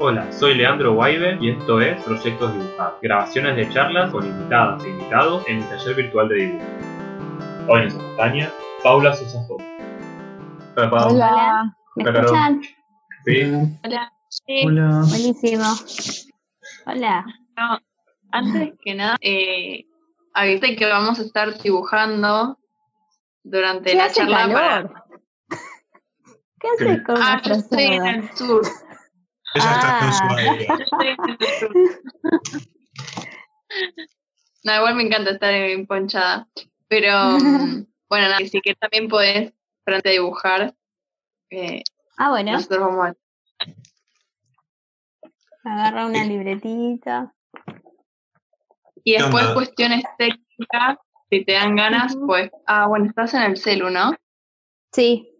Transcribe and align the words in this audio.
Hola, 0.00 0.30
soy 0.30 0.54
Leandro 0.54 0.94
Guaibe 0.94 1.38
y 1.40 1.50
esto 1.50 1.80
es 1.80 2.00
Proyectos 2.04 2.54
Dibujados, 2.54 3.00
grabaciones 3.02 3.56
de 3.56 3.68
charlas 3.74 4.12
con 4.12 4.24
invitadas 4.24 4.84
e 4.84 4.90
invitados 4.90 5.42
en 5.48 5.56
el 5.56 5.68
taller 5.68 5.96
virtual 5.96 6.28
de 6.28 6.34
dibujo. 6.36 6.64
Hoy 7.66 7.82
nos 7.82 7.94
acompaña 7.96 8.52
Paula 8.84 9.12
Sosa 9.12 9.44
Hola, 9.48 10.90
Paula. 10.90 11.10
Hola. 11.10 11.76
¿Me 11.96 12.02
escuchan? 12.04 12.62
Sí. 13.24 13.42
Hola. 13.84 14.12
Sí. 14.28 14.66
Hola. 14.66 15.02
Buenísimo. 15.08 15.64
Hola. 16.86 17.24
antes 18.30 18.74
que 18.80 18.94
nada, 18.94 19.16
eh, 19.20 19.84
avisé 20.32 20.76
que 20.76 20.86
vamos 20.86 21.18
a 21.18 21.22
estar 21.22 21.60
dibujando 21.60 22.56
durante 23.42 23.96
la 23.96 24.12
charla 24.12 24.46
calor? 24.46 25.04
¿Qué 26.60 26.68
haces 26.68 27.02
con 27.02 27.16
ah, 27.20 27.42
yo 27.42 27.54
estoy 27.54 27.82
en 27.82 28.06
el 28.06 28.30
sur. 28.36 28.62
Ella 29.58 29.72
está 29.74 30.06
en 30.06 30.12
su 31.58 31.68
No, 34.64 34.76
igual 34.76 34.94
me 34.96 35.02
encanta 35.04 35.30
estar 35.30 35.52
en 35.52 35.86
ponchada. 35.86 36.48
Pero 36.88 37.12
bueno, 38.08 38.28
nada, 38.28 38.38
sí 38.38 38.60
que 38.60 38.74
también 38.74 39.08
podés 39.08 39.52
frente 39.84 40.08
a 40.08 40.12
dibujar. 40.12 40.74
Eh, 41.50 41.82
ah, 42.16 42.30
bueno. 42.30 42.52
Nosotros 42.52 42.80
vamos 42.80 43.06
a... 43.06 43.14
Agarra 45.64 46.06
una 46.06 46.24
libretita. 46.24 47.34
Y 49.04 49.12
después 49.12 49.46
cuestiones 49.48 50.04
técnicas, 50.16 50.98
si 51.30 51.44
te 51.44 51.52
dan 51.52 51.76
ganas, 51.76 52.16
pues... 52.26 52.50
Ah, 52.66 52.86
bueno, 52.86 53.06
estás 53.06 53.34
en 53.34 53.42
el 53.42 53.56
celu, 53.56 53.90
¿no? 53.90 54.14
Sí. 54.92 55.30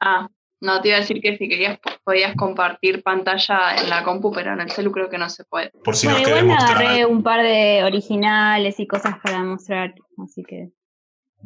Ah, 0.00 0.28
no, 0.60 0.80
te 0.80 0.88
iba 0.88 0.96
a 0.96 1.00
decir 1.00 1.20
que 1.20 1.36
si 1.36 1.48
querías 1.48 1.78
podías 2.04 2.34
compartir 2.34 3.02
pantalla 3.02 3.76
en 3.76 3.88
la 3.88 4.02
compu, 4.02 4.32
pero 4.32 4.52
en 4.52 4.60
el 4.60 4.70
celu 4.70 4.90
creo 4.90 5.08
que 5.08 5.18
no 5.18 5.30
se 5.30 5.44
puede. 5.44 5.70
Por 5.84 5.94
si 5.94 6.06
bueno, 6.06 6.20
nos 6.20 6.28
igual 6.28 6.50
agarré 6.50 7.06
un 7.06 7.22
par 7.22 7.42
de 7.42 7.84
originales 7.84 8.80
y 8.80 8.86
cosas 8.86 9.18
para 9.22 9.42
mostrar, 9.44 9.94
así 10.22 10.42
que... 10.42 10.70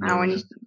Ah, 0.00 0.16
buenísimo. 0.16 0.60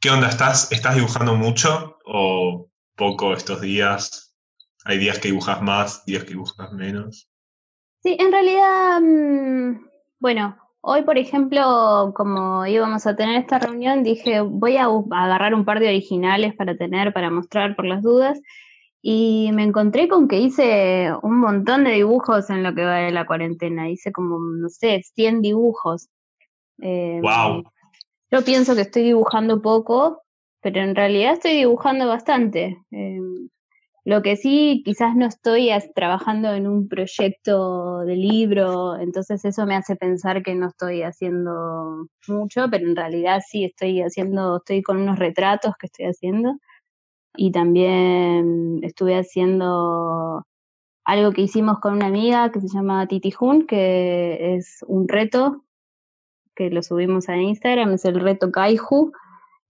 ¿Qué 0.00 0.10
onda? 0.10 0.28
¿Estás, 0.28 0.72
¿Estás 0.72 0.96
dibujando 0.96 1.36
mucho 1.36 1.98
o 2.04 2.68
poco 2.96 3.32
estos 3.32 3.60
días? 3.60 4.36
¿Hay 4.84 4.98
días 4.98 5.18
que 5.18 5.28
dibujas 5.28 5.62
más, 5.62 6.04
días 6.04 6.24
que 6.24 6.30
dibujas 6.30 6.72
menos? 6.72 7.30
Sí, 8.02 8.16
en 8.18 8.32
realidad, 8.32 9.00
mm, 9.00 9.88
bueno, 10.18 10.56
Hoy, 10.80 11.02
por 11.02 11.18
ejemplo, 11.18 12.12
como 12.14 12.64
íbamos 12.66 13.06
a 13.06 13.16
tener 13.16 13.40
esta 13.40 13.58
reunión, 13.58 14.04
dije, 14.04 14.40
voy 14.40 14.76
a 14.76 14.86
agarrar 14.86 15.54
un 15.54 15.64
par 15.64 15.80
de 15.80 15.88
originales 15.88 16.54
para 16.54 16.76
tener, 16.76 17.12
para 17.12 17.30
mostrar 17.30 17.74
por 17.74 17.84
las 17.84 18.02
dudas. 18.02 18.40
Y 19.02 19.50
me 19.52 19.64
encontré 19.64 20.08
con 20.08 20.28
que 20.28 20.38
hice 20.38 21.10
un 21.22 21.38
montón 21.40 21.84
de 21.84 21.92
dibujos 21.92 22.50
en 22.50 22.62
lo 22.62 22.74
que 22.74 22.84
va 22.84 22.96
de 22.96 23.10
la 23.10 23.26
cuarentena. 23.26 23.88
Hice 23.88 24.12
como, 24.12 24.38
no 24.38 24.68
sé, 24.68 25.02
100 25.14 25.42
dibujos. 25.42 26.08
wow. 26.78 27.58
Em, 27.58 27.64
yo 28.30 28.44
pienso 28.44 28.74
que 28.74 28.82
estoy 28.82 29.02
dibujando 29.04 29.62
poco, 29.62 30.22
pero 30.60 30.80
en 30.80 30.94
realidad 30.94 31.34
estoy 31.34 31.52
dibujando 31.52 32.06
bastante. 32.06 32.78
Em, 32.90 33.48
lo 34.04 34.22
que 34.22 34.36
sí, 34.36 34.82
quizás 34.84 35.14
no 35.16 35.26
estoy 35.26 35.70
trabajando 35.94 36.52
en 36.54 36.66
un 36.66 36.88
proyecto 36.88 38.00
de 38.00 38.16
libro, 38.16 38.96
entonces 38.98 39.44
eso 39.44 39.66
me 39.66 39.76
hace 39.76 39.96
pensar 39.96 40.42
que 40.42 40.54
no 40.54 40.68
estoy 40.68 41.02
haciendo 41.02 42.06
mucho, 42.26 42.66
pero 42.70 42.86
en 42.88 42.96
realidad 42.96 43.40
sí 43.46 43.64
estoy 43.64 44.00
haciendo, 44.02 44.58
estoy 44.58 44.82
con 44.82 44.98
unos 44.98 45.18
retratos 45.18 45.74
que 45.78 45.86
estoy 45.86 46.06
haciendo. 46.06 46.56
Y 47.36 47.52
también 47.52 48.80
estuve 48.82 49.16
haciendo 49.16 50.44
algo 51.04 51.32
que 51.32 51.42
hicimos 51.42 51.78
con 51.80 51.94
una 51.94 52.06
amiga 52.06 52.50
que 52.50 52.60
se 52.60 52.68
llama 52.68 53.06
Titi 53.06 53.30
Jun, 53.30 53.66
que 53.66 54.56
es 54.56 54.84
un 54.88 55.08
reto 55.08 55.64
que 56.54 56.70
lo 56.70 56.82
subimos 56.82 57.28
a 57.28 57.36
Instagram, 57.36 57.92
es 57.92 58.04
el 58.04 58.20
reto 58.20 58.50
Kaiju 58.50 59.12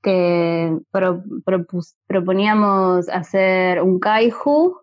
que 0.02 0.78
proponíamos 2.06 3.08
hacer 3.08 3.82
un 3.82 3.98
kaiju 3.98 4.76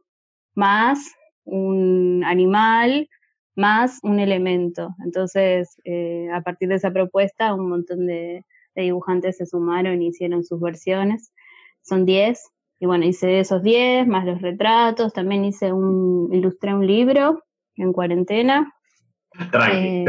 más 0.56 1.12
un 1.46 2.24
animal 2.26 3.08
más 3.56 4.00
un 4.04 4.20
elemento. 4.20 4.96
Entonces, 5.04 5.80
eh, 5.86 6.28
a 6.34 6.42
partir 6.42 6.70
de 6.70 6.76
esa 6.76 6.92
propuesta, 6.92 7.54
un 7.54 7.70
montón 7.70 8.06
de, 8.06 8.46
dibujantes 8.76 9.38
se 9.38 9.46
sumaron 9.46 10.02
y 10.02 10.08
hicieron 10.08 10.44
sus 10.44 10.60
versiones. 10.60 11.32
Son 11.82 12.06
10. 12.06 12.42
Y 12.80 12.86
bueno, 12.88 13.06
hice 13.06 13.40
esos 13.40 13.64
10, 13.64 14.06
más 14.08 14.26
los 14.26 14.42
retratos. 14.42 15.14
También 15.14 15.46
hice 15.46 15.72
un, 15.72 16.30
ilustré 16.34 16.74
un 16.74 16.86
libro 16.86 17.42
en 17.78 17.94
cuarentena. 17.94 18.74
Tranqui. 19.52 19.78
Eh, 19.78 20.06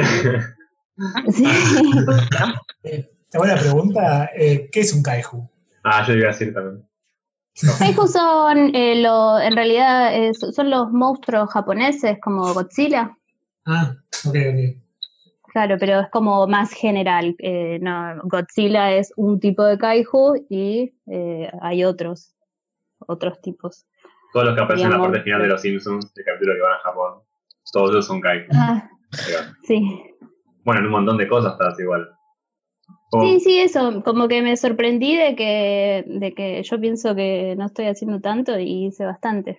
sí. 1.32 1.44
buena 3.34 3.56
pregunta. 3.56 4.31
Eh, 4.34 4.69
¿Qué 4.70 4.81
es 4.81 4.92
un 4.94 5.03
kaiju? 5.03 5.48
Ah, 5.84 6.04
yo 6.06 6.14
iba 6.14 6.28
a 6.28 6.32
decir 6.32 6.53
también. 6.53 6.87
Kaiju 7.78 8.06
son, 8.06 8.75
eh, 8.75 9.00
lo, 9.00 9.38
en 9.38 9.56
realidad, 9.56 10.12
son 10.32 10.70
los 10.70 10.91
monstruos 10.92 11.50
japoneses 11.50 12.19
como 12.20 12.53
Godzilla. 12.53 13.16
Ah, 13.65 13.94
ok, 14.26 14.34
ok. 14.34 14.82
Claro, 15.53 15.76
pero 15.81 16.00
es 16.00 16.10
como 16.10 16.47
más 16.47 16.70
general. 16.72 17.34
Eh, 17.38 17.78
no, 17.81 18.20
Godzilla 18.25 18.92
es 18.92 19.12
un 19.16 19.41
tipo 19.41 19.65
de 19.65 19.78
kaiju 19.78 20.47
y 20.50 20.92
hay 21.62 21.84
otros, 21.84 22.34
otros 22.98 23.41
tipos. 23.41 23.86
Todos 24.34 24.47
los 24.47 24.54
que 24.54 24.62
aparecen 24.62 24.92
en 24.92 24.98
la 24.98 25.03
parte 25.03 25.22
final 25.22 25.41
de 25.41 25.48
los 25.48 25.62
Simpsons, 25.62 26.12
el 26.15 26.25
capítulo 26.25 26.54
que 26.54 26.60
van 26.60 26.75
a 26.75 26.78
Japón, 26.82 27.22
todos 27.72 27.91
ellos 27.91 28.06
son 28.06 28.20
kaiju. 28.20 28.48
Ah, 28.53 28.91
sí. 29.62 30.03
Bueno, 30.62 30.81
en 30.81 30.86
un 30.86 30.92
montón 30.92 31.16
de 31.16 31.26
cosas 31.26 31.53
estás 31.53 31.81
igual. 31.81 32.10
Sí, 33.12 33.40
sí, 33.40 33.58
eso, 33.58 34.02
como 34.04 34.26
que 34.26 34.42
me 34.42 34.56
sorprendí 34.56 35.16
de 35.16 35.36
que, 35.36 36.04
de 36.06 36.34
que 36.34 36.62
yo 36.62 36.80
pienso 36.80 37.14
que 37.14 37.54
no 37.56 37.66
estoy 37.66 37.86
haciendo 37.86 38.20
tanto 38.20 38.58
y 38.58 38.86
hice 38.86 39.04
bastante. 39.04 39.58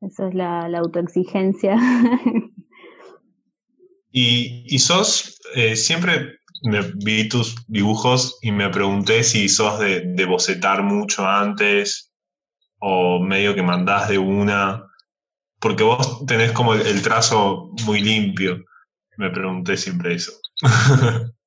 Eso 0.00 0.28
es 0.28 0.34
la, 0.34 0.66
autoexigencia. 0.66 1.76
Y, 4.14 4.66
y 4.66 4.78
sos, 4.78 5.40
eh, 5.54 5.74
siempre 5.74 6.38
me 6.64 6.82
vi 7.02 7.30
tus 7.30 7.64
dibujos 7.66 8.38
y 8.42 8.52
me 8.52 8.68
pregunté 8.68 9.24
si 9.24 9.48
sos 9.48 9.78
de, 9.78 10.02
de 10.04 10.26
bocetar 10.26 10.82
mucho 10.82 11.26
antes 11.26 12.12
o 12.78 13.20
medio 13.20 13.54
que 13.54 13.62
mandás 13.62 14.10
de 14.10 14.18
una, 14.18 14.84
porque 15.60 15.82
vos 15.82 16.26
tenés 16.26 16.52
como 16.52 16.74
el 16.74 17.00
trazo 17.00 17.70
muy 17.86 18.00
limpio. 18.00 18.62
Me 19.16 19.30
pregunté 19.30 19.78
siempre 19.78 20.14
eso. 20.14 20.41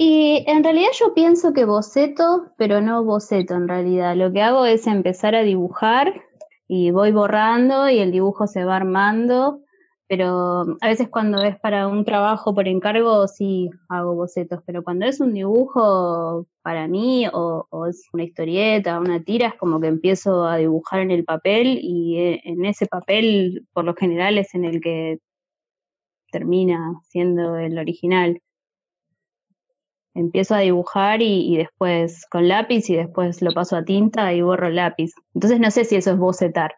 Y 0.00 0.44
en 0.46 0.62
realidad 0.62 0.90
yo 0.96 1.12
pienso 1.12 1.52
que 1.52 1.64
boceto, 1.64 2.52
pero 2.56 2.80
no 2.80 3.02
boceto 3.02 3.54
en 3.54 3.66
realidad. 3.66 4.14
Lo 4.14 4.32
que 4.32 4.42
hago 4.42 4.64
es 4.64 4.86
empezar 4.86 5.34
a 5.34 5.42
dibujar 5.42 6.22
y 6.68 6.92
voy 6.92 7.10
borrando 7.10 7.88
y 7.88 7.98
el 7.98 8.12
dibujo 8.12 8.46
se 8.46 8.64
va 8.64 8.76
armando, 8.76 9.60
pero 10.06 10.76
a 10.80 10.86
veces 10.86 11.08
cuando 11.08 11.42
es 11.42 11.58
para 11.58 11.88
un 11.88 12.04
trabajo 12.04 12.54
por 12.54 12.68
encargo 12.68 13.26
sí 13.26 13.70
hago 13.88 14.14
bocetos, 14.14 14.60
pero 14.64 14.84
cuando 14.84 15.04
es 15.04 15.18
un 15.18 15.34
dibujo 15.34 16.46
para 16.62 16.86
mí 16.86 17.26
o, 17.32 17.66
es 17.88 18.06
una 18.12 18.22
historieta, 18.22 19.00
una 19.00 19.24
tira, 19.24 19.48
es 19.48 19.54
como 19.56 19.80
que 19.80 19.88
empiezo 19.88 20.44
a 20.44 20.58
dibujar 20.58 21.00
en 21.00 21.10
el 21.10 21.24
papel 21.24 21.80
y 21.82 22.18
eh, 22.18 22.40
en 22.44 22.64
ese 22.64 22.86
papel 22.86 23.66
por 23.72 23.84
lo 23.84 23.94
general 23.94 24.38
es 24.38 24.54
en 24.54 24.64
el 24.64 24.80
que 24.80 25.18
termina 26.30 26.94
siendo 27.08 27.56
el 27.56 27.78
original 27.78 28.40
empiezo 30.18 30.54
a 30.54 30.60
dibujar 30.60 31.22
y, 31.22 31.56
después 31.56 32.26
con 32.30 32.48
lápiz 32.48 32.90
y 32.90 32.96
después 32.96 33.40
lo 33.42 33.52
paso 33.52 33.76
a 33.76 33.84
tinta 33.84 34.32
y 34.32 34.42
borro 34.42 34.68
el 34.68 34.76
lápiz. 34.76 35.12
Entonces 35.34 35.60
no 35.60 35.70
sé 35.70 35.84
si 35.84 35.96
eso 35.96 36.12
es 36.12 36.18
bocetar. 36.18 36.72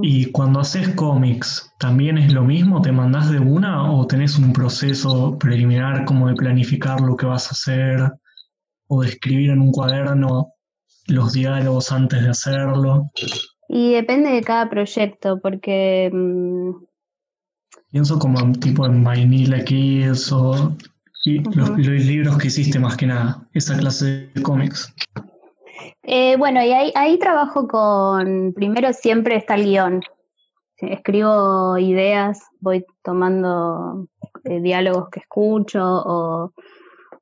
¿Y 0.00 0.30
cuando 0.30 0.60
haces 0.60 0.88
cómics, 0.94 1.72
también 1.78 2.16
es 2.16 2.32
lo 2.32 2.42
mismo? 2.42 2.82
¿Te 2.82 2.92
mandás 2.92 3.30
de 3.30 3.40
una 3.40 3.92
o 3.92 4.06
tenés 4.06 4.38
un 4.38 4.52
proceso 4.52 5.36
preliminar 5.38 6.04
como 6.04 6.28
de 6.28 6.34
planificar 6.34 7.00
lo 7.00 7.16
que 7.16 7.26
vas 7.26 7.48
a 7.48 7.50
hacer 7.50 8.12
o 8.86 9.02
de 9.02 9.08
escribir 9.08 9.50
en 9.50 9.60
un 9.60 9.72
cuaderno 9.72 10.52
los 11.08 11.32
diálogos 11.32 11.90
antes 11.90 12.22
de 12.22 12.30
hacerlo? 12.30 13.10
Y 13.68 13.94
depende 13.94 14.30
de 14.30 14.42
cada 14.42 14.68
proyecto, 14.68 15.40
porque... 15.40 16.10
Mm, 16.12 16.84
Pienso 17.92 18.18
como 18.18 18.52
tipo 18.52 18.86
en 18.86 19.04
Vanilla 19.04 19.62
Kids 19.64 20.32
o 20.32 20.74
y 21.24 21.38
los, 21.56 21.78
libros 21.78 22.36
que 22.38 22.48
hiciste 22.48 22.78
más 22.78 22.96
que 22.96 23.06
nada, 23.06 23.46
esa 23.54 23.76
clase 23.78 24.30
de 24.34 24.42
cómics. 24.42 24.92
Eh, 26.02 26.36
bueno, 26.36 26.62
y 26.64 26.72
ahí, 26.72 26.92
ahí 26.96 27.18
trabajo 27.18 27.68
con, 27.68 28.52
primero 28.54 28.92
siempre 28.92 29.36
está 29.36 29.54
el 29.54 29.64
guion. 29.64 30.00
Escribo 30.78 31.78
ideas, 31.78 32.40
voy 32.58 32.84
tomando 33.04 34.08
eh, 34.44 34.60
diálogos 34.60 35.10
que 35.10 35.20
escucho 35.20 35.80
o, 35.80 36.52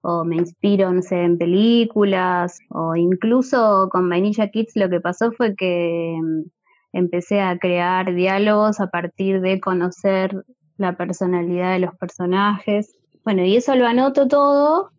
o, 0.00 0.24
me 0.24 0.36
inspiro, 0.36 0.90
no 0.90 1.02
sé, 1.02 1.22
en 1.22 1.36
películas 1.36 2.58
o 2.70 2.96
incluso 2.96 3.90
con 3.90 4.08
Vanilla 4.08 4.48
Kids 4.48 4.72
lo 4.76 4.88
que 4.88 5.00
pasó 5.00 5.30
fue 5.32 5.54
que 5.56 6.16
mm, 6.22 6.48
empecé 6.94 7.42
a 7.42 7.58
crear 7.58 8.14
diálogos 8.14 8.80
a 8.80 8.86
partir 8.86 9.42
de 9.42 9.60
conocer 9.60 10.42
la 10.80 10.96
personalidad 10.96 11.74
de 11.74 11.80
los 11.80 11.94
personajes. 11.96 12.96
Bueno, 13.22 13.44
y 13.44 13.56
eso 13.56 13.74
lo 13.76 13.86
anoto 13.86 14.26
todo, 14.26 14.90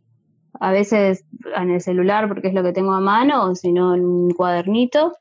a 0.59 0.71
veces 0.71 1.25
en 1.55 1.71
el 1.71 1.81
celular 1.81 2.27
porque 2.27 2.49
es 2.49 2.53
lo 2.53 2.63
que 2.63 2.71
tengo 2.71 2.93
a 2.93 2.99
mano, 2.99 3.45
o 3.45 3.55
si 3.55 3.73
no 3.73 3.95
en 3.95 4.05
un 4.05 4.31
cuadernito, 4.31 5.13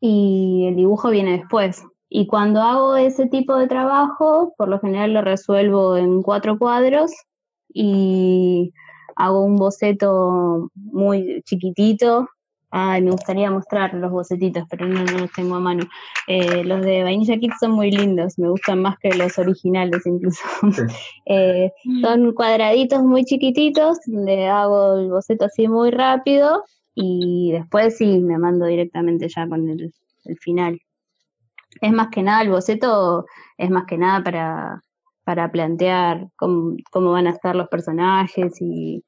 y 0.00 0.66
el 0.68 0.76
dibujo 0.76 1.10
viene 1.10 1.38
después. 1.38 1.82
Y 2.10 2.26
cuando 2.26 2.62
hago 2.62 2.96
ese 2.96 3.26
tipo 3.26 3.56
de 3.56 3.66
trabajo, 3.66 4.54
por 4.58 4.68
lo 4.68 4.78
general 4.78 5.14
lo 5.14 5.22
resuelvo 5.22 5.96
en 5.96 6.22
cuatro 6.22 6.58
cuadros 6.58 7.10
y 7.72 8.72
hago 9.16 9.44
un 9.44 9.56
boceto 9.56 10.70
muy 10.74 11.42
chiquitito 11.44 12.28
Ay, 12.70 13.00
me 13.00 13.12
gustaría 13.12 13.50
mostrar 13.50 13.94
los 13.94 14.10
bocetitos, 14.10 14.64
pero 14.68 14.86
no, 14.86 15.02
los 15.02 15.32
tengo 15.32 15.54
a 15.54 15.60
mano. 15.60 15.84
Eh, 16.26 16.62
los 16.64 16.82
de 16.82 17.02
Vainilla 17.02 17.38
Kids 17.38 17.56
son 17.60 17.70
muy 17.72 17.90
lindos, 17.90 18.38
me 18.38 18.50
gustan 18.50 18.82
más 18.82 18.98
que 18.98 19.10
los 19.14 19.38
originales 19.38 20.04
incluso. 20.06 20.42
Eh, 21.30 21.72
son 22.02 22.32
cuadraditos 22.32 23.02
muy 23.02 23.24
chiquititos, 23.24 23.98
le 24.06 24.48
hago 24.48 24.98
el 24.98 25.10
boceto 25.10 25.44
así 25.44 25.68
muy 25.68 25.90
rápido 25.90 26.64
y 26.94 27.52
después 27.52 27.98
sí 27.98 28.18
me 28.18 28.38
mando 28.38 28.64
directamente 28.64 29.28
ya 29.28 29.46
con 29.46 29.68
el, 29.68 29.92
final. 30.40 30.80
Es 31.82 31.92
más 31.92 32.08
que 32.08 32.22
nada, 32.22 32.42
el 32.42 32.50
boceto 32.50 33.26
es 33.58 33.70
más 33.70 33.84
que 33.84 33.98
nada 33.98 34.22
para, 34.24 34.82
para 35.24 35.50
plantear 35.52 36.28
cómo, 36.36 36.76
cómo 36.90 37.12
van 37.12 37.26
a 37.26 37.30
estar 37.30 37.54
los 37.54 37.68
personajes 37.68 38.56
y, 38.60 39.04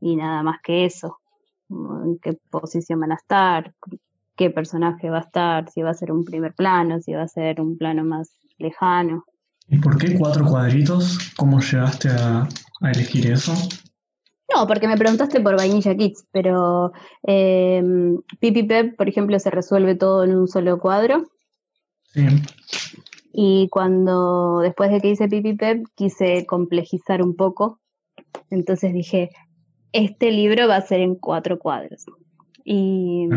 y 0.00 0.14
nada 0.14 0.44
más 0.44 0.60
que 0.62 0.84
eso 0.84 1.18
en 1.70 2.18
qué 2.22 2.38
posición 2.50 3.00
van 3.00 3.12
a 3.12 3.16
estar, 3.16 3.74
qué 4.36 4.50
personaje 4.50 5.10
va 5.10 5.18
a 5.18 5.22
estar, 5.22 5.70
si 5.70 5.82
va 5.82 5.90
a 5.90 5.94
ser 5.94 6.12
un 6.12 6.24
primer 6.24 6.54
plano, 6.54 7.00
si 7.00 7.12
va 7.12 7.22
a 7.22 7.28
ser 7.28 7.60
un 7.60 7.76
plano 7.76 8.04
más 8.04 8.30
lejano. 8.58 9.24
¿Y 9.68 9.78
por 9.78 9.98
qué 9.98 10.16
cuatro 10.16 10.44
cuadritos? 10.46 11.32
¿Cómo 11.36 11.60
llegaste 11.60 12.08
a, 12.10 12.48
elegir 12.82 13.30
eso? 13.30 13.52
No, 14.54 14.66
porque 14.66 14.86
me 14.86 14.96
preguntaste 14.96 15.40
por 15.40 15.56
Vainilla 15.56 15.96
Kids, 15.96 16.24
pero 16.30 16.92
eh, 17.26 17.82
Pipi 18.38 18.62
Pep, 18.62 18.96
por 18.96 19.08
ejemplo, 19.08 19.38
se 19.40 19.50
resuelve 19.50 19.96
todo 19.96 20.22
en 20.22 20.36
un 20.36 20.46
solo 20.46 20.78
cuadro. 20.78 21.24
Sí. 22.12 22.26
Y 23.32 23.68
cuando, 23.70 24.60
después 24.60 24.90
de 24.90 25.00
que 25.00 25.10
hice 25.10 25.28
Pipi 25.28 25.54
Pep, 25.54 25.84
quise 25.96 26.46
complejizar 26.46 27.22
un 27.22 27.34
poco. 27.34 27.80
Entonces 28.50 28.92
dije, 28.92 29.30
este 29.96 30.30
libro 30.30 30.68
va 30.68 30.76
a 30.76 30.82
ser 30.82 31.00
en 31.00 31.14
cuatro 31.14 31.58
cuadros. 31.58 32.04
Y 32.64 33.28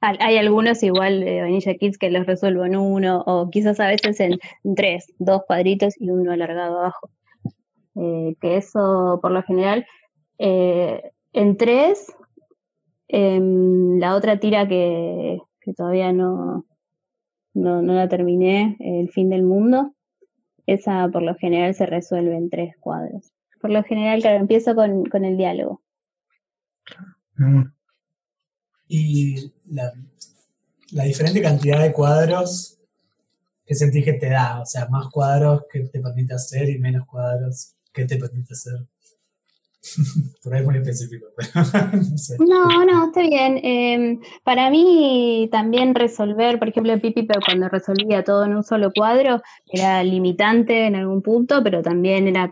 hay 0.00 0.36
algunos 0.38 0.82
igual 0.82 1.20
de 1.20 1.42
Vanilla 1.42 1.74
Kids 1.74 1.98
que 1.98 2.10
los 2.10 2.26
resuelvo 2.26 2.64
en 2.64 2.76
uno, 2.76 3.22
o 3.26 3.50
quizás 3.50 3.78
a 3.80 3.88
veces 3.88 4.18
en 4.20 4.38
tres, 4.74 5.12
dos 5.18 5.42
cuadritos 5.46 5.94
y 6.00 6.10
uno 6.10 6.32
alargado 6.32 6.78
abajo. 6.78 7.10
Eh, 7.96 8.36
que 8.40 8.56
eso, 8.56 9.18
por 9.20 9.32
lo 9.32 9.42
general, 9.42 9.86
eh, 10.38 11.12
en 11.32 11.56
tres, 11.56 12.06
la 13.08 14.16
otra 14.16 14.40
tira 14.40 14.66
que, 14.66 15.38
todavía 15.76 16.12
no, 16.12 16.64
no, 17.52 17.82
no 17.82 17.92
la 17.92 18.08
terminé, 18.08 18.76
El 18.80 19.10
fin 19.10 19.28
del 19.28 19.42
mundo, 19.42 19.92
esa 20.66 21.08
por 21.08 21.22
lo 21.22 21.34
general 21.34 21.74
se 21.74 21.84
resuelve 21.84 22.34
en 22.36 22.48
tres 22.48 22.74
cuadros 22.80 23.32
por 23.62 23.70
lo 23.70 23.84
general, 23.84 24.20
claro, 24.20 24.38
empiezo 24.38 24.74
con, 24.74 25.24
el 25.24 25.36
diálogo. 25.36 25.80
Y 28.88 29.52
la, 29.70 31.04
diferente 31.04 31.40
cantidad 31.40 31.80
de 31.80 31.92
cuadros 31.92 32.80
que 33.64 33.76
sentís 33.76 34.04
que 34.04 34.14
te 34.14 34.28
da, 34.28 34.60
o 34.60 34.66
sea, 34.66 34.88
más 34.88 35.06
cuadros 35.12 35.62
que 35.72 35.84
te 35.84 36.00
permite 36.00 36.34
hacer 36.34 36.68
y 36.68 36.78
menos 36.80 37.06
cuadros 37.06 37.76
que 37.92 38.04
te 38.04 38.16
permite 38.16 38.52
hacer. 38.52 38.84
Por 40.42 40.54
ahí 40.54 40.64
específico, 40.76 41.26
no 42.38 42.84
No, 42.84 43.06
está 43.06 43.22
bien. 43.22 43.58
Em, 43.62 44.20
para 44.44 44.70
mí 44.70 45.48
también 45.50 45.94
resolver, 45.94 46.58
por 46.58 46.68
ejemplo, 46.68 46.98
Pipi, 47.00 47.24
pero 47.24 47.40
cuando 47.44 47.68
resolvía 47.68 48.22
todo 48.22 48.44
en 48.44 48.54
un 48.54 48.62
solo 48.62 48.92
cuadro, 48.94 49.42
era 49.66 50.02
limitante 50.04 50.86
en 50.86 50.94
algún 50.94 51.22
punto, 51.22 51.62
pero 51.62 51.82
también 51.82 52.28
era 52.28 52.50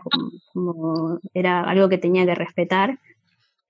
como, 0.53 1.19
era 1.33 1.61
algo 1.61 1.87
que 1.87 1.97
tenía 1.97 2.25
que 2.25 2.35
respetar 2.35 2.99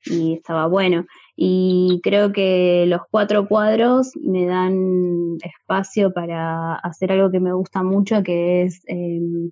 y 0.06 0.34
estaba 0.34 0.68
bueno. 0.68 1.06
Y 1.36 2.02
creo 2.04 2.32
que 2.34 2.86
los 2.88 3.02
cuatro 3.12 3.48
cuadros 3.48 4.12
me 4.16 4.46
dan 4.46 5.38
espacio 5.44 6.14
para 6.14 6.76
hacer 6.76 7.12
algo 7.12 7.32
que 7.32 7.40
me 7.40 7.54
gusta 7.54 7.84
mucho, 7.84 8.24
que 8.24 8.64
es 8.64 8.82
em, 8.88 9.52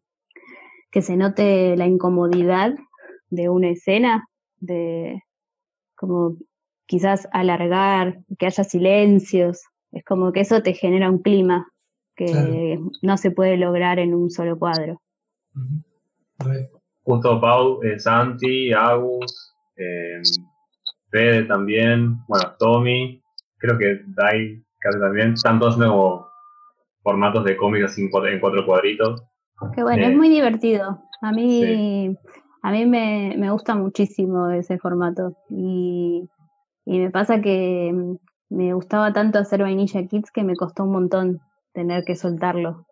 que 0.92 1.04
se 1.04 1.16
note 1.16 1.78
la 1.78 1.86
incomodidad 1.86 2.74
de 3.30 3.50
una 3.50 3.70
escena, 3.70 4.28
de 4.58 5.24
como 5.96 6.38
quizás 6.86 7.28
alargar, 7.32 8.20
que 8.38 8.48
haya 8.48 8.64
silencios, 8.64 9.62
es 9.92 10.04
como 10.04 10.32
que 10.32 10.42
eso 10.42 10.62
te 10.62 10.74
genera 10.74 11.10
un 11.10 11.22
clima 11.22 11.68
que 12.16 12.80
no 13.02 13.18
se 13.18 13.32
puede 13.32 13.56
lograr 13.56 13.98
en 13.98 14.14
un 14.14 14.30
solo 14.30 14.58
cuadro. 14.60 15.02
Junto 17.04 17.40
Pau, 17.40 17.82
eh, 17.84 17.98
Santi, 17.98 18.74
Agus, 18.74 19.56
eh, 19.78 20.22
Fede 21.10 21.44
también, 21.46 22.18
bueno, 22.28 22.56
Tommy, 22.60 23.22
creo 23.58 23.78
que 23.78 24.02
Dai 24.08 24.62
casi 24.80 25.00
también, 25.00 25.34
están 25.34 25.60
todos 25.60 25.78
como 25.78 26.28
formatos 27.04 27.44
de 27.46 27.58
cómics 27.58 27.98
en 27.98 28.10
cuatro, 28.10 28.66
cuadritos. 28.66 29.24
Qué 29.76 29.84
bueno, 29.84 30.04
es 30.04 30.12
eh, 30.12 30.16
muy 30.16 30.30
divertido. 30.30 31.02
A 31.22 31.32
mí 31.32 32.16
a 32.62 32.72
mí 32.72 32.86
me, 32.86 33.36
me 33.38 33.52
gusta 33.52 33.76
muchísimo 33.76 34.50
ese 34.50 34.78
formato 34.78 35.36
y, 35.50 36.28
me 36.86 37.12
pasa 37.12 37.40
que 37.40 37.92
mm, 37.94 38.16
me 38.50 38.74
gustaba 38.74 39.14
tanto 39.14 39.40
hacer 39.40 39.62
Vainilla 39.62 40.08
Kids 40.08 40.32
que 40.32 40.44
me 40.44 40.56
costó 40.56 40.84
un 40.84 40.92
montón 40.92 41.40
tener 41.74 42.04
que 42.04 42.16
soltarlo. 42.16 42.86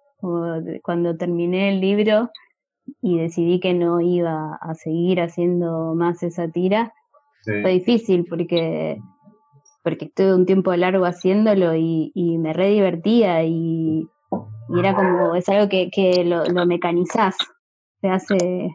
cuando 0.83 1.17
terminé 1.17 1.69
el 1.69 1.81
libro 1.81 2.29
y 3.01 3.17
decidí 3.17 3.59
que 3.59 3.73
no 3.73 3.99
iba 3.99 4.55
a 4.61 4.73
seguir 4.75 5.19
haciendo 5.19 5.93
más 5.95 6.23
esa 6.23 6.47
tira, 6.47 6.93
fue 7.43 7.71
difícil 7.71 8.25
porque 8.29 8.99
porque 9.83 10.05
estuve 10.05 10.35
un 10.35 10.45
tiempo 10.45 10.75
largo 10.75 11.05
haciéndolo 11.05 11.73
y, 11.73 12.12
y 12.13 12.38
me 12.38 12.51
re 12.51 12.71
divertía 12.71 13.45
y, 13.45 14.05
era 14.77 14.93
como, 14.93 15.33
es 15.33 15.47
algo 15.47 15.69
que, 15.69 15.89
que 15.89 16.25
lo, 16.25 16.43
lo 16.43 16.65
mecanizás, 16.65 17.38
se 18.01 18.09
hace, 18.09 18.74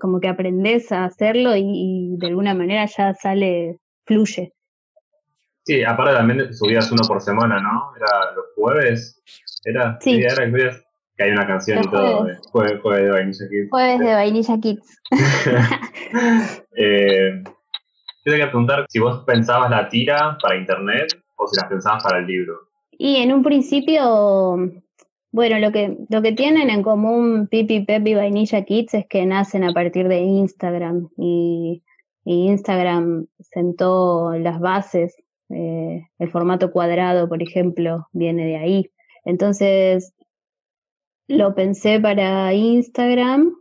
como 0.00 0.20
que 0.20 0.28
aprendes 0.28 0.90
a 0.92 1.04
hacerlo 1.04 1.52
y, 1.56 2.16
de 2.18 2.26
alguna 2.28 2.54
manera 2.54 2.86
ya 2.86 3.14
sale, 3.14 3.78
fluye. 4.04 4.52
Sí, 5.64 5.84
aparte 5.84 6.14
también 6.14 6.52
subías 6.54 6.90
uno 6.90 7.02
por 7.06 7.20
semana, 7.20 7.60
¿no? 7.60 7.92
Era 7.96 8.34
los 8.34 8.46
jueves, 8.54 9.22
¿era? 9.64 9.98
Sí. 10.00 10.20
era 10.22 10.44
el 10.44 10.50
jueves, 10.50 10.82
que 11.16 11.24
hay 11.24 11.30
una 11.30 11.46
canción 11.46 11.80
y 11.84 11.90
todo, 11.90 12.26
jueves, 12.50 12.80
jueves, 12.80 13.04
de 13.04 13.10
Vainilla 13.10 13.48
Kids. 13.48 13.70
Jueves 13.70 13.98
de 13.98 14.14
Vainilla 14.14 14.58
Kids. 14.60 15.00
eh, 16.76 17.42
yo 17.44 17.52
te 18.24 18.30
quería 18.30 18.50
preguntar 18.50 18.86
si 18.88 18.98
vos 18.98 19.24
pensabas 19.24 19.70
la 19.70 19.88
tira 19.88 20.38
para 20.42 20.56
internet 20.56 21.22
o 21.36 21.46
si 21.46 21.60
la 21.60 21.68
pensabas 21.68 22.02
para 22.02 22.18
el 22.18 22.26
libro. 22.26 22.68
Y 22.90 23.16
en 23.16 23.32
un 23.32 23.42
principio 23.42 24.70
bueno, 25.30 25.58
lo 25.58 25.72
que, 25.72 25.96
lo 26.08 26.22
que 26.22 26.32
tienen 26.32 26.70
en 26.70 26.82
común 26.82 27.48
Pipi, 27.48 27.84
Pepi 27.84 28.14
Vainilla 28.14 28.64
Kids 28.64 28.94
es 28.94 29.06
que 29.06 29.26
nacen 29.26 29.64
a 29.64 29.72
partir 29.72 30.08
de 30.08 30.20
Instagram 30.20 31.08
y, 31.16 31.82
Instagram 32.24 33.26
sentó 33.38 34.32
las 34.34 34.60
bases. 34.60 35.16
Eh, 35.48 36.06
el 36.18 36.30
formato 36.30 36.70
cuadrado, 36.70 37.26
por 37.26 37.42
ejemplo, 37.42 38.06
viene 38.12 38.44
de 38.44 38.56
ahí. 38.56 38.90
Entonces, 39.24 40.12
lo 41.26 41.54
pensé 41.54 42.00
para 42.00 42.52
Instagram, 42.52 43.54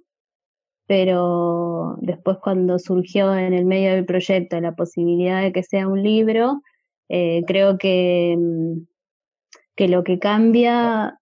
pero 0.85 1.95
después 2.01 2.37
cuando 2.43 2.77
surgió 2.77 3.33
en 3.35 3.53
el 3.53 3.65
medio 3.65 3.91
del 3.91 4.05
proyecto 4.05 4.59
la 4.59 4.75
posibilidad 4.75 5.41
de 5.41 5.53
que 5.53 5.63
sea 5.63 5.87
un 5.87 6.03
libro, 6.03 6.61
eh, 7.07 7.43
creo 7.47 7.77
que, 7.77 8.37
que 9.75 9.87
lo 9.87 10.03
que 10.03 10.19
cambia 10.19 11.19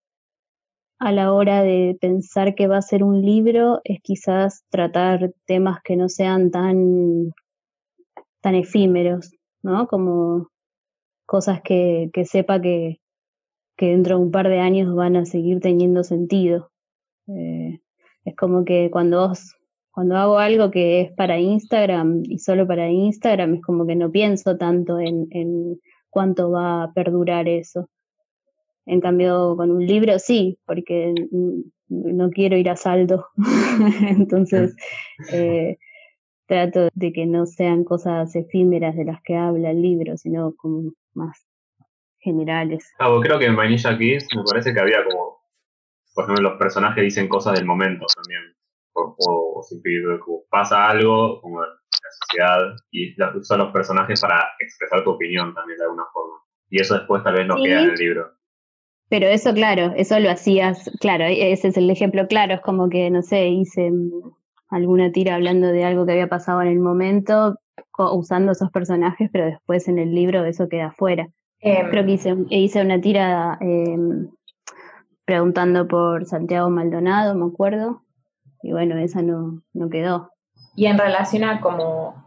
a 1.00 1.12
la 1.12 1.34
hora 1.34 1.62
de 1.64 1.98
pensar 2.00 2.56
que 2.56 2.68
va 2.68 2.78
a 2.78 2.82
ser 2.82 3.04
un 3.04 3.22
libro 3.22 3.82
es 3.84 4.00
quizás 4.02 4.64
tratar 4.70 5.34
temas 5.46 5.80
que 5.84 5.96
no 5.96 6.10
sean 6.10 6.52
tan, 6.52 7.34
tan 8.42 8.56
efímeros, 8.56 9.32
¿no? 9.62 9.88
Como 9.88 10.50
cosas 11.26 11.62
que, 11.62 12.10
que 12.14 12.26
sepa 12.26 12.62
que, 12.62 13.02
que 13.78 13.88
dentro 13.88 14.18
de 14.18 14.24
un 14.24 14.32
par 14.32 14.48
de 14.48 14.60
años 14.60 14.96
van 14.96 15.16
a 15.16 15.26
seguir 15.26 15.60
teniendo 15.60 16.04
sentido. 16.04 16.72
Eh, 17.28 17.82
es 18.24 18.36
como 18.36 18.64
que 18.64 18.90
cuando 18.92 19.34
cuando 19.96 20.18
hago 20.18 20.40
algo 20.40 20.72
que 20.72 21.00
es 21.00 21.12
para 21.14 21.40
Instagram 21.40 22.24
y 22.26 22.40
solo 22.40 22.68
para 22.68 22.90
Instagram, 22.90 23.54
es 23.56 23.62
como 23.62 23.88
que 23.88 23.96
no 23.96 24.12
pienso 24.12 24.58
tanto 24.58 25.00
en, 25.00 25.28
en 25.32 25.80
cuánto 26.10 26.52
va 26.52 26.84
a 26.84 26.92
perdurar 26.92 27.48
eso. 27.48 27.88
En 28.86 29.02
cambio, 29.02 29.56
con 29.56 29.72
un 29.72 29.86
libro 29.86 30.20
sí, 30.20 30.60
porque 30.66 31.14
no 31.88 32.30
quiero 32.30 32.58
ir 32.58 32.70
a 32.70 32.76
saldo. 32.76 33.28
Entonces, 34.10 34.76
eh, 35.32 35.78
trato 36.48 36.90
de 36.94 37.14
que 37.14 37.26
no 37.26 37.46
sean 37.46 37.84
cosas 37.84 38.36
efímeras 38.36 38.96
de 38.96 39.06
las 39.06 39.22
que 39.24 39.36
habla 39.36 39.72
el 39.72 39.82
libro, 39.82 40.18
sino 40.18 40.54
como 40.56 40.92
más 41.14 41.46
generales. 42.20 42.92
Ah, 43.00 43.10
creo 43.22 43.40
que 43.40 43.46
en 43.46 43.56
Vanilla 43.56 43.98
Kiss 43.98 44.28
me 44.36 44.44
parece 44.44 44.74
que 44.74 44.80
había 44.80 45.04
como, 45.04 45.40
por 46.14 46.24
ejemplo, 46.26 46.50
los 46.50 46.60
personajes 46.60 47.04
dicen 47.04 47.28
cosas 47.28 47.54
del 47.54 47.66
momento 47.66 48.06
también. 48.16 48.56
O, 48.94 49.16
o, 49.18 50.46
pasa 50.50 50.86
algo 50.86 51.42
como 51.42 51.62
en 51.64 51.70
la 51.70 52.12
sociedad 52.22 52.76
y 52.92 53.14
usan 53.38 53.60
los 53.60 53.74
personajes 53.74 54.22
para 54.22 54.48
expresar 54.60 55.04
tu 55.04 55.12
opinión 55.12 55.54
también 55.54 55.78
de 55.78 55.84
alguna 55.84 56.06
forma. 56.14 56.38
Y 56.70 56.82
eso 56.82 56.96
después 56.96 57.22
tal 57.24 57.36
vez 57.36 57.46
no 57.46 57.62
queda 57.62 57.82
en 57.82 57.90
el 57.90 57.96
libro. 57.96 58.32
Pero 59.10 59.28
eso, 59.28 59.54
claro, 59.54 59.94
eso 59.96 60.20
lo 60.20 60.32
hacías, 60.32 60.90
claro, 61.00 61.26
ese 61.26 61.68
es 61.68 61.78
el 61.78 61.90
ejemplo 61.90 62.28
claro, 62.28 62.56
es 62.56 62.62
como 62.62 62.90
que, 62.90 63.10
no 63.12 63.22
sé, 63.22 63.48
hice 63.50 63.92
alguna 64.70 65.12
tira 65.12 65.36
hablando 65.36 65.68
de 65.68 65.86
algo 65.86 66.06
que 66.06 66.14
había 66.14 66.28
pasado 66.28 66.62
en 66.62 66.70
el 66.70 66.80
momento, 66.80 67.56
usando 67.98 68.52
esos 68.52 68.72
personajes, 68.72 69.30
pero 69.32 69.46
después 69.46 69.88
en 69.88 70.00
el 70.00 70.14
libro 70.14 70.44
eso 70.46 70.68
queda 70.68 70.92
fuera. 70.92 71.28
Em, 71.60 71.90
Creo 71.90 72.06
que 72.06 72.12
hice, 72.12 72.36
hice 72.50 72.82
una 72.82 73.00
tira 73.00 73.58
em, 73.62 74.30
preguntando 75.24 75.88
por 75.88 76.26
Santiago 76.26 76.70
Maldonado, 76.70 77.36
me 77.36 77.46
acuerdo, 77.46 78.02
y 78.62 78.72
bueno, 78.72 78.98
esa 78.98 79.22
no, 79.22 79.62
no 79.74 79.90
quedó. 79.90 80.32
Y 80.76 80.88
en 80.88 80.98
relación 80.98 81.44
a 81.44 81.62
como 81.62 82.26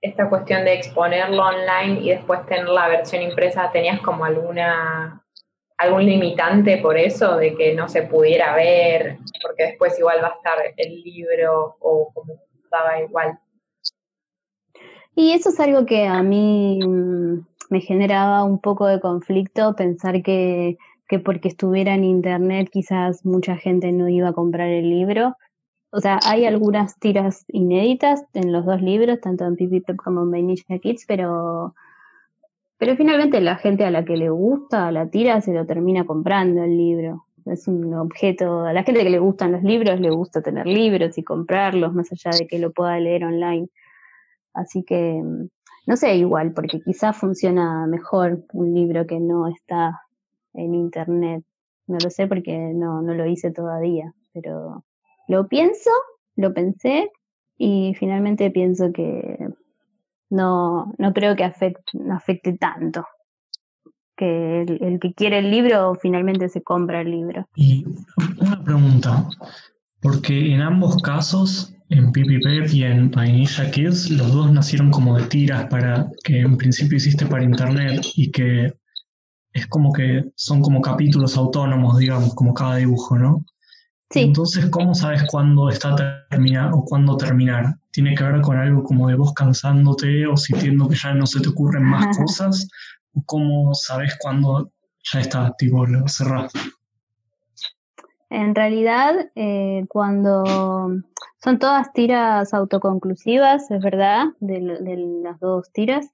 esta 0.00 0.28
cuestión 0.28 0.64
de 0.64 0.74
exponerlo 0.74 1.42
online 1.42 2.00
y 2.00 2.10
después 2.10 2.44
tener 2.46 2.68
la 2.68 2.88
versión 2.88 3.22
impresa, 3.22 3.70
¿tenías 3.72 4.00
como 4.00 4.24
alguna 4.24 5.22
algún 5.80 6.04
limitante 6.04 6.76
por 6.76 6.98
eso, 6.98 7.36
de 7.36 7.54
que 7.54 7.74
no 7.74 7.88
se 7.88 8.02
pudiera 8.02 8.54
ver, 8.54 9.16
porque 9.42 9.64
después 9.64 9.98
igual 9.98 10.18
va 10.22 10.28
a 10.28 10.34
estar 10.36 10.58
el 10.76 11.02
libro 11.02 11.76
o 11.80 12.12
como 12.12 12.34
estaba 12.62 13.00
igual. 13.00 13.38
Y 15.16 15.32
eso 15.32 15.48
es 15.48 15.58
algo 15.58 15.86
que 15.86 16.06
a 16.06 16.22
mí 16.22 16.80
mm, 16.86 17.46
me 17.70 17.80
generaba 17.80 18.44
un 18.44 18.60
poco 18.60 18.86
de 18.86 19.00
conflicto, 19.00 19.74
pensar 19.74 20.22
que, 20.22 20.76
que 21.08 21.18
porque 21.18 21.48
estuviera 21.48 21.94
en 21.94 22.04
internet 22.04 22.68
quizás 22.70 23.24
mucha 23.24 23.56
gente 23.56 23.90
no 23.90 24.08
iba 24.08 24.28
a 24.28 24.34
comprar 24.34 24.68
el 24.68 24.90
libro. 24.90 25.34
O 25.92 26.00
sea, 26.00 26.20
hay 26.26 26.44
algunas 26.44 26.98
tiras 26.98 27.46
inéditas 27.48 28.22
en 28.34 28.52
los 28.52 28.66
dos 28.66 28.82
libros, 28.82 29.20
tanto 29.20 29.46
en 29.46 29.56
Pipi 29.56 29.82
como 29.96 30.22
en 30.22 30.30
Vainilla 30.30 30.78
Kids, 30.78 31.04
pero 31.08 31.74
pero 32.80 32.96
finalmente 32.96 33.42
la 33.42 33.56
gente 33.56 33.84
a 33.84 33.90
la 33.90 34.06
que 34.06 34.16
le 34.16 34.30
gusta 34.30 34.90
la 34.90 35.10
tira 35.10 35.42
se 35.42 35.52
lo 35.52 35.66
termina 35.66 36.06
comprando 36.06 36.64
el 36.64 36.78
libro. 36.78 37.26
Es 37.44 37.68
un 37.68 37.92
objeto, 37.92 38.62
a 38.62 38.72
la 38.72 38.84
gente 38.84 39.02
que 39.02 39.10
le 39.10 39.18
gustan 39.18 39.52
los 39.52 39.62
libros 39.62 40.00
le 40.00 40.08
gusta 40.08 40.40
tener 40.40 40.66
libros 40.66 41.18
y 41.18 41.22
comprarlos 41.22 41.92
más 41.92 42.10
allá 42.10 42.30
de 42.38 42.46
que 42.46 42.58
lo 42.58 42.72
pueda 42.72 42.98
leer 42.98 43.24
online. 43.24 43.68
Así 44.54 44.82
que 44.82 45.22
no 45.86 45.96
sé 45.96 46.16
igual, 46.16 46.54
porque 46.54 46.80
quizás 46.80 47.18
funciona 47.18 47.86
mejor 47.86 48.44
un 48.54 48.72
libro 48.72 49.06
que 49.06 49.20
no 49.20 49.46
está 49.46 50.00
en 50.54 50.74
internet. 50.74 51.44
No 51.86 51.98
lo 52.02 52.08
sé 52.08 52.28
porque 52.28 52.56
no, 52.74 53.02
no 53.02 53.12
lo 53.12 53.26
hice 53.26 53.50
todavía, 53.50 54.14
pero 54.32 54.84
lo 55.28 55.48
pienso, 55.48 55.90
lo 56.34 56.54
pensé 56.54 57.10
y 57.58 57.92
finalmente 57.98 58.50
pienso 58.50 58.90
que 58.90 59.36
no, 60.30 60.92
no 60.98 61.12
creo 61.12 61.36
que 61.36 61.44
afecte, 61.44 61.98
afecte 62.10 62.56
tanto. 62.56 63.04
Que 64.16 64.62
el, 64.62 64.98
que 65.00 65.14
quiere 65.14 65.38
el 65.38 65.50
libro 65.50 65.94
finalmente 65.94 66.48
se 66.48 66.62
compra 66.62 67.00
el 67.00 67.10
libro. 67.10 67.48
Y 67.56 67.84
una 68.38 68.62
pregunta, 68.62 69.26
porque 70.00 70.52
en 70.52 70.60
ambos 70.60 71.02
casos, 71.02 71.74
en 71.88 72.12
Pipi 72.12 72.38
Pep 72.40 72.68
y 72.72 72.84
en 72.84 73.10
Vainilla 73.10 73.70
Kids, 73.70 74.10
los 74.10 74.32
dos 74.32 74.52
nacieron 74.52 74.90
como 74.90 75.16
de 75.18 75.26
tiras 75.26 75.66
para 75.66 76.10
que 76.22 76.40
en 76.40 76.56
principio 76.56 76.98
hiciste 76.98 77.26
para 77.26 77.44
internet 77.44 78.06
y 78.14 78.30
que 78.30 78.74
es 79.52 79.66
como 79.66 79.92
que 79.92 80.30
son 80.36 80.60
como 80.60 80.80
capítulos 80.80 81.36
autónomos, 81.36 81.98
digamos, 81.98 82.34
como 82.34 82.54
cada 82.54 82.76
dibujo, 82.76 83.18
¿no? 83.18 83.44
Entonces, 84.12 84.66
¿cómo 84.70 84.92
sabes 84.92 85.22
cuándo 85.30 85.68
está 85.68 85.94
terminado 86.28 86.78
o 86.78 86.84
cuándo 86.84 87.16
terminar? 87.16 87.76
¿Tiene 87.92 88.16
que 88.16 88.24
ver 88.24 88.40
con 88.40 88.58
algo 88.58 88.82
como 88.82 89.08
de 89.08 89.14
vos 89.14 89.32
cansándote 89.34 90.26
o 90.26 90.36
sintiendo 90.36 90.88
que 90.88 90.96
ya 90.96 91.14
no 91.14 91.26
se 91.26 91.40
te 91.40 91.48
ocurren 91.48 91.84
más 91.84 92.18
cosas? 92.18 92.68
¿O 93.14 93.22
cómo 93.24 93.72
sabes 93.74 94.16
cuándo 94.20 94.72
ya 95.12 95.20
está, 95.20 95.54
tipo, 95.56 95.86
lo 95.86 96.08
cerrás? 96.08 96.52
En 98.30 98.54
realidad, 98.54 99.30
eh, 99.36 99.84
cuando 99.88 100.44
son 101.42 101.58
todas 101.60 101.92
tiras 101.92 102.52
autoconclusivas, 102.52 103.70
es 103.70 103.80
verdad, 103.80 104.26
de, 104.40 104.60
de, 104.80 104.96
las 105.22 105.38
dos 105.38 105.70
tiras, 105.72 106.10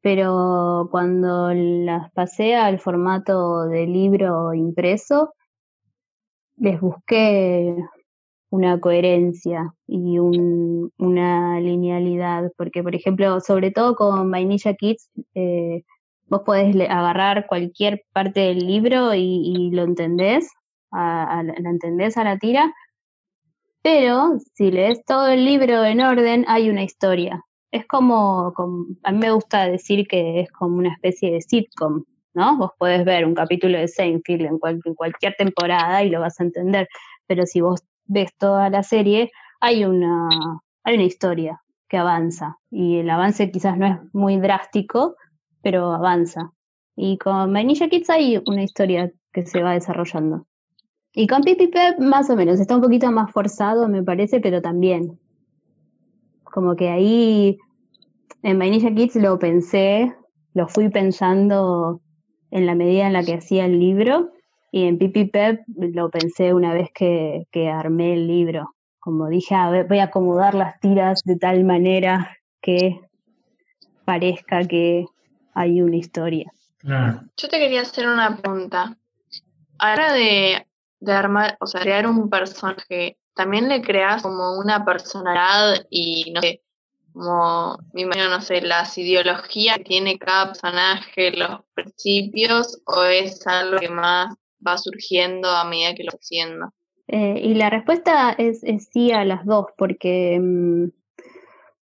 pero 0.00 0.88
cuando 0.90 1.52
las 1.52 2.10
pasé 2.12 2.54
al 2.54 2.80
formato 2.80 3.64
de 3.66 3.86
libro 3.86 4.54
impreso, 4.54 5.34
les 6.56 6.80
busqué 6.80 7.76
una 8.50 8.78
coherencia 8.78 9.74
y 9.86 10.18
un, 10.18 10.92
una 10.98 11.60
linealidad, 11.60 12.52
porque 12.56 12.82
por 12.82 12.94
ejemplo, 12.94 13.40
sobre 13.40 13.72
todo 13.72 13.96
con 13.96 14.30
Vainilla 14.30 14.74
Kids, 14.74 15.10
eh, 15.34 15.82
vos 16.26 16.42
podés 16.46 16.74
agarrar 16.88 17.46
cualquier 17.48 18.04
parte 18.12 18.40
del 18.40 18.58
libro 18.58 19.14
y, 19.14 19.70
lo 19.72 19.82
entendés, 19.82 20.50
a, 20.92 21.42
la 21.42 21.70
entendés 21.70 22.16
a 22.16 22.24
la 22.24 22.38
tira, 22.38 22.72
pero 23.82 24.38
si 24.54 24.70
lees 24.70 25.04
todo 25.04 25.26
el 25.28 25.44
libro 25.44 25.84
en 25.84 26.00
orden, 26.00 26.44
hay 26.48 26.70
una 26.70 26.84
historia. 26.84 27.42
Es 27.70 27.86
como, 27.86 28.54
a 29.02 29.12
mí 29.12 29.18
me 29.18 29.32
gusta 29.32 29.68
decir 29.68 30.06
que 30.06 30.40
es 30.40 30.52
como 30.52 30.76
una 30.76 30.92
especie 30.92 31.32
de 31.32 31.42
sitcom, 31.42 32.04
¿no? 32.34 32.56
Vos 32.58 32.72
podés 32.78 33.04
ver 33.04 33.24
un 33.24 33.34
capítulo 33.34 33.78
de 33.78 33.88
Seinfeld 33.88 34.46
en, 34.46 34.58
cualquier 34.94 35.34
temporada 35.36 36.02
y 36.02 36.10
lo 36.10 36.20
vas 36.20 36.38
a 36.40 36.44
entender, 36.44 36.88
pero 37.26 37.46
si 37.46 37.60
vos 37.60 37.82
ves 38.06 38.30
toda 38.36 38.68
la 38.70 38.82
serie, 38.82 39.30
hay 39.60 39.84
una, 39.84 40.28
hay 40.82 40.94
una 40.96 41.04
historia 41.04 41.62
que 41.88 41.96
avanza 41.96 42.58
y 42.70 42.98
el 42.98 43.08
avance 43.08 43.50
quizás 43.50 43.78
no 43.78 43.86
es 43.86 43.96
muy 44.12 44.38
drástico, 44.38 45.16
pero 45.62 45.92
avanza. 45.92 46.52
Y 46.96 47.18
con 47.18 47.52
Vanilla 47.52 47.88
Kids 47.88 48.10
hay 48.10 48.42
una 48.46 48.62
historia 48.62 49.10
que 49.32 49.46
se 49.46 49.62
va 49.62 49.72
desarrollando. 49.72 50.46
Y 51.12 51.26
con 51.26 51.42
Pipi 51.42 51.68
Pep 51.68 51.98
más 51.98 52.28
o 52.30 52.36
menos, 52.36 52.60
está 52.60 52.74
un 52.76 52.82
poquito 52.82 53.10
más 53.10 53.30
forzado 53.30 53.88
me 53.88 54.02
parece, 54.02 54.40
pero 54.40 54.60
también. 54.60 55.18
Como 56.42 56.76
que 56.76 56.88
ahí 56.88 57.58
en 58.42 58.58
Vanilla 58.58 58.94
Kids 58.94 59.16
lo 59.16 59.38
pensé, 59.38 60.14
lo 60.54 60.68
fui 60.68 60.88
pensando 60.88 62.00
en 62.54 62.66
la 62.66 62.76
medida 62.76 63.08
en 63.08 63.12
la 63.12 63.24
que 63.24 63.34
hacía 63.34 63.64
el 63.64 63.80
libro 63.80 64.30
y 64.70 64.86
en 64.86 64.96
Pipi 64.96 65.24
Pep 65.24 65.64
lo 65.66 66.08
pensé 66.08 66.54
una 66.54 66.72
vez 66.72 66.88
que, 66.94 67.46
armé 67.68 68.14
el 68.14 68.28
libro. 68.28 68.76
Como 69.00 69.28
dije, 69.28 69.56
a 69.56 69.70
ver, 69.70 69.86
voy 69.88 69.98
a 69.98 70.04
acomodar 70.04 70.54
las 70.54 70.78
tiras 70.78 71.22
de 71.24 71.36
tal 71.36 71.64
manera 71.64 72.38
que 72.62 73.00
parezca 74.04 74.64
que 74.66 75.06
hay 75.52 75.82
una 75.82 75.96
historia. 75.96 76.50
Yo 76.82 77.48
te 77.48 77.58
quería 77.58 77.82
hacer 77.82 78.06
una 78.06 78.36
pregunta. 78.36 78.96
Ahora 79.78 80.12
de, 80.12 80.64
de 81.00 81.12
armar, 81.12 81.56
o 81.60 81.66
sea, 81.66 81.80
crear 81.80 82.06
un 82.06 82.30
personaje, 82.30 83.18
¿también 83.34 83.68
le 83.68 83.82
creas 83.82 84.22
como 84.22 84.58
una 84.58 84.84
personalidad 84.84 85.86
y 85.90 86.30
no 86.32 86.40
sé, 86.40 86.62
como, 87.14 87.78
me 87.92 88.02
imagino, 88.02 88.28
no 88.28 88.40
sé, 88.40 88.60
las 88.60 88.98
ideologías 88.98 89.78
que 89.78 89.84
tiene 89.84 90.18
cada 90.18 90.48
personaje, 90.48 91.30
los 91.30 91.60
principios, 91.72 92.82
o 92.86 93.04
es 93.04 93.46
algo 93.46 93.78
que 93.78 93.88
más 93.88 94.34
va 94.66 94.76
surgiendo 94.76 95.48
a 95.48 95.64
medida 95.64 95.94
que 95.94 96.04
lo 96.04 96.10
haciendo? 96.10 96.72
Eh, 97.06 97.40
y 97.42 97.54
la 97.54 97.70
respuesta 97.70 98.32
es, 98.36 98.62
sí 98.92 99.12
a 99.12 99.24
las 99.24 99.46
dos, 99.46 99.66
porque 99.78 100.40
mm, 100.40 100.88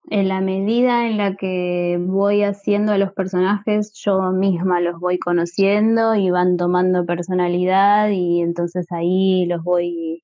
en 0.09 0.27
la 0.27 0.41
medida 0.41 1.07
en 1.07 1.17
la 1.17 1.35
que 1.35 1.97
voy 1.99 2.43
haciendo 2.43 2.91
a 2.91 2.97
los 2.97 3.13
personajes, 3.13 3.93
yo 3.93 4.19
misma 4.31 4.81
los 4.81 4.99
voy 4.99 5.17
conociendo 5.17 6.15
y 6.15 6.29
van 6.29 6.57
tomando 6.57 7.05
personalidad 7.05 8.09
y 8.09 8.41
entonces 8.41 8.85
ahí 8.91 9.45
los 9.45 9.63
voy, 9.63 10.23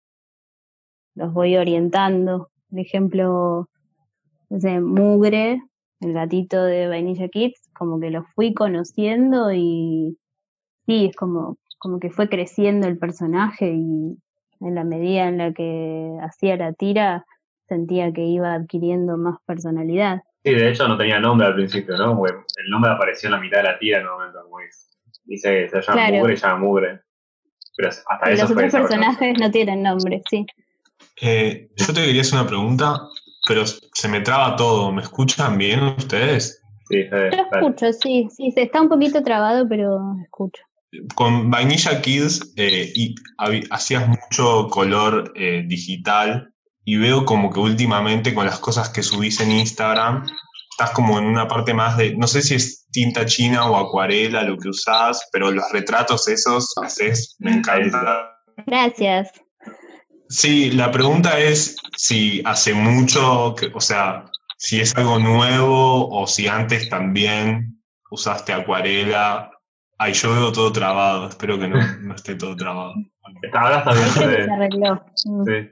los 1.15 1.33
voy 1.33 1.55
orientando. 1.55 2.49
Por 2.69 2.79
ejemplo, 2.79 3.69
ese 4.51 4.79
Mugre, 4.79 5.61
el 6.01 6.13
gatito 6.13 6.63
de 6.63 6.87
Vainilla 6.87 7.27
Kids, 7.29 7.69
como 7.73 7.99
que 7.99 8.09
lo 8.09 8.23
fui 8.35 8.53
conociendo 8.53 9.51
y 9.53 10.17
sí, 10.85 11.05
es 11.09 11.15
como, 11.15 11.57
como 11.79 11.99
que 11.99 12.09
fue 12.09 12.29
creciendo 12.29 12.87
el 12.87 12.97
personaje 12.97 13.71
y 13.73 14.17
en 14.59 14.75
la 14.75 14.83
medida 14.83 15.27
en 15.27 15.37
la 15.37 15.53
que 15.53 16.17
hacía 16.21 16.57
la 16.57 16.73
tira 16.73 17.25
sentía 17.67 18.11
que 18.11 18.23
iba 18.25 18.53
adquiriendo 18.53 19.17
más 19.17 19.37
personalidad. 19.45 20.21
Sí, 20.43 20.53
de 20.53 20.69
hecho 20.69 20.87
no 20.87 20.97
tenía 20.97 21.19
nombre 21.19 21.47
al 21.47 21.55
principio, 21.55 21.95
¿no? 21.97 22.21
El 22.25 22.69
nombre 22.69 22.91
apareció 22.91 23.27
en 23.27 23.33
la 23.33 23.39
mitad 23.39 23.57
de 23.57 23.63
la 23.63 23.79
tira 23.79 23.99
en 23.99 24.07
un 24.07 24.13
momento, 24.13 24.39
como 24.43 24.59
es- 24.59 24.89
dice 25.23 25.69
se 25.69 25.81
llama 25.81 25.93
Claro. 26.07 26.17
Mugre 26.17 26.33
y 26.33 26.37
se 26.37 26.47
llama 26.47 26.59
Mugre. 26.59 26.99
Pero 27.77 27.89
hasta 27.89 28.29
Y 28.29 28.33
eso 28.33 28.43
los 28.43 28.51
otros 28.51 28.71
personajes 28.71 29.39
no 29.39 29.49
tienen 29.51 29.81
nombre, 29.83 30.21
sí. 30.29 30.45
Eh, 31.21 31.69
yo 31.75 31.93
te 31.93 32.05
quería 32.05 32.21
hacer 32.21 32.39
una 32.39 32.47
pregunta, 32.47 32.99
pero 33.47 33.65
se 33.65 34.07
me 34.07 34.21
traba 34.21 34.55
todo. 34.55 34.91
¿Me 34.91 35.01
escuchan 35.01 35.57
bien 35.57 35.83
ustedes? 35.83 36.61
Sí, 36.89 37.03
Fede, 37.09 37.31
Yo 37.31 37.57
escucho, 37.57 37.93
sí, 37.93 38.27
sí, 38.35 38.51
se 38.51 38.63
está 38.63 38.81
un 38.81 38.89
poquito 38.89 39.23
trabado, 39.23 39.67
pero 39.67 39.99
escucho. 40.23 40.61
Con 41.15 41.49
Vainilla 41.49 42.01
Kids 42.01 42.53
eh, 42.57 42.91
y 42.93 43.15
hacías 43.69 44.07
mucho 44.07 44.67
color 44.69 45.31
eh, 45.35 45.63
digital 45.65 46.53
y 46.83 46.97
veo 46.97 47.25
como 47.25 47.49
que 47.49 47.59
últimamente 47.59 48.33
con 48.33 48.45
las 48.45 48.59
cosas 48.59 48.89
que 48.89 49.01
subís 49.01 49.39
en 49.39 49.51
Instagram 49.51 50.25
estás 50.71 50.91
como 50.91 51.19
en 51.19 51.25
una 51.25 51.47
parte 51.47 51.73
más 51.73 51.95
de, 51.97 52.15
no 52.15 52.27
sé 52.27 52.41
si 52.41 52.55
es 52.55 52.87
tinta 52.91 53.25
china 53.25 53.69
o 53.69 53.77
acuarela 53.77 54.43
lo 54.43 54.57
que 54.57 54.69
usás, 54.69 55.29
pero 55.31 55.51
los 55.51 55.71
retratos 55.71 56.27
esos 56.27 56.73
haces, 56.81 57.35
me 57.39 57.51
encanta. 57.51 58.31
Gracias. 58.65 59.31
Sí, 60.31 60.71
la 60.71 60.89
pregunta 60.91 61.37
es 61.37 61.75
si 61.97 62.41
hace 62.45 62.73
mucho, 62.73 63.53
que- 63.55 63.69
o 63.73 63.81
sea, 63.81 64.23
si 64.57 64.79
es 64.79 64.95
algo 64.95 65.19
nuevo 65.19 66.07
o 66.09 66.25
si 66.25 66.47
antes 66.47 66.89
también 66.89 67.83
usaste 68.09 68.53
acuarela. 68.53 69.51
Ay, 69.97 70.13
yo 70.13 70.31
veo 70.31 70.51
todo 70.51 70.71
trabado, 70.71 71.27
espero 71.27 71.59
que 71.59 71.67
no, 71.67 71.77
no 72.01 72.15
esté 72.15 72.35
todo 72.35 72.55
trabado. 72.55 72.93
Está- 73.41 73.59
Ahora 73.61 73.77
está 73.79 73.93
bien, 73.93 74.45
se 74.45 74.51
arregló. 74.51 75.05
Sí. 75.15 75.69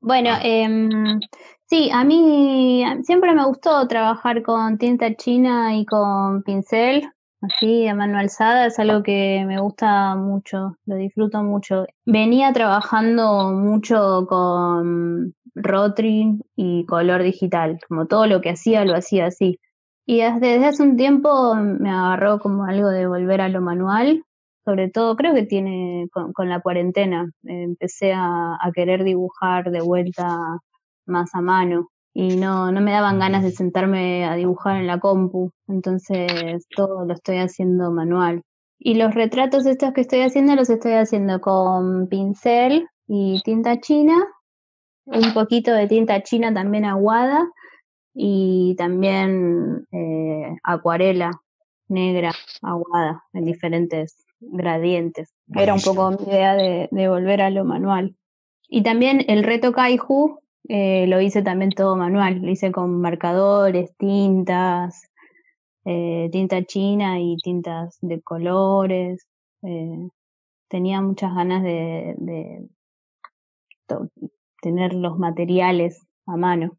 Bueno, 0.00 0.30
em, 0.42 1.20
sí, 1.66 1.90
a 1.92 2.02
mí 2.04 2.84
siempre 3.02 3.34
me 3.34 3.44
gustó 3.44 3.86
trabajar 3.88 4.42
con 4.42 4.78
tinta 4.78 5.14
china 5.16 5.76
y 5.76 5.84
con 5.86 6.42
pincel, 6.42 7.10
así 7.44 7.86
a 7.86 7.94
mano 7.94 8.18
alzada, 8.18 8.66
es 8.66 8.78
algo 8.78 9.02
que 9.02 9.44
me 9.46 9.60
gusta 9.60 10.14
mucho, 10.14 10.76
lo 10.86 10.96
disfruto 10.96 11.42
mucho. 11.42 11.86
Venía 12.04 12.52
trabajando 12.52 13.52
mucho 13.52 14.26
con 14.28 15.34
Rotring 15.54 16.42
y 16.56 16.86
color 16.86 17.22
digital, 17.22 17.78
como 17.88 18.06
todo 18.06 18.26
lo 18.26 18.40
que 18.40 18.50
hacía 18.50 18.84
lo 18.84 18.96
hacía 18.96 19.26
así. 19.26 19.60
Y 20.06 20.20
desde, 20.20 20.64
hace 20.64 20.82
un 20.82 20.96
tiempo 20.96 21.54
me 21.54 21.90
agarró 21.90 22.38
como 22.38 22.64
algo 22.64 22.88
de 22.88 23.06
volver 23.06 23.40
a 23.40 23.48
lo 23.48 23.60
manual, 23.60 24.24
sobre 24.64 24.90
todo 24.90 25.16
creo 25.16 25.34
que 25.34 25.44
tiene 25.44 26.08
con, 26.12 26.48
la 26.48 26.60
cuarentena. 26.60 27.30
empecé 27.44 28.12
a 28.14 28.58
querer 28.74 29.04
dibujar 29.04 29.70
de 29.70 29.80
vuelta 29.80 30.38
más 31.06 31.34
a 31.34 31.40
mano 31.40 31.88
y 32.14 32.36
no, 32.36 32.70
no 32.70 32.80
me 32.80 32.92
daban 32.92 33.18
ganas 33.18 33.42
de 33.42 33.50
sentarme 33.50 34.24
a 34.24 34.36
dibujar 34.36 34.76
en 34.76 34.86
la 34.86 35.00
compu, 35.00 35.50
entonces 35.66 36.64
todo 36.74 37.04
lo 37.04 37.12
estoy 37.12 37.38
haciendo 37.38 37.90
manual. 37.90 38.42
Y 38.78 38.94
los 38.94 39.14
retratos 39.14 39.66
estos 39.66 39.92
que 39.92 40.02
estoy 40.02 40.20
haciendo 40.20 40.54
los 40.54 40.70
estoy 40.70 40.92
haciendo 40.92 41.40
con 41.40 42.06
pincel 42.06 42.86
y 43.08 43.42
tinta 43.42 43.80
china, 43.80 44.14
un 45.06 45.34
poquito 45.34 45.72
de 45.72 45.88
tinta 45.88 46.22
china 46.22 46.54
también 46.54 46.84
aguada 46.84 47.44
y 48.14 48.76
también 48.78 49.84
eh, 49.90 50.56
acuarela 50.62 51.32
negra 51.88 52.32
aguada 52.62 53.24
en 53.32 53.44
diferentes 53.44 54.24
gradientes. 54.38 55.34
Era 55.52 55.74
un 55.74 55.80
poco 55.80 56.12
mi 56.12 56.28
idea 56.28 56.54
de, 56.54 56.88
de 56.92 57.08
volver 57.08 57.42
a 57.42 57.50
lo 57.50 57.64
manual. 57.64 58.14
Y 58.68 58.82
también 58.84 59.24
el 59.26 59.42
reto 59.42 59.72
Kaiju 59.72 60.43
eh, 60.68 61.06
lo 61.06 61.20
hice 61.20 61.42
también 61.42 61.70
todo 61.70 61.96
manual, 61.96 62.40
lo 62.40 62.50
hice 62.50 62.72
con 62.72 63.00
marcadores, 63.00 63.94
tintas, 63.96 65.10
eh, 65.84 66.28
tinta 66.32 66.64
china 66.64 67.20
y 67.20 67.36
tintas 67.38 67.98
de 68.00 68.22
colores. 68.22 69.26
eh, 69.62 70.08
tenía 70.68 71.00
muchas 71.00 71.34
ganas 71.34 71.62
de, 71.62 72.14
de 72.18 72.68
tener 74.60 74.94
los 74.94 75.18
materiales 75.18 76.06
a 76.26 76.36
mano. 76.36 76.76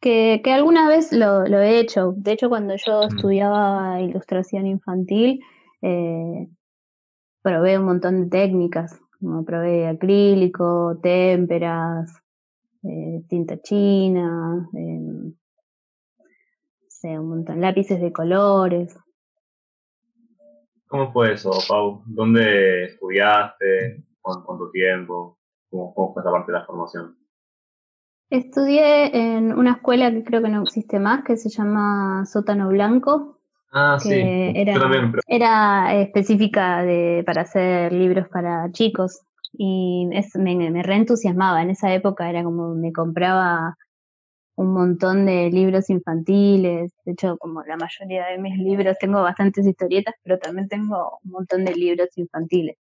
Que, 0.00 0.40
que 0.44 0.52
alguna 0.52 0.88
vez 0.88 1.12
lo, 1.12 1.46
lo 1.46 1.60
he 1.60 1.80
hecho. 1.80 2.12
De 2.16 2.32
hecho, 2.32 2.48
cuando 2.48 2.76
yo 2.76 3.02
Mm. 3.04 3.08
estudiaba 3.08 4.00
ilustración 4.00 4.66
infantil, 4.66 5.40
probé 7.42 7.78
un 7.78 7.84
montón 7.84 8.24
de 8.24 8.28
técnicas, 8.30 9.00
como 9.20 9.44
probé 9.44 9.88
acrílico, 9.88 10.98
témperas, 11.02 12.22
eh, 12.82 13.22
tinta 13.28 13.60
china, 13.60 14.68
eh, 14.74 14.98
no 15.00 15.32
sé, 16.88 17.18
un 17.18 17.28
montón, 17.28 17.60
lápices 17.60 18.00
de 18.00 18.12
colores. 18.12 18.96
¿Cómo 20.86 21.12
fue 21.12 21.32
eso, 21.32 21.50
Pau? 21.68 22.02
¿Dónde 22.06 22.84
estudiaste? 22.84 24.04
¿Cuánto, 24.20 24.70
tiempo? 24.70 25.38
¿Cómo, 25.68 25.94
¿Cómo 25.94 26.14
fue 26.14 26.22
esa 26.22 26.30
parte 26.30 26.52
de 26.52 26.58
la 26.58 26.64
formación? 26.64 27.16
Estudié 28.30 29.36
en 29.36 29.52
una 29.52 29.72
escuela 29.72 30.10
que 30.10 30.24
creo 30.24 30.42
que 30.42 30.48
no 30.48 30.62
existe 30.62 30.98
más, 30.98 31.24
que 31.24 31.36
se 31.36 31.48
llama 31.48 32.24
Sótano 32.26 32.68
Blanco, 32.68 33.35
Ah, 33.72 33.98
que 34.02 34.08
sí. 34.08 34.60
era, 34.60 34.74
Yo 34.74 34.80
también, 34.80 35.10
pero 35.10 35.22
era 35.26 35.94
específica 36.00 36.82
de, 36.82 37.22
para 37.26 37.42
hacer 37.42 37.92
libros 37.92 38.28
para 38.28 38.70
chicos 38.72 39.20
y 39.52 40.08
es, 40.12 40.34
me, 40.36 40.54
me 40.56 40.82
reentusiasmaba. 40.82 41.62
En 41.62 41.70
esa 41.70 41.92
época 41.92 42.28
era 42.28 42.42
como 42.44 42.74
me 42.74 42.92
compraba 42.92 43.76
un 44.56 44.72
montón 44.72 45.26
de 45.26 45.50
libros 45.50 45.90
infantiles. 45.90 46.92
De 47.04 47.12
hecho, 47.12 47.36
como 47.38 47.62
la 47.62 47.76
mayoría 47.76 48.26
de 48.26 48.38
mis 48.38 48.58
libros, 48.58 48.96
tengo 48.98 49.22
bastantes 49.22 49.66
historietas, 49.66 50.14
pero 50.22 50.38
también 50.38 50.68
tengo 50.68 51.18
un 51.24 51.30
montón 51.30 51.64
de 51.64 51.74
libros 51.74 52.08
infantiles. 52.16 52.76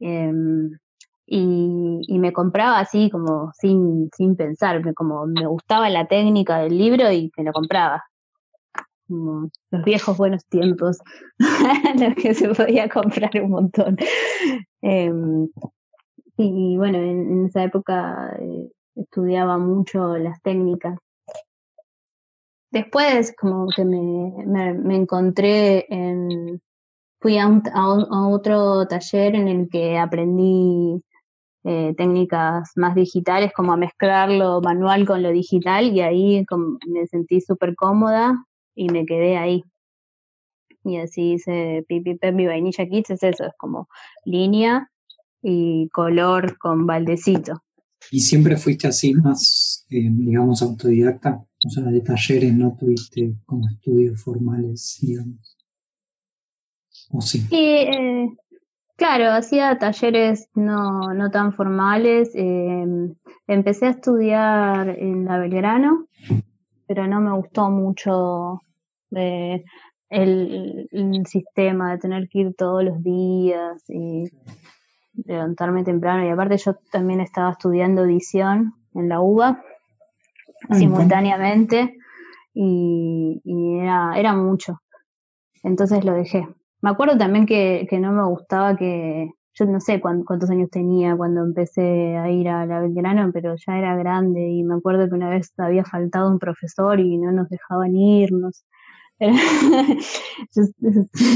Em, 0.00 0.70
y, 1.26 2.00
y 2.06 2.18
me 2.18 2.32
compraba 2.32 2.78
así 2.78 3.10
como 3.10 3.52
sin, 3.54 4.10
sin 4.16 4.36
pensar, 4.36 4.82
como 4.94 5.26
me 5.26 5.46
gustaba 5.46 5.90
la 5.90 6.06
técnica 6.06 6.58
del 6.60 6.78
libro 6.78 7.10
y 7.12 7.30
me 7.36 7.44
lo 7.44 7.52
compraba. 7.52 8.04
Como 9.08 9.48
los 9.70 9.84
viejos 9.84 10.18
buenos 10.18 10.44
tiempos, 10.46 10.98
los 11.98 12.14
que 12.14 12.34
se 12.34 12.48
podía 12.54 12.88
comprar 12.88 13.30
un 13.42 13.50
montón. 13.50 13.96
Em, 14.82 15.48
y 16.36 16.76
bueno, 16.76 16.98
en, 16.98 17.46
esa 17.46 17.64
época 17.64 18.36
eh, 18.38 18.70
estudiaba 18.94 19.58
mucho 19.58 20.16
las 20.18 20.40
técnicas. 20.42 20.98
Después 22.70 23.34
como 23.40 23.68
que 23.74 23.84
me, 23.84 24.74
me, 24.74 24.96
encontré 24.96 25.86
en, 25.88 26.60
fui 27.20 27.38
a, 27.38 27.46
un, 27.46 27.62
a, 27.72 28.28
otro 28.28 28.86
taller 28.86 29.34
en 29.34 29.48
el 29.48 29.68
que 29.70 29.96
aprendí 29.96 31.02
eh, 31.64 31.94
técnicas 31.96 32.72
más 32.76 32.94
digitales, 32.94 33.52
como 33.54 33.72
a 33.72 33.78
mezclar 33.78 34.30
lo 34.30 34.60
manual 34.60 35.06
con 35.06 35.22
lo 35.22 35.30
digital 35.30 35.86
y 35.86 36.02
ahí 36.02 36.44
me 36.86 37.06
sentí 37.06 37.40
súper 37.40 37.74
cómoda 37.74 38.44
y 38.78 38.88
me 38.90 39.04
quedé 39.04 39.36
ahí. 39.36 39.64
Y 40.84 40.98
así 40.98 41.32
hice 41.32 41.84
Pipi 41.88 42.14
Pepi 42.14 42.46
Vainilla 42.46 42.86
Kids, 42.88 43.10
es 43.10 43.22
eso, 43.24 43.44
es 43.44 43.52
como 43.58 43.88
línea 44.24 44.88
y 45.42 45.88
color 45.88 46.56
con 46.58 46.86
baldecito. 46.86 47.62
¿Y 48.12 48.20
siempre 48.20 48.56
fuiste 48.56 48.86
así 48.86 49.12
más, 49.14 49.84
eh, 49.90 50.08
digamos, 50.10 50.62
autodidacta? 50.62 51.44
O 51.64 51.68
sea, 51.68 51.82
de 51.84 52.00
talleres 52.00 52.54
no 52.54 52.76
tuviste 52.78 53.32
como 53.44 53.68
estudios 53.68 54.22
formales, 54.22 54.98
digamos. 55.02 55.56
¿O 57.10 57.20
sí? 57.20 57.44
Y 57.50 57.56
eh, 57.58 58.28
claro, 58.96 59.32
hacía 59.32 59.76
talleres 59.78 60.48
no, 60.54 61.12
no 61.12 61.30
tan 61.32 61.52
formales. 61.52 62.30
eh, 62.34 62.86
empecé 63.48 63.86
a 63.86 63.90
estudiar 63.90 64.90
en 64.90 65.24
la 65.24 65.38
Belgrano, 65.38 66.06
pero 66.86 67.08
no 67.08 67.20
me 67.20 67.32
gustó 67.32 67.70
mucho 67.70 68.62
eh, 69.14 69.64
el, 70.10 70.88
el 70.90 71.26
sistema 71.26 71.92
de 71.92 71.98
tener 71.98 72.28
que 72.28 72.38
ir 72.40 72.54
todos 72.56 72.82
los 72.84 73.02
días 73.02 73.82
y 73.88 74.24
levantarme 75.24 75.84
temprano. 75.84 76.24
Y 76.24 76.28
aparte 76.30 76.56
yo 76.58 76.74
también 76.90 77.20
estaba 77.20 77.50
estudiando 77.50 78.04
edición 78.04 78.74
en 78.94 79.08
la 79.08 79.20
UBA 79.20 79.62
Ah, 80.70 80.74
simultáneamente 80.74 81.96
y, 82.52 83.40
y 83.44 83.78
era, 83.78 84.18
era 84.18 84.34
mucho. 84.34 84.80
Entonces 85.62 86.04
lo 86.04 86.12
dejé. 86.14 86.48
Me 86.82 86.90
acuerdo 86.90 87.16
también 87.16 87.46
que, 87.46 87.86
que 87.88 87.98
no 88.00 88.12
me 88.12 88.24
gustaba 88.26 88.76
que, 88.76 89.30
yo 89.54 89.64
no 89.66 89.80
sé 89.80 90.00
cuán- 90.00 90.24
cuántos 90.24 90.50
años 90.50 90.68
tenía 90.70 91.16
cuando 91.16 91.42
empecé 91.42 92.16
a 92.16 92.28
ir 92.30 92.48
a 92.48 92.66
la 92.66 92.80
Belgrano, 92.80 93.30
pero 93.32 93.54
ya 93.56 93.78
era 93.78 93.96
grande 93.96 94.48
y 94.48 94.62
me 94.64 94.74
acuerdo 94.74 95.08
que 95.08 95.14
una 95.14 95.28
vez 95.30 95.52
había 95.58 95.84
faltado 95.84 96.30
un 96.30 96.38
profesor 96.38 96.98
y 97.00 97.18
no 97.18 97.30
nos 97.32 97.48
dejaban 97.48 97.94
irnos. 97.96 98.64
Yo 100.54 100.62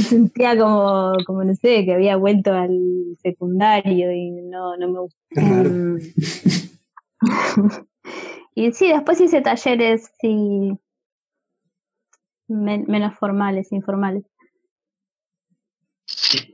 sentía 0.08 0.56
como, 0.56 1.12
como, 1.26 1.42
no 1.42 1.54
sé, 1.54 1.84
que 1.84 1.94
había 1.94 2.16
vuelto 2.16 2.52
al 2.52 3.16
secundario 3.22 4.12
y 4.12 4.30
no, 4.30 4.76
no 4.76 4.88
me 4.88 4.98
raro. 5.30 5.70
Mm. 5.70 5.98
y 8.54 8.72
sí, 8.72 8.88
después 8.88 9.20
hice 9.20 9.40
talleres 9.40 10.12
sí, 10.20 10.78
menos 12.46 13.14
formales, 13.14 13.72
informales. 13.72 14.24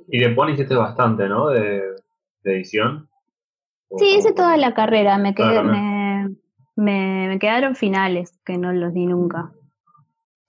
Y, 0.09 0.19
de 0.19 0.31
Pony 0.31 0.53
hiciste 0.53 0.75
bastante, 0.75 1.29
¿no? 1.29 1.49
De, 1.49 1.83
edición. 2.45 3.09
Sí, 3.99 4.17
hice 4.17 4.33
toda 4.33 4.57
la 4.57 4.73
carrera, 4.73 5.19
me, 5.19 5.35
quedé, 5.35 5.63
me, 5.63 6.37
me, 6.77 7.39
quedaron 7.39 7.75
finales, 7.75 8.39
que 8.47 8.57
no 8.57 8.73
los 8.73 8.95
di 8.95 9.05
nunca. 9.05 9.53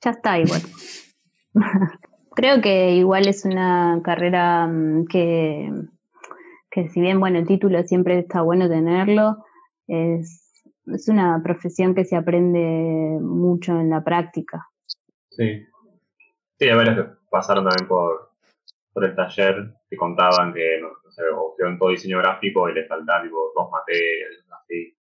Ya 0.01 0.12
está 0.12 0.39
igual. 0.39 0.62
Creo 2.35 2.62
que 2.62 2.91
igual 2.91 3.27
es 3.27 3.43
una 3.43 4.01
carrera 4.03 4.67
mm, 4.67 5.07
que, 5.07 5.69
que 6.71 6.88
si 6.89 7.01
bien, 7.01 7.19
bueno, 7.19 7.39
el 7.39 7.47
título 7.47 7.83
siempre 7.83 8.19
está 8.19 8.41
bueno 8.41 8.69
tenerlo, 8.69 9.43
es, 9.88 10.63
es 10.85 11.09
una 11.09 11.41
profesión 11.43 11.93
que 11.95 12.05
se 12.05 12.15
aprende 12.15 13.19
mucho 13.21 13.79
en 13.79 13.89
la 13.89 14.03
práctica. 14.03 14.67
Sí. 15.29 15.65
Sí, 16.57 16.67
hay 16.67 16.75
varios 16.75 16.95
que 16.95 17.13
pasaron 17.29 17.65
también 17.65 17.88
por, 17.88 18.31
por 18.93 19.05
el 19.05 19.15
taller 19.15 19.73
que 19.89 19.97
contaban 19.97 20.53
que, 20.53 20.79
no, 20.81 20.89
sé, 21.09 21.23
o 21.35 21.55
en 21.59 21.79
todo 21.79 21.89
diseño 21.89 22.19
gráfico 22.19 22.69
y 22.69 22.73
les 22.73 22.88
faltaban 22.88 23.23
tipo 23.23 23.51
dos 23.55 23.69
materias, 23.71 24.43
así, 24.62 24.95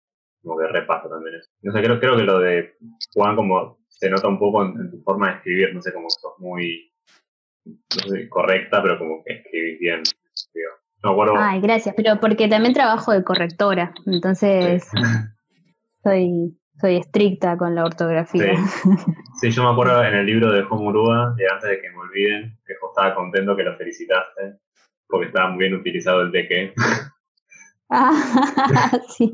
como 0.43 0.59
que 0.59 0.67
repaso 0.67 1.09
también 1.09 1.37
eso. 1.37 1.51
No 1.63 1.73
sé, 1.73 1.83
creo, 1.83 2.01
creo 2.01 2.17
que 2.17 2.23
lo 2.23 2.39
de 2.41 2.77
Juan 3.15 3.37
como 3.37 3.79
se 4.05 4.11
nota 4.11 4.29
un 4.29 4.39
poco 4.39 4.63
en, 4.63 4.91
tu 4.91 5.01
forma 5.03 5.31
de 5.31 5.37
escribir, 5.37 5.75
no 5.75 5.81
sé, 5.81 5.91
que 5.91 5.99
sos 6.09 6.35
muy, 6.39 6.93
no 7.65 8.09
sé, 8.11 8.29
correcta, 8.29 8.83
pero 8.83 8.99
como 8.99 9.25
que 9.25 9.33
escribís 9.33 9.79
bien. 9.79 10.03
No 11.03 11.13
acuerdo. 11.13 11.35
Ay, 11.39 11.63
gracias, 11.63 11.95
pero 11.97 12.21
porque 12.21 12.47
también 12.49 12.75
trabajo 12.75 13.13
de 13.13 13.25
correctora, 13.25 13.95
entonces 14.05 14.91
soy 16.03 16.55
soy 16.79 16.97
estricta 16.97 17.57
con 17.57 17.75
la 17.75 17.85
ortografía. 17.85 18.57
Sí. 19.41 19.51
yo 19.51 19.63
me 19.63 19.71
acuerdo 19.71 20.05
en 20.05 20.15
el 20.15 20.27
libro 20.27 20.53
de 20.53 20.65
Homurúa, 20.69 21.35
de 21.35 21.47
antes 21.51 21.71
de 21.71 21.81
que 21.81 21.89
me 21.91 21.97
olviden, 21.97 22.59
que 22.67 22.75
yo 22.75 22.89
estaba 22.89 23.15
contento 23.15 23.57
que 23.57 23.63
lo 23.63 23.75
felicitaste, 23.77 24.59
porque 25.07 25.29
estaba 25.29 25.49
muy 25.51 25.61
bien 25.61 25.75
utilizado 25.75 26.21
el 26.23 26.31
de 26.31 26.49
qué. 26.49 26.75
Ah, 27.91 28.13
sí. 29.09 29.33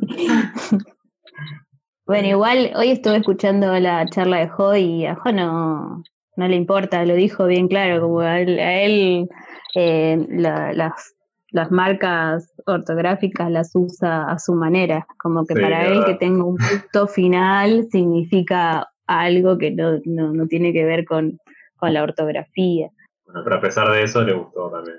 Bueno, 2.11 2.27
igual 2.27 2.73
hoy 2.75 2.90
estuve 2.90 3.18
escuchando 3.18 3.73
la 3.79 4.05
charla 4.07 4.38
de 4.38 4.49
Jo 4.49 4.75
y 4.75 5.07
a 5.07 5.14
Jo 5.14 5.31
no, 5.31 6.03
no 6.35 6.49
le 6.49 6.57
importa, 6.57 7.05
lo 7.05 7.14
dijo 7.14 7.46
bien 7.46 7.68
claro, 7.68 8.01
como 8.01 8.18
a 8.18 8.40
él, 8.40 9.29
eh, 9.77 10.27
las 10.29 11.14
las 11.53 11.70
marcas 11.70 12.53
ortográficas 12.66 13.49
las 13.49 13.70
usa 13.77 14.25
a 14.25 14.40
su 14.40 14.55
manera, 14.55 15.07
como 15.18 15.46
que 15.46 15.55
para 15.55 15.87
él 15.87 16.05
que 16.05 16.14
tenga 16.14 16.42
un 16.42 16.57
punto 16.57 17.07
final 17.07 17.87
significa 17.92 18.88
algo 19.07 19.57
que 19.57 19.70
no, 19.70 20.01
no, 20.05 20.49
tiene 20.49 20.73
que 20.73 20.85
ver 20.85 21.05
con, 21.05 21.38
la 21.81 22.03
ortografía. 22.03 22.88
Bueno, 23.25 23.42
pero 23.44 23.55
a 23.55 23.61
pesar 23.61 23.88
de 23.88 24.03
eso 24.03 24.25
le 24.25 24.33
gustó 24.33 24.68
también. 24.68 24.96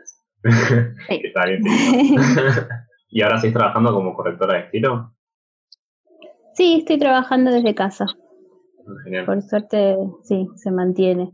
Sí. 1.09 1.21
Está 1.25 1.45
bien. 1.45 1.61
¿Y 3.09 3.21
ahora 3.21 3.37
sigues 3.37 3.53
trabajando 3.53 3.93
como 3.93 4.13
correctora 4.13 4.53
de 4.53 4.59
estilo? 4.61 5.11
Sí, 6.61 6.75
estoy 6.75 6.99
trabajando 6.99 7.49
desde 7.49 7.73
casa. 7.73 8.05
Genial. 9.03 9.25
Por 9.25 9.41
suerte, 9.41 9.97
sí, 10.21 10.47
se 10.57 10.69
mantiene. 10.69 11.31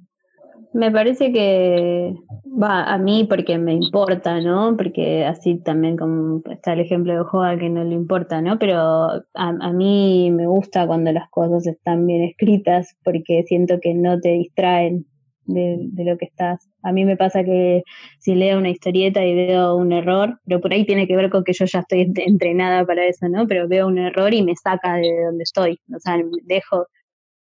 Me 0.72 0.90
parece 0.90 1.34
que 1.34 2.16
va 2.46 2.86
a 2.86 2.98
mí 2.98 3.26
porque 3.30 3.58
me 3.58 3.74
importa, 3.74 4.40
¿no? 4.40 4.78
Porque 4.78 5.26
así 5.26 5.58
también 5.58 5.98
como 5.98 6.42
está 6.50 6.72
el 6.72 6.80
ejemplo 6.80 7.14
de 7.14 7.26
Joa 7.26 7.58
que 7.58 7.70
no 7.70 7.84
le 7.84 7.94
importa, 7.94 8.42
¿no? 8.42 8.58
Pero 8.58 8.78
a, 8.78 9.24
a, 9.34 9.74
mí 9.74 10.32
me 10.32 10.48
gusta 10.48 10.88
cuando 10.88 11.12
las 11.12 11.30
cosas 11.30 11.68
están 11.68 12.08
bien 12.08 12.24
escritas 12.24 12.96
porque 13.04 13.44
siento 13.46 13.82
que 13.82 13.94
no 13.96 14.22
te 14.22 14.30
distraen 14.30 15.08
de, 15.44 15.76
de 15.92 16.06
lo 16.06 16.18
que 16.18 16.24
estás. 16.24 16.70
A 16.88 16.94
mí 16.94 17.04
me 17.04 17.18
pasa 17.18 17.44
que 17.44 17.84
si 18.20 18.36
leo 18.36 18.58
una 18.58 18.70
historieta 18.70 19.24
y 19.26 19.36
veo 19.36 19.76
un 19.76 19.92
error, 19.92 20.40
pero 20.46 20.62
por 20.62 20.72
ahí 20.72 20.86
tiene 20.86 21.08
que 21.08 21.16
ver 21.16 21.30
con 21.30 21.44
que 21.44 21.54
yo 21.54 21.66
ya 21.66 21.80
estoy 21.80 22.12
entrenada 22.16 22.86
para 22.86 23.06
eso, 23.06 23.28
¿no? 23.28 23.46
Pero 23.48 23.68
veo 23.68 23.88
un 23.88 23.98
error 23.98 24.34
y 24.34 24.42
me 24.42 24.56
saca 24.56 24.96
de 24.96 25.26
donde 25.26 25.44
estoy. 25.44 25.80
O 25.94 26.00
sea, 26.00 26.18
dejo 26.44 26.88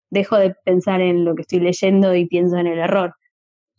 dejo 0.09 0.37
de 0.37 0.55
pensar 0.65 1.01
en 1.01 1.25
lo 1.25 1.35
que 1.35 1.41
estoy 1.41 1.59
leyendo 1.59 2.15
y 2.15 2.27
pienso 2.27 2.57
en 2.57 2.67
el 2.67 2.79
error. 2.79 3.13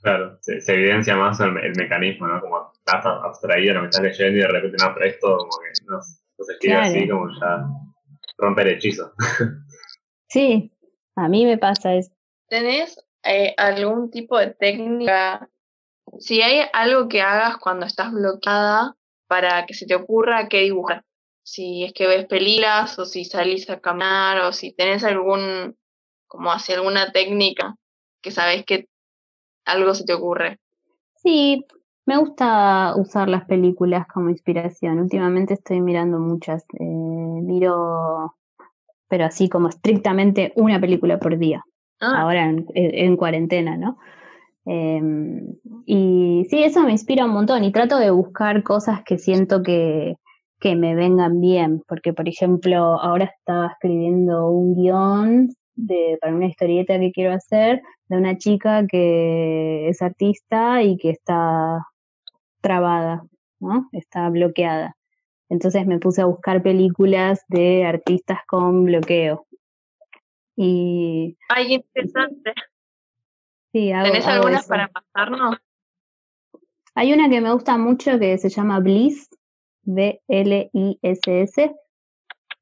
Claro, 0.01 0.39
se, 0.41 0.61
evidencia 0.73 1.17
más 1.17 1.41
el, 1.41 1.53
mecanismo, 1.77 2.29
¿no? 2.29 2.41
Como 2.41 2.73
estás 2.73 3.05
abstraído 3.05 3.75
lo 3.75 3.81
que 3.83 3.87
estás 3.89 4.03
leyendo 4.03 4.39
y 4.39 4.41
de 4.43 4.49
repente 4.49 4.77
no, 4.83 4.95
pero 4.95 5.07
esto 5.07 5.37
como 5.37 5.51
que 5.51 5.85
no, 5.87 6.01
se 6.03 6.53
escribe 6.53 6.77
así 6.77 7.09
como 7.09 7.29
ya 7.41 7.67
rompe 8.39 8.63
el 8.63 8.69
hechizo. 8.69 9.13
Sí, 10.31 10.71
a 11.17 11.27
mí 11.27 11.47
me 11.47 11.57
pasa 11.57 11.95
eso. 11.95 12.13
¿Tenés 12.51 13.03
eh, 13.25 13.55
algún 13.57 14.11
tipo 14.11 14.39
de 14.39 14.51
técnica? 14.51 15.49
Si 16.19 16.43
hay 16.43 16.63
algo 16.73 17.09
que 17.09 17.23
hagas 17.23 17.59
cuando 17.59 17.87
estás 17.87 18.13
bloqueada 18.13 18.95
para 19.27 19.67
que 19.67 19.75
se 19.75 19.87
te 19.87 19.95
ocurra 19.95 20.49
qué 20.49 20.61
dibujar. 20.61 21.05
Si 21.43 21.85
es 21.85 21.93
que 21.93 22.07
ves 22.07 22.27
películas 22.27 22.99
o 22.99 23.05
si 23.05 23.25
salís 23.25 23.69
a 23.71 23.81
caminar 23.81 24.41
o 24.41 24.53
si 24.53 24.73
tenés 24.73 25.05
algún 25.05 25.77
como 26.27 26.53
hacia 26.53 26.77
alguna 26.77 27.11
técnica 27.11 27.75
que 28.21 28.31
sabes 28.31 28.65
que 28.65 28.87
algo 29.65 29.95
se 29.95 30.05
te 30.05 30.15
ocurre. 30.15 30.59
Sí, 31.17 31.65
me 32.07 32.17
gusta 32.17 32.95
usar 32.97 33.29
las 33.29 33.45
películas 33.45 34.07
como 34.07 34.31
inspiración. 34.31 34.99
Últimamente 34.99 35.55
estoy 35.55 35.81
mirando 35.81 36.19
muchas. 36.19 36.65
Eh, 36.79 36.85
miro, 36.85 38.35
pero 39.09 39.27
así 39.27 39.49
como 39.49 39.69
estrictamente 39.69 40.53
una 40.57 40.81
película 40.81 41.19
por 41.19 41.39
día. 41.39 41.65
Ah. 42.01 42.23
Ahora 42.23 42.51
en, 42.75 43.17
cuarentena, 43.17 43.77
¿no? 43.77 43.99
Em, 44.71 45.55
y 45.87 46.47
sí, 46.51 46.63
eso 46.63 46.83
me 46.83 46.93
inspira 46.93 47.25
un 47.25 47.31
montón 47.31 47.65
y 47.65 47.73
trato 47.73 47.97
de 47.97 48.11
buscar 48.11 48.63
cosas 48.63 49.03
que 49.03 49.17
siento 49.17 49.63
que, 49.63 50.17
que 50.61 50.77
me 50.77 50.95
vengan 50.95 51.41
bien, 51.41 51.83
porque 51.89 52.13
por 52.13 52.29
ejemplo 52.29 53.01
ahora 53.01 53.33
estaba 53.39 53.69
escribiendo 53.69 54.51
un 54.51 54.75
guion 54.75 55.49
de, 55.75 56.19
para 56.21 56.35
una 56.35 56.49
historieta 56.49 56.99
que 56.99 57.13
quiero 57.13 57.33
hacer 57.33 57.81
de 58.09 58.17
una 58.19 58.37
chica 58.37 58.87
que 58.87 59.89
es 59.89 60.03
artista 60.03 60.83
y 60.83 60.99
que 60.99 61.11
está 61.11 61.87
trabada, 62.61 63.23
¿no? 63.61 63.89
Está 63.93 64.29
bloqueada. 64.29 64.97
Entonces 65.49 65.87
me 65.87 65.99
puse 65.99 66.21
a 66.21 66.27
buscar 66.27 66.63
películas 66.63 67.43
de 67.49 67.87
artistas 67.87 68.41
con 68.47 68.85
bloqueo. 68.85 69.47
Y. 70.57 71.39
Ay, 71.49 71.75
interesante. 71.75 72.53
Sí, 73.79 73.93
¿Tenés 73.93 74.27
algunas 74.27 74.67
para 74.67 74.89
pasarnos? 74.89 75.57
Hay 76.97 77.13
una 77.13 77.31
que 77.31 77.41
me 77.41 77.53
gusta 77.53 77.79
mucho 77.79 78.19
que 78.19 78.37
se 78.37 78.49
llama 78.49 78.81
Bliss, 78.81 79.29
B-L-I-S-S, 79.85 81.77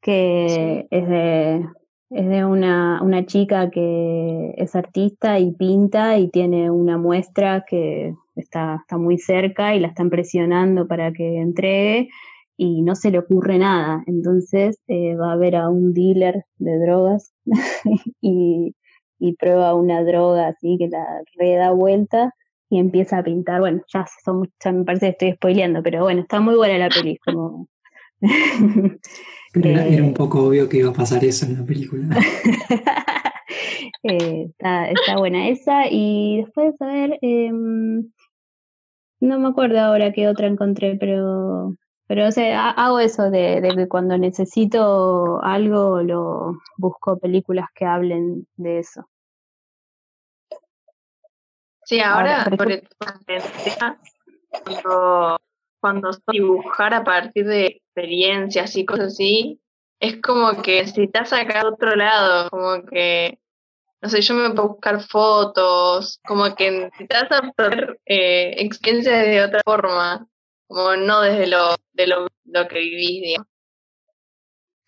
que 0.03 0.87
es 0.91 1.09
de 1.09 1.67
es 2.11 2.29
de 2.29 2.45
una, 2.45 3.01
una 3.03 3.25
chica 3.25 3.71
que 3.71 4.53
es 4.59 4.77
artista 4.77 5.39
y 5.39 5.53
pinta 5.53 6.19
y 6.19 6.29
tiene 6.29 6.71
una 6.71 6.99
muestra 6.99 7.65
que 7.67 8.15
está, 8.35 8.81
está 8.83 8.99
muy 8.99 9.17
cerca 9.17 9.75
y 9.75 9.81
la 9.81 9.89
están 9.89 10.11
presionando 10.11 10.87
para 10.87 11.15
que 11.15 11.39
entregue 11.39 12.11
y 12.59 12.83
no 12.83 12.95
se 12.95 13.11
le 13.11 13.21
ocurre 13.21 13.57
nada. 13.57 14.05
Entonces 14.07 14.79
eh, 14.87 15.17
va 15.17 15.33
a 15.33 15.37
ver 15.37 15.57
a 15.57 15.71
un 15.71 15.95
dealer 15.95 16.45
de 16.59 16.79
drogas 16.79 17.33
y, 18.21 18.77
y, 19.19 19.35
prueba 19.37 19.75
una 19.75 20.03
droga 20.03 20.49
así 20.49 20.77
que 20.79 20.89
la 20.89 21.05
re 21.39 21.57
da 21.57 21.71
vuelta 21.71 22.33
y 22.71 22.79
empieza 22.79 23.19
a 23.19 23.25
pintar. 23.25 23.61
Bueno, 23.61 23.83
ya, 23.93 24.07
son, 24.25 24.51
ya 24.63 24.73
me 24.73 24.85
parece 24.85 25.07
que 25.07 25.13
estoy 25.13 25.33
spoileando, 25.33 25.83
pero 25.83 26.03
bueno, 26.03 26.23
está 26.23 26.41
muy 26.41 26.57
buena 26.57 26.79
la 26.79 26.89
peli. 26.89 27.19
Como... 27.19 27.69
Pero 29.53 29.69
era, 29.81 30.03
un 30.03 30.15
poco 30.15 30.47
obvio 30.47 30.69
que 30.69 30.79
iba 30.79 30.91
a 30.91 30.95
pasar 30.95 31.25
eso 31.25 31.47
en 31.47 31.59
la 31.59 31.65
película. 31.65 32.09
Eh, 34.03 34.51
está, 34.59 35.17
buena 35.17 35.49
esa. 35.49 35.87
Y 35.91 36.43
después, 36.43 36.75
a 36.81 36.87
ver, 36.87 37.19
em, 37.23 38.09
no 39.21 39.39
me 39.41 39.49
acuerdo 39.49 39.81
ahora 39.81 40.13
qué 40.13 40.29
otra 40.29 40.47
encontré, 40.47 40.97
pero, 40.97 41.75
pero 42.07 42.29
o 42.29 42.33
sea, 42.33 42.71
hago 42.71 43.01
eso 43.01 43.31
de, 43.31 43.61
que 43.75 43.89
cuando 43.89 44.17
necesito 44.17 45.43
algo, 45.43 46.03
lo 46.03 46.59
busco 46.77 47.19
películas 47.19 47.69
que 47.75 47.85
hablen 47.85 48.47
de 48.57 48.79
eso. 48.79 49.09
Sí, 51.85 52.01
ahora, 52.01 52.47
por 52.57 52.69
cuando 54.65 55.39
cuando 55.81 56.11
dibujar 56.33 56.95
a 56.95 57.05
partir 57.05 57.47
de 57.47 57.67
experiencias 57.67 58.77
y 58.77 58.85
cosas 58.85 59.13
así, 59.13 59.61
es 60.01 60.21
como 60.21 60.63
que 60.63 60.81
necesitas 60.81 61.29
sacar 61.31 61.67
otro 61.67 61.95
lado, 61.95 62.51
como 62.51 62.85
que, 62.87 63.39
no 64.01 64.09
sé, 64.09 64.21
yo 64.21 64.35
me 64.35 64.47
a 64.47 64.67
buscar 64.67 65.01
fotos, 65.01 66.21
como 66.27 66.55
que 66.55 66.71
necesitas 66.71 67.31
absorber 67.31 68.01
eh, 68.05 68.55
experiencias 68.59 69.25
de 69.25 69.45
otra 69.45 69.61
forma, 69.65 70.27
como 70.67 70.97
no 70.97 71.21
desde 71.21 71.47
lo, 71.47 71.77
de 71.93 72.07
lo, 72.07 72.27
lo 72.45 72.69
que 72.69 72.79
vivís, 72.79 73.23
digamos. 73.23 73.49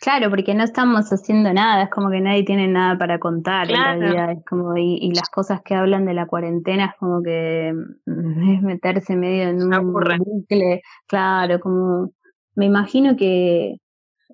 Claro, 0.01 0.31
porque 0.31 0.55
no 0.55 0.62
estamos 0.62 1.09
haciendo 1.12 1.53
nada, 1.53 1.83
es 1.83 1.91
como 1.91 2.09
que 2.09 2.21
nadie 2.21 2.45
tiene 2.45 2.69
nada 2.69 2.97
para 2.97 3.19
contar 3.19 3.67
Claro. 3.67 3.95
en 3.95 4.01
realidad, 4.01 4.31
es 4.33 4.45
como, 4.45 4.77
y, 4.77 4.97
y 5.01 5.11
las 5.12 5.29
cosas 5.29 5.61
que 5.64 5.75
hablan 5.75 6.07
de 6.07 6.14
la 6.14 6.27
cuarentena 6.29 6.87
es 6.87 6.93
como 7.01 7.21
que 7.21 7.73
mm, 8.07 8.51
es 8.55 8.62
meterse 8.62 9.17
medio 9.17 9.49
en 9.49 9.62
un 9.62 9.93
bucle, 9.93 10.83
claro, 11.09 11.59
como, 11.59 12.12
me 12.55 12.67
imagino 12.67 13.17
que 13.17 13.79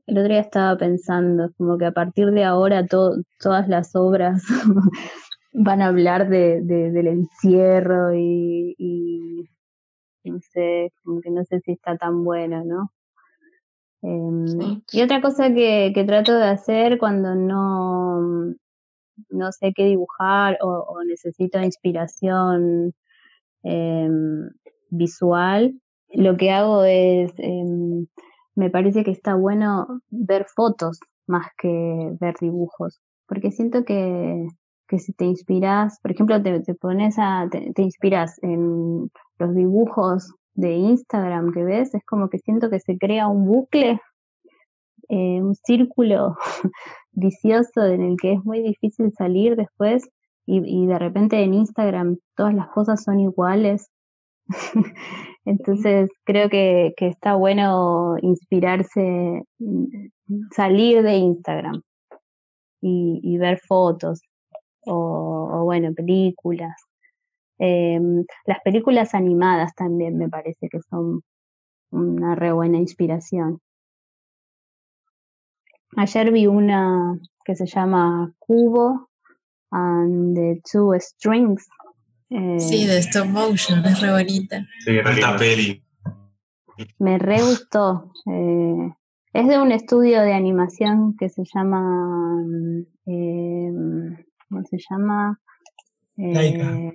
el 0.07 0.19
otro 0.19 0.29
día 0.29 0.41
estaba 0.41 0.77
pensando, 0.77 1.51
como 1.57 1.79
que 1.79 1.87
a 1.87 1.93
partir 1.93 2.27
de 2.33 2.45
ahora 2.45 2.87
to- 2.87 3.17
todas 3.41 3.67
las 3.67 3.97
obras 3.97 4.43
van 5.55 5.81
a 5.81 5.87
hablar 5.87 6.29
de, 6.29 6.61
de- 6.61 6.91
del 6.91 7.07
encierro 7.07 8.13
y, 8.15 8.75
y 8.77 9.49
no 10.31 10.41
sé, 10.41 10.93
como 11.03 11.21
que 11.21 11.31
no 11.31 11.45
sé 11.45 11.61
si 11.61 11.73
está 11.73 11.97
tan 11.97 12.25
bueno, 12.25 12.63
¿no? 12.65 12.93
Em, 14.03 14.47
Sí. 14.47 14.83
Y 14.93 15.03
otra 15.03 15.21
cosa 15.23 15.53
que, 15.53 15.93
que 15.95 16.05
trato 16.05 16.35
de 16.35 16.45
hacer 16.45 16.99
cuando 16.99 17.35
no, 17.35 18.55
no 19.31 19.53
sé 19.53 19.73
qué 19.75 19.85
dibujar 19.85 20.59
o, 20.63 20.69
o 20.69 21.05
necesito 21.05 21.59
inspiración 21.61 22.93
em, 23.63 24.51
visual, 24.91 25.75
lo 26.13 26.37
que 26.37 26.51
hago 26.51 26.85
es, 26.85 27.33
em, 27.39 28.07
me 28.55 28.71
parece 28.71 29.05
que 29.05 29.11
está 29.11 29.35
bueno 29.35 30.01
ver 30.11 30.47
fotos 30.55 31.01
más 31.27 31.47
que 31.59 32.13
ver 32.21 32.35
dibujos, 32.41 33.01
porque 33.27 33.51
siento 33.51 33.85
que, 33.85 34.47
que 34.87 34.99
si 34.99 35.13
te 35.15 35.25
inspiras, 35.25 35.99
por 36.01 36.13
ejemplo, 36.13 36.41
te, 36.43 36.61
te 36.61 36.75
pones 36.75 37.17
a, 37.19 37.49
te, 37.51 37.73
te 37.73 37.83
inspiras 37.83 38.39
en 38.43 39.11
los 39.39 39.55
dibujos 39.55 40.35
de 40.55 40.75
Instagram 40.75 41.53
que 41.53 41.65
ves, 41.65 41.95
es 41.95 42.05
como 42.05 42.29
que 42.29 42.39
siento 42.39 42.71
que 42.71 42.81
se 42.81 42.97
crea 42.97 43.29
un 43.29 43.47
bucle, 43.47 44.01
eh, 45.09 45.43
un 45.43 45.55
círculo 45.55 46.37
vicioso 47.13 47.85
en 47.85 48.03
el 48.03 48.17
que 48.17 48.33
es 48.33 48.45
muy 48.45 48.63
difícil 48.63 49.13
salir 49.17 49.57
después 49.57 50.09
y, 50.47 50.87
de 50.87 50.99
repente 50.99 51.43
en 51.43 51.55
Instagram 51.55 52.19
todas 52.37 52.55
las 52.55 52.69
cosas 52.69 53.03
son 53.03 53.19
iguales. 53.21 53.89
Entonces 55.47 56.11
creo 56.25 56.51
que, 56.51 56.93
está 56.99 57.35
bueno 57.35 58.17
inspirarse, 58.21 59.43
salir 60.55 61.03
de 61.03 61.17
Instagram 61.17 61.81
y, 62.83 63.21
y 63.23 63.39
ver 63.39 63.59
fotos 63.67 64.21
o, 64.87 65.49
o 65.51 65.65
bueno, 65.65 65.95
películas. 65.95 66.75
Em, 67.59 68.25
las 68.47 68.61
películas 68.65 69.15
animadas 69.15 69.75
también 69.75 70.17
me 70.19 70.29
parece 70.29 70.69
que 70.69 70.81
son 70.91 71.23
una 71.91 72.35
re 72.35 72.53
buena 72.53 72.79
inspiración. 72.79 73.61
Ayer 75.97 76.33
vi 76.33 76.47
una 76.47 77.19
que 77.45 77.55
se 77.55 77.67
llama 77.67 78.33
Cubo 78.39 79.09
and 79.71 80.35
the 80.35 80.61
Two 80.71 80.93
Strings. 80.99 81.69
eh, 82.31 82.59
Sí, 82.59 82.87
de 82.87 82.99
stop 82.99 83.27
motion, 83.27 83.85
es 83.87 84.01
re 84.01 84.11
bonita. 84.11 84.67
Sí, 84.85 84.99
Alta 84.99 85.37
peli. 85.37 85.83
Me 86.99 87.19
re 87.19 87.41
gustó. 87.43 88.11
eh, 88.27 88.93
es 89.33 89.49
de 89.49 89.61
un 89.61 89.71
estudio 89.73 90.23
de 90.23 90.33
animación 90.33 91.17
que 91.17 91.29
se 91.29 91.43
llama. 91.55 92.43
eh, 93.07 93.71
¿Cómo 94.49 94.65
se 94.65 94.79
llama? 94.91 95.39
Laika. 96.17 96.93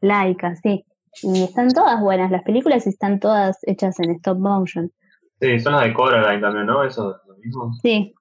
Laika, 0.00 0.56
sí. 0.56 0.84
Y 1.22 1.44
están 1.44 1.72
todas 1.72 2.00
buenas 2.00 2.30
las 2.30 2.42
películas 2.42 2.86
y 2.86 2.90
están 2.90 3.18
todas 3.18 3.58
hechas 3.62 3.98
en 4.00 4.10
stop 4.12 4.38
motion. 4.38 4.92
Sí, 5.40 5.58
son 5.58 5.74
las 5.74 5.84
de 5.84 5.94
Coraline 5.94 6.40
también, 6.40 6.66
¿no? 6.66 6.84
Eso 6.84 7.16
es 7.16 7.28
lo 7.28 7.36
mismo. 7.36 7.72
Sí. 7.82 8.14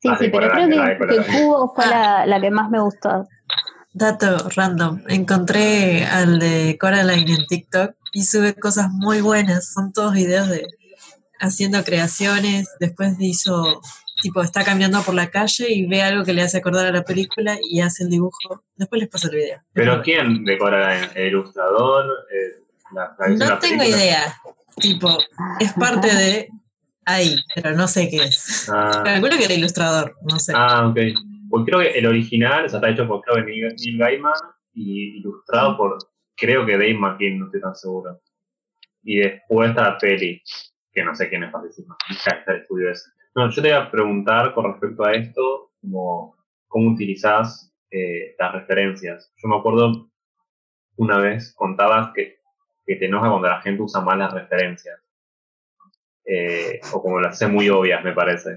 Sí, 0.00 0.08
Ah, 0.10 0.16
sí, 0.18 0.28
pero 0.30 0.50
creo 0.50 0.68
que, 0.68 1.06
que. 1.06 1.32
Cubo 1.32 1.72
fue 1.74 1.86
la, 1.86 2.26
la 2.26 2.40
que 2.40 2.50
más 2.50 2.70
me 2.70 2.80
gustó. 2.80 3.26
Dato 3.92 4.48
random. 4.54 5.02
Encontré 5.08 6.04
al 6.04 6.38
de 6.38 6.76
Coraline 6.78 7.32
en 7.32 7.46
TikTok 7.46 7.94
y 8.12 8.24
sube 8.24 8.54
cosas 8.54 8.90
muy 8.90 9.22
buenas. 9.22 9.72
Son 9.72 9.92
todos 9.92 10.12
videos 10.12 10.48
de 10.48 10.66
haciendo 11.40 11.82
creaciones. 11.82 12.68
Después 12.78 13.16
hizo, 13.20 13.80
tipo, 14.20 14.42
está 14.42 14.64
caminando 14.64 15.02
por 15.02 15.14
la 15.14 15.30
calle 15.30 15.66
y 15.72 15.86
ve 15.86 16.02
algo 16.02 16.24
que 16.24 16.32
le 16.32 16.42
hace 16.42 16.58
acordar 16.58 16.86
a 16.86 16.92
la 16.92 17.02
película 17.04 17.58
y 17.62 17.80
hace 17.80 18.04
el 18.04 18.10
dibujo. 18.10 18.64
Después 18.74 19.00
les 19.00 19.08
paso 19.10 19.28
el 19.30 19.36
video. 19.36 19.62
¿Pero 19.72 20.02
quién 20.02 20.44
de 20.44 20.58
Coraline? 20.58 21.08
¿El 21.14 21.28
ilustrador? 21.28 22.06
Eh, 22.32 22.62
la, 22.94 23.14
la- 23.18 23.28
No 23.28 23.44
la 23.46 23.58
tengo 23.58 23.84
idea. 23.84 24.34
Tipo, 24.78 25.18
es 25.60 25.72
parte 25.72 26.14
de 26.14 26.48
ahí, 27.04 27.36
pero 27.54 27.72
no 27.72 27.88
sé 27.88 28.08
qué 28.10 28.24
es. 28.24 28.68
Ah, 28.72 29.02
Calculo 29.04 29.36
que 29.38 29.44
era 29.44 29.54
ilustrador, 29.54 30.16
no 30.22 30.38
sé. 30.38 30.52
ah, 30.54 30.88
ok. 30.88 30.98
Pues 31.48 31.64
creo 31.64 31.78
que 31.80 31.90
el 31.98 32.06
original, 32.06 32.64
o 32.66 32.68
sea, 32.68 32.78
está 32.78 32.90
hecho 32.90 33.06
por 33.06 33.22
creo 33.22 33.44
Neil, 33.44 33.74
Gaiman 33.98 34.34
y 34.74 35.18
ilustrado 35.18 35.76
por 35.76 35.96
creo 36.36 36.66
que 36.66 36.72
Dave 36.72 36.94
McKean, 36.94 37.38
no 37.38 37.46
estoy 37.46 37.60
tan 37.60 37.74
seguro. 37.74 38.20
Y 39.02 39.18
después 39.18 39.70
está 39.70 39.82
la 39.82 39.96
peli, 39.98 40.42
que 40.92 41.04
no 41.04 41.14
sé 41.14 41.28
quiénes 41.28 41.50
participan. 41.52 41.96
Ya 42.24 42.32
está 42.32 42.52
el 42.52 42.60
estudio 42.62 42.90
ese. 42.90 43.08
No, 43.36 43.50
yo 43.50 43.60
te 43.60 43.68
iba 43.68 43.82
a 43.82 43.90
preguntar 43.90 44.54
con 44.54 44.64
respecto 44.64 45.04
a 45.04 45.12
esto, 45.12 45.70
como, 45.82 46.34
cómo 46.66 46.92
utilizás 46.92 47.70
eh, 47.90 48.34
las 48.38 48.54
referencias. 48.54 49.30
Yo 49.36 49.48
me 49.48 49.58
acuerdo 49.58 50.08
una 50.96 51.18
vez 51.18 51.52
contabas 51.54 52.12
que, 52.14 52.38
que 52.86 52.96
te 52.96 53.04
enoja 53.04 53.28
cuando 53.28 53.48
la 53.48 53.60
gente 53.60 53.82
usa 53.82 54.00
mal 54.00 54.20
las 54.20 54.32
referencias. 54.32 54.98
Eh, 56.24 56.80
o 56.94 57.02
como 57.02 57.20
las 57.20 57.34
hace 57.34 57.46
muy 57.46 57.68
obvias, 57.68 58.02
me 58.02 58.14
parece. 58.14 58.56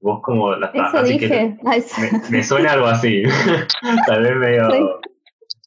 Vos 0.00 0.22
como 0.22 0.56
las 0.56 0.74
Eso 0.74 0.98
así 0.98 1.16
que 1.16 1.28
dije. 1.28 1.58
Sí. 1.82 2.02
me, 2.02 2.38
me 2.38 2.42
suena 2.42 2.72
algo 2.72 2.86
así. 2.86 3.22
Tal 4.08 4.22
vez 4.24 4.36
medio. 4.36 5.00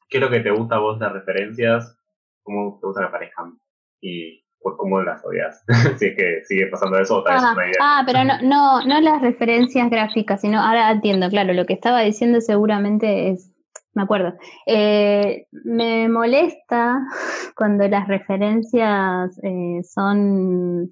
¿Qué 0.10 0.17
es 0.17 0.21
lo 0.21 0.30
que 0.30 0.41
te 0.41 0.52
gusta 0.52 0.76
a 0.76 0.80
vos 0.80 1.00
de 1.00 1.06
las 1.06 1.13
referencias? 1.13 1.97
¿Cómo 2.43 2.78
te 2.78 2.88
gusta 2.88 3.04
que 3.04 3.08
aparezcan? 3.08 3.58
Y 4.02 4.40
pues 4.62 4.76
cómo 4.78 5.02
las 5.02 5.24
odias. 5.26 5.63
si 5.97 6.06
es 6.08 6.15
que 6.15 6.41
sigue 6.45 6.67
pasando 6.67 6.97
eso, 7.00 7.17
o 7.17 7.24
tal 7.24 7.36
vez 7.36 7.43
Ah, 7.43 7.54
una 7.54 7.65
idea. 7.65 7.78
ah, 7.82 8.04
pero 8.06 8.24
no, 8.24 8.41
no, 8.41 8.86
no 8.86 9.02
las 9.02 9.21
referencias 9.21 9.89
gráficas, 9.89 10.41
sino 10.41 10.60
ahora 10.60 10.91
entiendo, 10.91 11.30
claro, 11.30 11.54
lo 11.54 11.65
que 11.65 11.74
estaba 11.74 12.02
diciendo 12.02 12.41
seguramente 12.41 13.30
es, 13.32 13.52
me 13.93 14.04
acuerdo, 14.04 14.34
eh, 14.67 15.47
me 15.52 16.08
molesta 16.10 17.00
cuando 17.56 17.88
las 17.88 18.08
referencias 18.08 19.39
eh, 19.43 19.82
son 19.84 20.91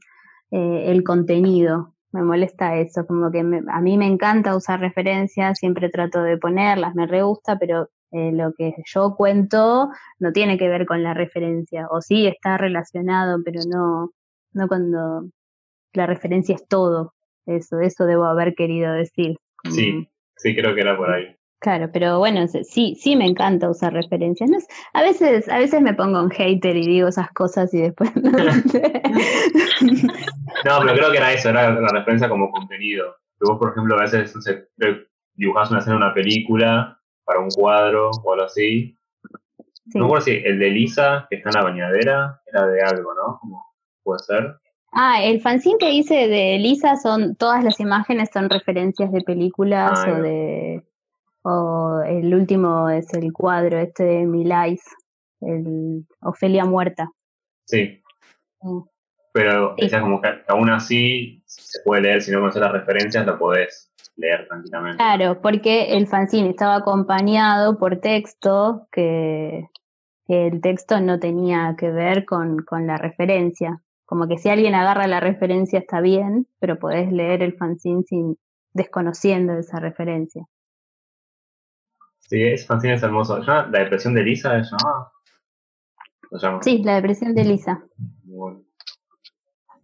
eh, 0.52 0.84
el 0.88 1.04
contenido, 1.04 1.94
me 2.12 2.24
molesta 2.24 2.76
eso, 2.78 3.06
como 3.06 3.32
que 3.32 3.44
me- 3.44 3.62
a 3.72 3.82
mí 3.82 3.98
me 3.98 4.08
encanta 4.08 4.56
usar 4.56 4.80
referencias, 4.80 5.60
siempre 5.60 5.90
trato 5.90 6.22
de 6.24 6.38
ponerlas, 6.38 6.96
me 6.96 7.06
re 7.08 7.22
gusta, 7.24 7.58
pero 7.60 7.90
eh, 8.12 8.32
lo 8.32 8.54
que 8.54 8.74
yo 8.86 9.16
cuento 9.16 9.90
no 10.20 10.32
tiene 10.32 10.58
que 10.58 10.68
ver 10.68 10.86
con 10.86 11.04
la 11.04 11.14
referencia, 11.14 11.88
o 11.92 12.02
sí 12.02 12.26
está 12.28 12.58
relacionado, 12.58 13.40
pero 13.44 13.62
no, 13.70 14.12
no 14.54 14.68
cuando 14.68 15.30
la 15.94 16.06
referencia 16.06 16.56
es 16.56 16.68
todo. 16.68 17.14
Eso, 17.46 17.80
eso 17.80 18.06
debo 18.06 18.26
haber 18.26 18.54
querido 18.56 18.94
decir. 18.94 19.38
Sí, 19.70 20.08
sí, 20.36 20.56
creo 20.56 20.76
que 20.76 20.82
era 20.82 20.96
por 20.98 21.12
ahí. 21.12 21.36
Claro, 21.62 21.90
pero 21.92 22.20
bueno, 22.20 22.48
sí, 22.48 22.96
sí 22.96 23.16
me 23.18 23.26
encanta 23.26 23.70
usar 23.70 23.92
referencias. 23.92 24.50
No 24.50 24.58
a 24.94 25.02
veces, 25.02 25.50
a 25.50 25.58
veces 25.58 25.82
me 25.82 25.94
pongo 25.94 26.22
en 26.22 26.30
hater 26.30 26.78
y 26.78 26.88
digo 26.88 27.10
esas 27.10 27.30
cosas 27.32 27.74
y 27.74 27.82
después 27.82 28.16
no 28.16 28.32
sé. 28.72 29.02
No, 30.66 30.80
pero 30.82 30.94
creo 30.94 31.12
que 31.12 31.18
era 31.18 31.34
eso, 31.34 31.50
era 31.50 31.72
la 31.72 31.88
referencia 31.90 32.30
como 32.30 32.52
contenido. 32.52 33.16
Que 33.40 33.50
vos, 33.50 33.58
por 33.58 33.72
ejemplo, 33.72 33.96
a 33.96 34.02
veces 34.02 34.36
no 34.36 34.42
sé, 34.42 34.68
dibujás 35.34 35.72
una 35.72 35.80
escena 35.80 35.98
de 35.98 36.04
una 36.04 36.14
película 36.14 37.00
para 37.24 37.40
un 37.40 37.50
cuadro 37.50 38.12
o 38.24 38.34
algo 38.34 38.46
así. 38.46 38.96
Sí. 39.90 39.98
No 39.98 40.02
me 40.02 40.06
acuerdo 40.06 40.26
si 40.26 40.32
el 40.32 40.60
de 40.60 40.70
Lisa, 40.70 41.28
que 41.30 41.38
está 41.38 41.50
en 41.50 41.56
la 41.56 41.64
bañadera, 41.64 42.42
era 42.46 42.68
de 42.68 42.82
algo, 42.82 43.14
¿no? 43.14 43.40
Como 43.40 43.66
puede 44.04 44.20
ser. 44.20 44.56
Ah, 44.92 45.24
el 45.24 45.42
fanzine 45.42 45.78
que 45.78 45.92
hice 45.92 46.28
de 46.28 46.58
Lisa 46.58 46.96
son, 46.96 47.36
todas 47.36 47.64
las 47.64 47.80
imágenes 47.80 48.30
son 48.34 48.50
referencias 48.50 49.12
de 49.12 49.22
películas 49.22 50.04
Ah, 50.06 50.12
o 50.12 50.22
de, 50.22 50.84
o 51.44 52.02
el 52.06 52.34
último 52.34 52.90
es 52.90 53.14
el 53.14 53.32
cuadro 53.32 53.78
este 53.78 54.04
de 54.04 54.26
Milais, 54.26 54.82
el 55.42 56.06
Ofelia 56.22 56.66
Muerta. 56.66 57.12
Sí. 57.66 58.02
Mm. 58.62 58.82
Pero 59.40 59.74
Sí. 59.78 59.90
como 60.02 60.22
que 60.22 60.28
aún 60.50 60.70
así 60.70 61.42
se 61.46 61.80
puede 61.86 62.02
leer, 62.02 62.22
si 62.22 62.30
no 62.32 62.42
conoces 62.42 62.62
las 62.62 62.74
referencias, 62.74 63.26
lo 63.26 63.40
podés 63.40 63.90
leer 64.18 64.46
tranquilamente. 64.50 64.98
Claro, 64.98 65.40
porque 65.42 65.96
el 65.96 66.08
fanzine 66.08 66.50
estaba 66.50 66.76
acompañado 66.76 67.78
por 67.78 68.02
texto 68.02 68.88
que, 68.92 69.70
que 70.28 70.48
el 70.48 70.60
texto 70.60 71.00
no 71.00 71.20
tenía 71.20 71.76
que 71.78 71.90
ver 71.90 72.26
con, 72.26 72.58
con 72.66 72.86
la 72.86 72.98
referencia. 72.98 73.82
Como 74.04 74.28
que 74.28 74.38
si 74.38 74.50
alguien 74.50 74.76
agarra 74.76 75.08
la 75.08 75.22
referencia 75.22 75.80
está 75.80 76.02
bien, 76.02 76.46
pero 76.60 76.78
podés 76.78 77.10
leer 77.10 77.42
el 77.42 77.56
fanzine 77.56 78.04
sin 78.04 78.38
desconociendo 78.74 79.54
esa 79.54 79.80
referencia. 79.80 80.44
Sí, 82.20 82.44
ese 82.44 82.66
fanzine 82.66 82.96
es 82.96 83.04
hermoso. 83.04 83.42
¿Ya 83.42 83.68
¿La 83.68 83.80
depresión 83.80 84.14
de 84.16 84.24
Lisa 84.24 84.62
se 84.64 84.70
llamaba? 84.76 85.14
Lo 86.30 86.38
llama. 86.40 86.62
Sí, 86.62 86.84
la 86.84 86.96
depresión 86.96 87.34
de 87.34 87.46
Lisa. 87.46 87.82
Bueno. 88.26 88.64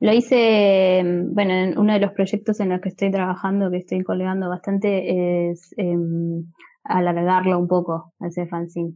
Lo 0.06 0.14
hice, 0.14 1.02
mm, 1.04 1.34
bueno, 1.34 1.54
en 1.54 1.78
uno 1.80 1.94
de 1.94 2.00
los 2.00 2.12
proyectos 2.12 2.60
en 2.60 2.70
los 2.70 2.80
que 2.82 2.90
estoy 2.90 3.12
trabajando, 3.12 3.72
que 3.72 3.78
estoy 3.78 4.04
colgando 4.04 4.48
bastante, 4.50 5.50
es 5.50 5.74
em, 5.78 6.46
alargarlo 6.84 7.58
un 7.58 7.68
poco 7.68 8.14
a 8.20 8.28
ese 8.28 8.46
fanzine. 8.46 8.94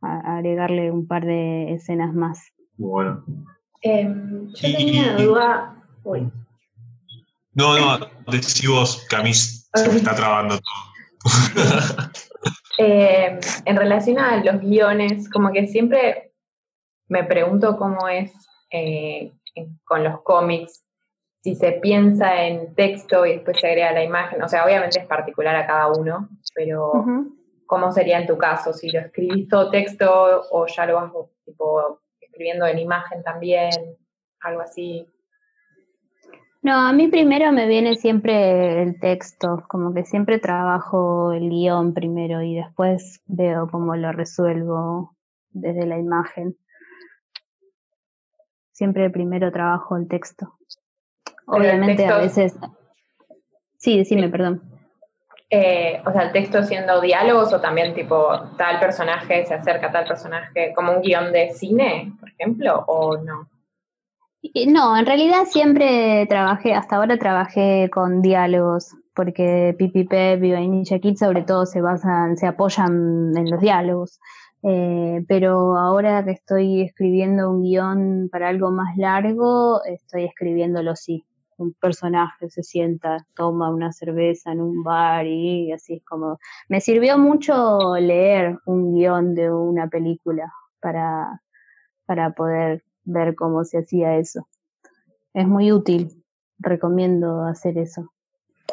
A- 0.00 0.38
agregarle 0.38 0.90
un 0.90 1.06
par 1.06 1.24
de 1.24 1.72
escenas 1.74 2.12
más. 2.14 2.40
Bueno. 2.76 3.24
Em, 3.82 4.48
yo 4.48 4.68
Y- 4.68 4.74
tenía 4.76 5.16
y- 5.18 5.22
duda. 5.24 5.76
Uy. 6.02 6.30
No, 7.54 7.78
no, 7.78 8.06
decí 8.32 8.66
vos 8.66 9.06
mí 9.22 9.32
se 9.34 9.88
me 9.88 9.96
está 9.98 10.14
trabando 10.16 10.56
todo. 10.58 11.20
Eh, 12.78 13.38
en 13.66 13.76
relación 13.76 14.18
a 14.18 14.42
los 14.42 14.60
guiones, 14.62 15.28
como 15.30 15.52
que 15.52 15.66
siempre 15.68 16.32
me 17.06 17.22
pregunto 17.22 17.76
cómo 17.76 18.08
es 18.08 18.32
eh, 18.72 19.30
en- 19.54 19.78
con 19.84 20.04
los 20.04 20.22
cómics, 20.22 20.84
si 21.40 21.54
se 21.54 21.72
piensa 21.72 22.44
en 22.46 22.74
texto 22.74 23.26
y 23.26 23.32
después 23.34 23.58
se 23.60 23.66
agrega 23.66 23.92
la 23.92 24.04
imagen, 24.04 24.42
o 24.42 24.48
sea, 24.48 24.64
obviamente 24.64 25.00
es 25.00 25.06
particular 25.06 25.56
a 25.56 25.66
cada 25.66 25.88
uno, 25.92 26.28
pero. 26.54 27.04
¿cómo 27.72 27.90
sería 27.90 28.20
en 28.20 28.26
tu 28.26 28.36
caso? 28.36 28.74
Si 28.74 28.90
lo 28.90 29.00
escribís 29.00 29.48
todo 29.48 29.70
texto 29.70 30.42
o 30.50 30.66
ya 30.66 30.84
lo 30.84 30.96
vas 30.96 31.10
tipo, 31.46 32.00
escribiendo 32.20 32.66
en 32.66 32.78
imagen 32.78 33.22
también, 33.22 33.70
algo 34.40 34.60
así. 34.60 35.06
No, 36.60 36.74
a 36.86 36.92
mí 36.92 37.08
primero 37.08 37.50
me 37.50 37.66
viene 37.66 37.96
siempre 37.96 38.82
el 38.82 39.00
texto, 39.00 39.64
como 39.68 39.94
que 39.94 40.04
siempre 40.04 40.38
trabajo 40.38 41.32
el 41.32 41.48
guion 41.48 41.94
primero 41.94 42.42
y 42.42 42.56
después 42.56 43.22
veo 43.24 43.66
cómo 43.70 43.96
lo 43.96 44.12
resuelvo 44.12 45.16
desde 45.48 45.86
la 45.86 45.98
imagen. 45.98 46.54
Siempre 48.72 49.10
primero 49.10 49.52
trabajo 49.52 49.96
el 49.96 50.08
texto. 50.08 50.54
El 51.52 51.60
Obviamente 51.60 52.06
a 52.06 52.18
veces... 52.18 52.56
Sí, 53.76 53.98
decime, 53.98 54.28
perdón. 54.28 54.62
Eh, 55.54 56.00
o 56.06 56.12
sea, 56.12 56.22
el 56.22 56.32
texto 56.32 56.62
siendo 56.62 57.00
diálogos 57.02 57.52
o 57.52 57.60
también 57.60 57.94
tipo 57.94 58.16
tal 58.56 58.80
personaje 58.80 59.44
se 59.44 59.52
acerca 59.52 59.88
a 59.88 59.92
tal 59.92 60.06
personaje, 60.06 60.72
como 60.74 60.92
un 60.92 61.02
guion 61.02 61.30
de 61.30 61.50
cine, 61.50 62.12
por 62.18 62.30
ejemplo, 62.30 62.84
o 62.86 63.18
no. 63.18 63.48
No, 64.66 64.96
en 64.96 65.04
realidad 65.04 65.44
siempre 65.44 66.26
trabajé, 66.26 66.74
hasta 66.74 66.96
ahora 66.96 67.18
trabajé 67.18 67.90
con 67.92 68.22
diálogos, 68.22 68.96
porque 69.14 69.74
Pipi 69.78 70.04
Pep 70.04 70.42
y 70.42 70.52
Vainilla 70.52 70.98
Kid 70.98 71.16
sobre 71.16 71.42
todo 71.42 71.66
se 71.66 71.82
basan, 71.82 72.38
se 72.38 72.46
apoyan 72.46 73.36
en 73.36 73.50
los 73.50 73.60
diálogos. 73.60 74.20
Eh, 74.62 75.24
pero 75.26 75.76
ahora 75.76 76.24
que 76.24 76.30
estoy 76.30 76.82
escribiendo 76.82 77.50
un 77.50 77.62
guion 77.62 78.28
para 78.30 78.48
algo 78.48 78.70
más 78.70 78.96
largo, 78.96 79.82
estoy 79.84 80.24
escribiéndolo 80.24 80.94
sí. 80.94 81.24
Un 81.58 81.74
personaje 81.74 82.48
se 82.48 82.62
sienta, 82.62 83.26
toma 83.34 83.70
una 83.70 83.92
cerveza 83.92 84.52
en 84.52 84.60
un 84.60 84.82
bar 84.82 85.26
y 85.26 85.72
así 85.72 85.94
es 85.94 86.04
como... 86.04 86.38
Me 86.68 86.80
sirvió 86.80 87.18
mucho 87.18 87.96
leer 87.96 88.58
un 88.66 88.94
guion 88.94 89.34
de 89.34 89.52
una 89.52 89.88
película 89.88 90.52
para, 90.80 91.42
para 92.06 92.30
poder 92.30 92.82
ver 93.04 93.34
cómo 93.34 93.64
se 93.64 93.78
hacía 93.78 94.16
eso. 94.16 94.48
Es 95.34 95.46
muy 95.46 95.72
útil, 95.72 96.08
recomiendo 96.58 97.44
hacer 97.44 97.78
eso. 97.78 98.12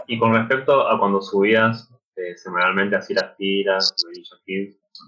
Y 0.08 0.18
con 0.18 0.34
respecto 0.34 0.88
a 0.88 0.98
cuando 1.00 1.22
subías 1.22 1.90
eh, 2.16 2.36
semanalmente 2.36 2.96
así 2.96 3.14
las 3.14 3.36
tiras, 3.38 3.96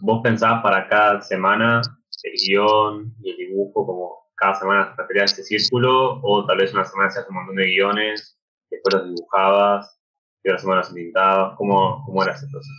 ¿vos 0.01 0.21
pensabas 0.23 0.63
para 0.63 0.88
cada 0.88 1.21
semana 1.21 1.82
el 2.23 2.34
guion 2.47 3.13
y 3.21 3.32
el 3.32 3.38
dibujo 3.38 3.86
como 3.86 4.12
cada 4.36 4.56
semana 4.56 4.93
te 4.95 5.01
referías 5.01 5.32
a 5.32 5.41
ese 5.41 5.43
círculo? 5.60 6.19
¿O 6.23 6.45
tal 6.45 6.58
vez 6.58 6.73
una 6.73 6.86
semana 6.86 7.10
hacías 7.10 7.27
un 7.30 7.36
montón 7.36 7.56
de 7.56 7.65
guiones, 7.65 8.39
después 8.69 8.93
los 8.95 9.06
dibujabas, 9.15 9.99
y 10.43 10.49
otra 10.49 10.60
semana 10.60 10.80
los 10.82 10.91
pintabas? 10.91 11.56
¿Cómo, 11.58 12.04
cómo 12.06 12.23
era 12.23 12.34
ese 12.34 12.47
proceso? 12.51 12.73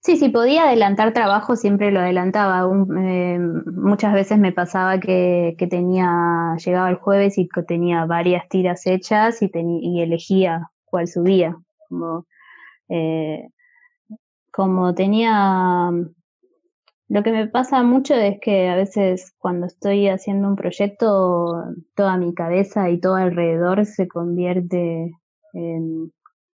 Sí, 0.00 0.16
si 0.16 0.28
podía 0.28 0.68
adelantar 0.68 1.12
trabajo, 1.12 1.56
siempre 1.56 1.90
lo 1.90 1.98
adelantaba. 1.98 2.64
Eh, 3.00 3.38
muchas 3.40 4.14
veces 4.14 4.38
me 4.38 4.52
pasaba 4.52 5.00
que, 5.00 5.56
que 5.58 5.66
tenía, 5.66 6.54
llegaba 6.64 6.88
el 6.90 6.94
jueves 6.96 7.38
y 7.38 7.48
que 7.48 7.62
tenía 7.64 8.04
varias 8.04 8.48
tiras 8.48 8.86
hechas 8.86 9.42
y, 9.42 9.48
teni- 9.48 9.80
y 9.82 10.02
elegía 10.02 10.70
cuál 10.84 11.08
subía. 11.08 11.56
Eh, 12.88 13.48
como 14.56 14.94
tenía, 14.94 15.90
lo 17.08 17.22
que 17.22 17.30
me 17.32 17.46
pasa 17.48 17.82
mucho 17.82 18.14
es 18.14 18.38
que 18.40 18.68
a 18.68 18.76
veces 18.76 19.32
cuando 19.38 19.66
estoy 19.66 20.08
haciendo 20.08 20.48
un 20.48 20.56
proyecto, 20.56 21.64
toda 21.94 22.16
mi 22.16 22.34
cabeza 22.34 22.90
y 22.90 23.00
todo 23.00 23.14
alrededor 23.14 23.86
se 23.86 24.08
convierte 24.08 25.12
en, 25.52 26.12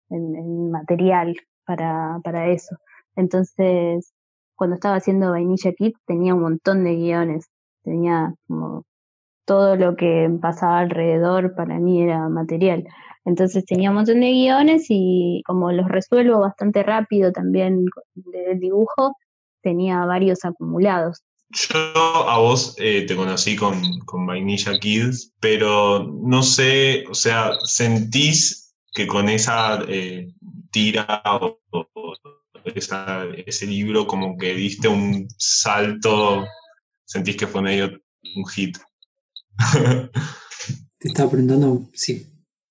en- 0.10 0.36
en 0.36 0.72
material 0.72 1.36
para, 1.66 2.20
para 2.24 2.50
eso. 2.50 2.78
Entonces, 3.16 4.14
cuando 4.56 4.76
estaba 4.76 4.96
haciendo 4.98 5.32
Vainilla 5.32 5.74
Kid 5.74 5.94
tenía 6.08 6.36
un 6.36 6.42
montón 6.44 6.84
de 6.86 6.96
guiones, 6.96 7.50
tenía 7.84 8.34
como 8.48 8.86
todo 9.50 9.76
lo 9.76 9.96
que 9.96 10.30
pasaba 10.40 10.78
alrededor 10.78 11.56
para 11.56 11.80
mí 11.80 12.04
era 12.04 12.30
material. 12.30 12.84
Entonces 13.26 13.66
tenía 13.66 13.90
un 13.90 13.96
montón 13.96 14.20
de 14.20 14.30
guiones 14.30 14.86
y 14.90 15.42
como 15.44 15.72
los 15.72 15.88
resuelvo 15.88 16.40
bastante 16.40 16.84
rápido 16.84 17.32
también 17.32 17.88
del 18.14 18.60
dibujo, 18.60 19.16
tenía 19.64 20.06
varios 20.06 20.46
acumulados. 20.46 21.24
Yo 21.50 21.80
a 22.30 22.38
vos 22.38 22.76
eh, 22.78 23.08
te 23.08 23.16
conocí 23.16 23.56
con, 23.56 23.82
con 24.06 24.28
Vainilla 24.28 24.78
Kids, 24.78 25.34
pero 25.40 26.08
no 26.08 26.44
sé, 26.44 27.06
o 27.10 27.16
sea, 27.16 27.54
¿sentís 27.64 28.76
que 28.94 29.08
con 29.08 29.30
esa 29.30 29.84
eh, 29.88 30.28
tira 30.70 31.24
o, 31.26 31.58
ese 32.66 33.66
libro 33.66 34.06
como 34.06 34.38
que 34.38 34.54
diste 34.54 34.88
un 34.88 35.28
salto, 35.38 36.46
sentís 37.06 37.36
que 37.36 37.48
fue 37.48 37.64
medio 37.64 38.00
un 38.36 38.46
hit? 38.46 38.78
Te 41.00 41.08
estaba 41.08 41.32
preguntando 41.32 41.89
si 41.93 42.26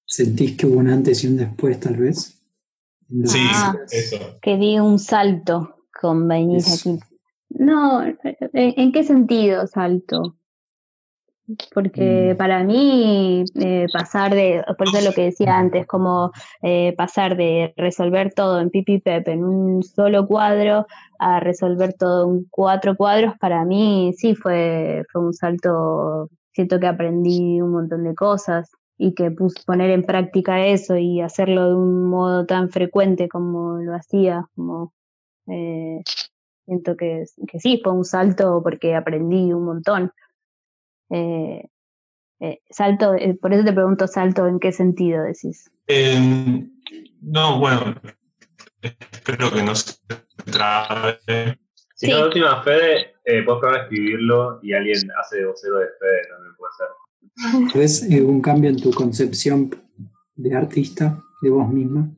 sentís 0.05 0.57
que 0.57 0.67
hubo 0.67 0.79
un 0.81 0.89
antes 0.89 1.23
y 1.25 1.29
un 1.29 1.37
después, 1.37 1.79
tal 1.81 1.97
vez. 1.97 2.43
sí, 3.25 3.39
que 3.39 3.55
Ah. 3.55 3.75
eso. 3.91 4.17
Que 4.43 4.57
di 4.57 4.79
un 4.79 4.99
salto 4.99 5.87
con 6.01 6.31
Eso. 6.31 6.91
Kid. 6.95 7.01
No, 7.51 8.03
¿en 8.05 8.17
en 8.53 8.93
qué 8.93 9.03
sentido 9.05 9.67
salto? 9.67 10.37
Porque 11.73 12.33
Mm. 12.35 12.37
para 12.37 12.63
mí 12.63 13.43
eh, 13.55 13.87
pasar 13.91 14.35
de, 14.35 14.63
por 14.77 14.87
eso 14.89 15.01
lo 15.01 15.15
que 15.15 15.25
decía 15.25 15.57
antes, 15.57 15.87
como 15.87 16.31
eh, 16.63 16.95
pasar 16.99 17.39
de 17.39 17.73
resolver 17.79 18.35
todo 18.35 18.61
en 18.61 18.69
Pipi 18.69 18.99
Pep 19.01 19.27
en 19.29 19.45
un 19.45 19.83
solo 19.83 20.27
cuadro 20.27 20.87
a 21.19 21.41
resolver 21.41 21.95
todo 21.95 22.31
en 22.31 22.45
cuatro 22.51 22.97
cuadros, 22.97 23.33
para 23.41 23.65
mí 23.65 24.13
sí 24.19 24.35
fue, 24.35 25.05
fue 25.11 25.23
un 25.23 25.33
salto, 25.33 26.29
siento 26.59 26.81
que 26.81 26.89
aprendí 26.89 27.61
un 27.61 27.71
montón 27.71 28.03
de 28.03 28.17
cosas 28.17 28.73
y 28.97 29.15
que 29.15 29.31
pus, 29.31 29.65
poner 29.65 29.91
en 29.91 30.03
práctica 30.03 30.67
eso 30.67 30.97
y 30.97 31.21
hacerlo 31.21 31.69
de 31.69 31.77
un 31.77 32.11
modo 32.11 32.47
tan 32.47 32.69
frecuente 32.69 33.29
como 33.29 33.77
lo 33.77 33.95
hacía, 33.95 34.45
como 34.57 34.93
eh, 35.47 36.03
siento 36.65 36.97
que, 36.97 37.27
que 37.47 37.61
sí, 37.61 37.81
fue 37.81 37.93
un 37.93 38.05
salto 38.05 38.61
porque 38.61 38.97
aprendí 38.97 39.53
un 39.53 39.67
montón. 39.67 40.11
Eh, 41.11 41.69
eh, 42.41 42.61
salto, 42.69 43.15
eh, 43.15 43.39
por 43.41 43.55
eso 43.55 43.65
te 43.65 43.73
pregunto 43.73 44.09
salto, 44.09 44.49
¿en 44.49 44.59
qué 44.59 44.73
sentido 44.73 45.23
decís? 45.23 45.71
Eh, 45.87 46.67
no, 47.21 47.61
bueno, 47.61 47.95
espero 48.83 49.53
que 49.53 49.63
no 49.63 49.77
se 49.77 49.95
trabe. 50.51 51.21
Si 51.99 52.07
Sí. 52.07 52.13
no, 52.13 52.19
la 52.21 52.27
última, 52.27 52.63
Fede, 52.63 53.15
eh, 53.25 53.43
puedes 53.43 53.61
probar 53.61 53.75
a 53.75 53.83
escribirlo 53.83 54.61
y 54.63 54.73
alguien 54.73 55.11
hace 55.21 55.39
de 55.39 55.47
vocero 55.47 55.79
de 55.79 55.87
Fede 55.99 56.29
también 56.31 56.55
puede 56.57 56.73
ser. 56.79 56.87
¿Ves 57.81 58.03
eh, 58.09 58.23
un 58.23 58.41
cambio 58.41 58.71
en 58.71 58.77
tu 58.81 58.93
concepción 58.93 59.71
de 60.37 60.55
artista, 60.55 61.21
de 61.43 61.51
vos 61.51 61.69
misma? 61.69 62.09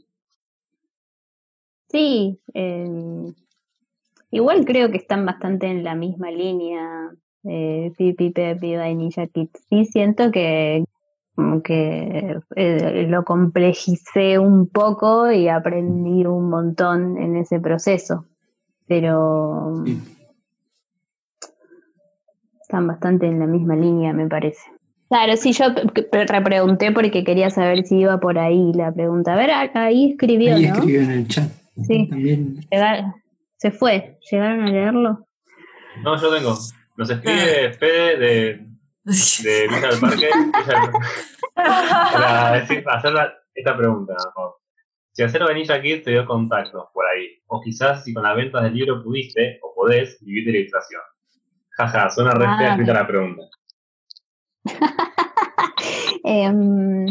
Sí, 1.89 2.39
eh, 2.53 3.33
igual 4.31 4.66
creo 4.66 4.91
que 4.91 4.99
están 4.99 5.24
bastante 5.24 5.66
en 5.66 5.83
la 5.83 5.95
misma 5.95 6.31
línea, 6.31 7.11
eh, 7.45 7.91
Pipi, 7.97 8.31
Pep 8.31 8.62
y 8.62 8.76
Vainilla 8.76 9.26
Kid. 9.28 9.49
Sí 9.70 9.87
siento 9.87 10.31
que 10.31 10.85
como 11.35 11.62
que 11.62 12.39
eh, 12.55 13.07
lo 13.09 13.24
complejicé 13.24 14.39
un 14.39 14.68
poco 14.68 15.33
y 15.33 15.49
aprendí 15.49 16.26
un 16.26 16.51
montón 16.51 17.16
en 17.16 17.37
ese 17.37 17.59
proceso, 17.61 18.26
pero 18.91 19.84
Sí. 19.86 19.99
están 22.62 22.88
bastante 22.88 23.26
en 23.26 23.38
la 23.38 23.47
misma 23.47 23.76
línea, 23.76 24.12
me 24.12 24.26
parece. 24.28 24.61
Claro, 25.09 25.36
sí, 25.36 25.53
yo 25.53 25.66
repregunté 26.28 26.91
porque 26.93 27.22
quería 27.24 27.51
saber 27.51 27.84
si 27.84 27.99
iba 28.01 28.18
por 28.18 28.38
ahí 28.38 28.72
la 28.74 28.93
pregunta. 28.93 29.32
A 29.32 29.36
ver, 29.36 29.51
ahí 29.74 30.11
escribió, 30.12 30.55
Ahí 30.57 30.66
¿no? 30.66 30.74
escribió 30.74 31.01
en 31.03 31.11
el 31.11 31.28
chat. 31.28 31.51
Sí. 31.86 32.09
También 32.09 32.57
Llegar- 32.70 33.14
se 33.57 33.70
fue, 33.70 34.18
llegaron 34.30 34.61
a 34.62 34.70
leerlo. 34.70 35.26
No, 36.03 36.16
yo 36.20 36.34
tengo. 36.36 36.55
Nos 36.97 37.11
escribe 37.11 37.72
Fede 37.74 38.18
de 38.18 38.66
de 39.05 39.68
Villa 39.68 39.88
del 39.91 40.01
Parque. 40.01 40.28
Para 41.55 42.53
decir, 42.61 42.82
para 42.84 42.99
hacer 42.99 43.12
esta 43.55 43.76
pregunta. 43.76 44.14
¿no? 44.36 44.55
Si 45.13 45.23
hacer 45.23 45.43
Vanilla 45.43 45.81
Kid 45.83 46.03
te 46.05 46.11
dio 46.13 46.25
contactos 46.27 46.85
por 46.95 47.05
ahí, 47.07 47.27
o 47.49 47.61
quizás 47.61 48.05
si 48.05 48.15
con 48.15 48.23
las 48.23 48.37
ventas 48.37 48.63
del 48.63 48.75
libro 48.75 49.03
pudiste 49.03 49.59
o 49.63 49.75
podés 49.75 50.19
vivir 50.25 50.45
de 50.47 50.53
la 50.53 50.59
ilustración. 50.59 51.01
Jaja, 51.71 52.11
suena 52.11 52.33
re 52.33 52.45
Ah. 52.47 52.77
la 52.79 53.07
pregunta. 53.07 53.43
Em, 56.25 57.07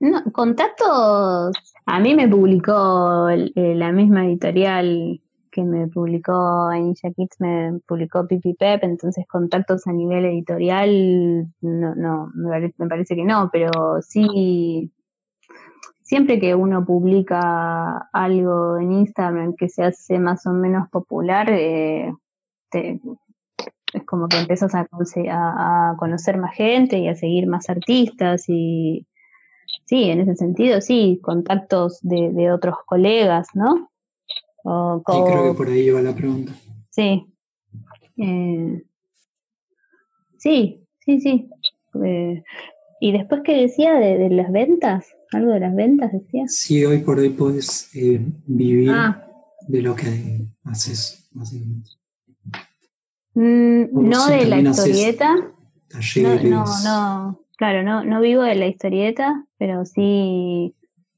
no, 0.00 0.22
contactos, 0.32 1.56
a 1.86 2.00
mí 2.00 2.14
me 2.14 2.28
publicó 2.28 3.28
eh, 3.30 3.74
la 3.76 3.92
misma 3.92 4.26
editorial 4.26 5.20
que 5.50 5.62
me 5.62 5.86
publicó 5.88 6.66
Vanilla 6.68 7.10
Kids, 7.14 7.36
me 7.38 7.78
publicó 7.86 8.26
Pipi 8.26 8.54
Pep, 8.54 8.82
entonces 8.84 9.24
contactos 9.28 9.86
a 9.86 9.92
nivel 9.92 10.24
editorial, 10.24 11.46
no, 11.60 11.94
no, 11.94 12.30
me 12.34 12.48
pare- 12.50 12.74
me 12.78 12.88
parece 12.88 13.14
que 13.14 13.24
no, 13.24 13.50
pero 13.52 13.70
sí, 14.00 14.90
siempre 16.12 16.38
que 16.38 16.54
uno 16.54 16.84
publica 16.84 17.96
algo 18.12 18.76
en 18.76 18.92
Instagram 18.92 19.54
que 19.56 19.70
se 19.70 19.82
hace 19.82 20.18
más 20.18 20.44
o 20.46 20.52
menos 20.52 20.90
popular, 20.90 21.48
eh, 21.50 22.12
te- 22.70 23.00
es 23.94 24.04
como 24.04 24.28
que 24.28 24.36
empiezas 24.38 24.74
a, 24.74 24.86
a- 25.30 25.96
conocer 25.98 26.36
más 26.36 26.54
gente 26.54 26.98
y 26.98 27.08
a 27.08 27.14
seguir 27.14 27.46
más 27.46 27.70
artistas 27.70 28.44
y 28.48 29.06
sí, 29.86 30.10
en 30.10 30.20
ese 30.20 30.36
sentido, 30.36 30.82
sí, 30.82 31.18
contactos 31.22 31.98
de, 32.02 32.30
de 32.30 32.52
otros 32.52 32.74
colegas, 32.84 33.48
¿no? 33.54 33.88
O, 34.64 35.02
co- 35.02 35.24
creo 35.24 35.44
que 35.52 35.56
por 35.56 35.68
ahí 35.68 35.88
va 35.88 36.02
la 36.02 36.14
pregunta. 36.14 36.52
Sí. 36.90 37.26
Eh, 38.18 38.82
sí, 40.36 40.84
sí, 41.00 41.20
sí. 41.20 41.48
Eh, 42.04 42.42
y 43.00 43.12
después, 43.12 43.40
¿qué 43.44 43.54
decía 43.62 43.94
de, 43.94 44.18
de 44.18 44.28
las 44.28 44.52
ventas? 44.52 45.06
¿Algo 45.32 45.52
de 45.52 45.60
las 45.60 45.74
ventas 45.74 46.12
decía? 46.12 46.44
Sí, 46.46 46.84
hoy 46.84 46.98
por 46.98 47.18
hoy 47.18 47.30
puedes 47.30 47.94
eh, 47.96 48.20
vivir 48.46 48.90
Ah, 48.92 49.26
de 49.68 49.82
lo 49.82 49.94
que 49.94 50.46
haces, 50.64 51.28
básicamente. 51.32 51.90
mm, 53.34 53.84
no 53.92 54.26
si 54.26 54.32
de 54.32 54.46
la 54.46 54.60
historieta. 54.60 55.34
No, 55.34 55.52
Talleres. 55.88 56.44
no, 56.50 56.64
no, 56.84 57.40
claro, 57.56 57.82
no, 57.82 58.04
no 58.04 58.20
vivo 58.20 58.42
de 58.42 58.54
la 58.54 58.66
historieta, 58.66 59.44
pero 59.58 59.84
sí 59.84 60.74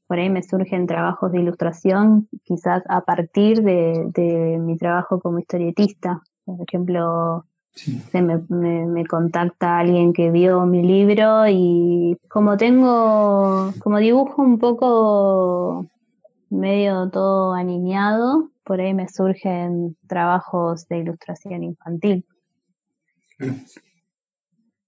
por 0.07 0.19
ahí 0.19 0.29
me 0.29 0.43
surgen 0.43 0.85
trabajos 0.85 1.31
de 1.31 1.39
ilustración, 1.39 2.27
quizás 2.43 2.83
a 2.89 3.01
partir 3.01 3.63
de, 3.63 4.03
de 4.13 4.57
mi 4.59 4.77
trabajo 4.77 5.19
como 5.19 5.39
historietista. 5.39 6.21
Por 6.45 6.57
ejemplo, 6.67 7.45
Sí. 7.75 7.99
se 8.09 8.21
me, 8.21 8.41
me, 8.47 8.85
me 8.85 9.05
contacta 9.05 9.79
alguien 9.79 10.13
que 10.13 10.31
vio 10.31 10.65
mi 10.65 10.81
libro 10.81 11.45
y 11.49 12.17
como 12.29 12.55
tengo, 12.55 13.73
como 13.79 13.99
dibujo 13.99 14.41
un 14.41 14.59
poco 14.59 15.85
medio 16.49 17.09
todo 17.09 17.53
aniñado, 17.53 18.49
por 18.63 18.81
ahí 18.81 18.93
me 18.93 19.07
surgen 19.07 19.95
trabajos 20.07 20.87
de 20.87 20.99
ilustración 20.99 21.63
infantil. 21.63 22.25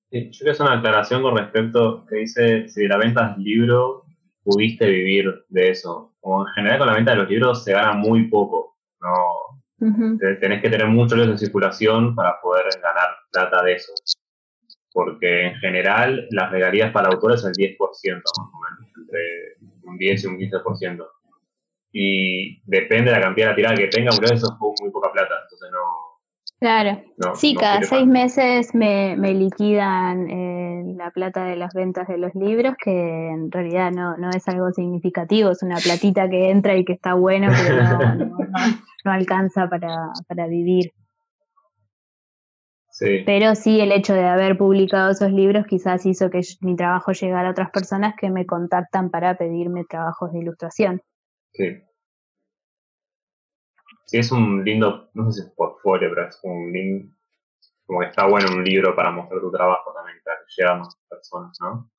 Sí, 0.10 0.32
yo 0.32 0.32
quiero 0.32 0.52
hacer 0.52 0.66
una 0.66 0.78
aclaración 0.78 1.22
con 1.22 1.38
respecto 1.38 2.06
que 2.06 2.16
dice 2.18 2.70
si 2.70 2.84
de 2.84 2.88
la 2.88 2.98
venta 2.98 3.34
del 3.34 3.44
libro 3.44 4.06
pudiste 4.44 4.88
vivir 4.88 5.46
de 5.50 5.70
eso. 5.72 6.14
Como 6.22 6.48
en 6.48 6.54
general 6.54 6.80
con 6.80 6.88
la 6.88 6.96
venta 6.96 7.12
de 7.12 7.18
los 7.18 7.30
libros 7.30 7.64
se 7.64 7.74
gana 7.74 7.94
muy 7.94 8.30
poco. 8.30 8.78
No, 9.02 9.10
Te- 10.18 10.36
tenés 10.36 10.62
que 10.62 10.70
tener 10.70 10.88
libros 11.18 11.32
en 11.34 11.38
circulación 11.38 12.16
para 12.16 12.40
poder 12.42 12.66
ganar 12.82 13.10
plata 13.32 13.64
de 13.64 13.74
eso. 13.74 13.94
Porque 14.92 15.48
en 15.48 15.56
general 15.56 16.28
las 16.32 16.52
regalías 16.52 16.92
para 16.92 17.10
autores 17.10 17.42
son 17.42 17.52
el 17.52 17.56
10% 17.56 18.32
más 18.38 18.50
o 18.54 18.60
menos, 18.60 18.92
entre 18.98 19.58
un 19.84 19.98
10 19.98 20.24
y 20.24 20.28
un 20.28 20.38
15%. 20.38 21.08
Y 21.92 22.62
depende 22.66 23.12
de 23.12 23.18
la 23.18 23.22
cantidad 23.22 23.48
de 23.48 23.52
la 23.52 23.56
tirada 23.56 23.76
que 23.76 23.88
tenga, 23.88 24.12
pero 24.20 24.34
eso 24.34 24.48
es 24.48 24.82
muy 24.82 24.92
poca 24.92 25.12
plata. 25.12 25.36
Entonces 25.44 25.70
no. 25.72 26.07
Claro. 26.60 27.02
no 27.18 27.36
Sí, 27.36 27.54
no 27.54 27.60
cada 27.60 27.82
seis 27.84 28.08
meses 28.08 28.74
me, 28.74 29.16
me 29.16 29.34
liquidan 29.36 30.28
eh, 30.30 30.84
la 30.98 31.12
plata 31.12 31.46
de 31.46 31.56
las 31.56 31.72
ventas 31.74 32.08
de 32.08 32.18
los 32.18 32.34
libros, 32.34 32.74
que 32.84 33.28
en 33.30 33.52
realidad 33.52 33.92
no, 33.92 34.18
no 34.18 34.32
es 34.32 34.48
algo 34.48 34.72
significativo, 34.72 35.52
es 35.52 35.62
una 35.62 35.78
platita 35.78 36.28
que 36.28 36.50
entra 36.50 36.76
y 36.76 36.84
que 36.84 36.94
está 36.94 37.14
bueno, 37.14 37.48
pero 37.56 37.84
no- 37.84 38.38
no 39.06 39.12
alcanza 39.12 39.70
para, 39.70 40.10
para 40.28 40.48
vivir. 40.48 40.92
Sí. 42.90 43.22
Pero 43.26 43.54
sí, 43.54 43.80
el 43.80 43.92
hecho 43.92 44.16
de 44.16 44.26
haber 44.26 44.58
publicado 44.58 45.12
esos 45.12 45.32
libros 45.32 45.68
quizás 45.68 46.04
hizo 46.08 46.32
que 46.32 46.42
mi 46.62 46.76
trabajo 46.76 47.12
llegara 47.12 47.50
a 47.50 47.52
otras 47.52 47.70
personas 47.70 48.16
que 48.20 48.32
me 48.32 48.48
contactan 48.48 49.12
para 49.12 49.38
pedirme 49.38 49.84
trabajos 49.88 50.34
de 50.34 50.40
ilustración. 50.40 51.02
Sí. 51.54 51.66
Sí, 54.08 54.18
es 54.18 54.32
un 54.32 54.64
lindo, 54.64 55.10
no 55.14 55.30
sé 55.32 55.42
si 55.42 55.48
es 55.48 55.54
portfolio, 55.54 56.10
pero 56.14 56.28
es 56.30 56.38
como 56.38 56.56
un 56.56 56.72
lindo, 56.72 57.14
como 57.86 58.00
que 58.00 58.08
está 58.08 58.26
bueno 58.26 58.48
un 58.56 58.64
libro 58.64 58.96
para 58.96 59.12
mostrar 59.12 59.42
tu 59.42 59.52
trabajo 59.52 59.94
también, 59.94 60.18
para 60.24 60.38
que 60.40 60.46
llegue 60.56 60.70
a 60.72 60.76
más 60.76 60.96
personas, 61.10 61.58
¿no? 61.62 61.92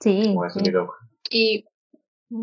Sí, 0.00 0.22
Como 0.26 0.44
es 0.44 0.54
un 0.56 0.64
sí. 0.64 0.70
lindo- 0.70 0.94
Y 1.30 1.64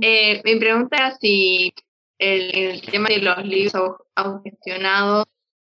eh, 0.02 0.42
mi 0.44 0.56
pregunta 0.60 0.98
era 0.98 1.16
si 1.16 1.74
el, 2.18 2.56
el 2.56 2.82
tema 2.82 3.08
de 3.10 3.20
los 3.20 3.38
libros 3.46 3.74
au- 3.76 3.98
autogestionados, 4.16 5.26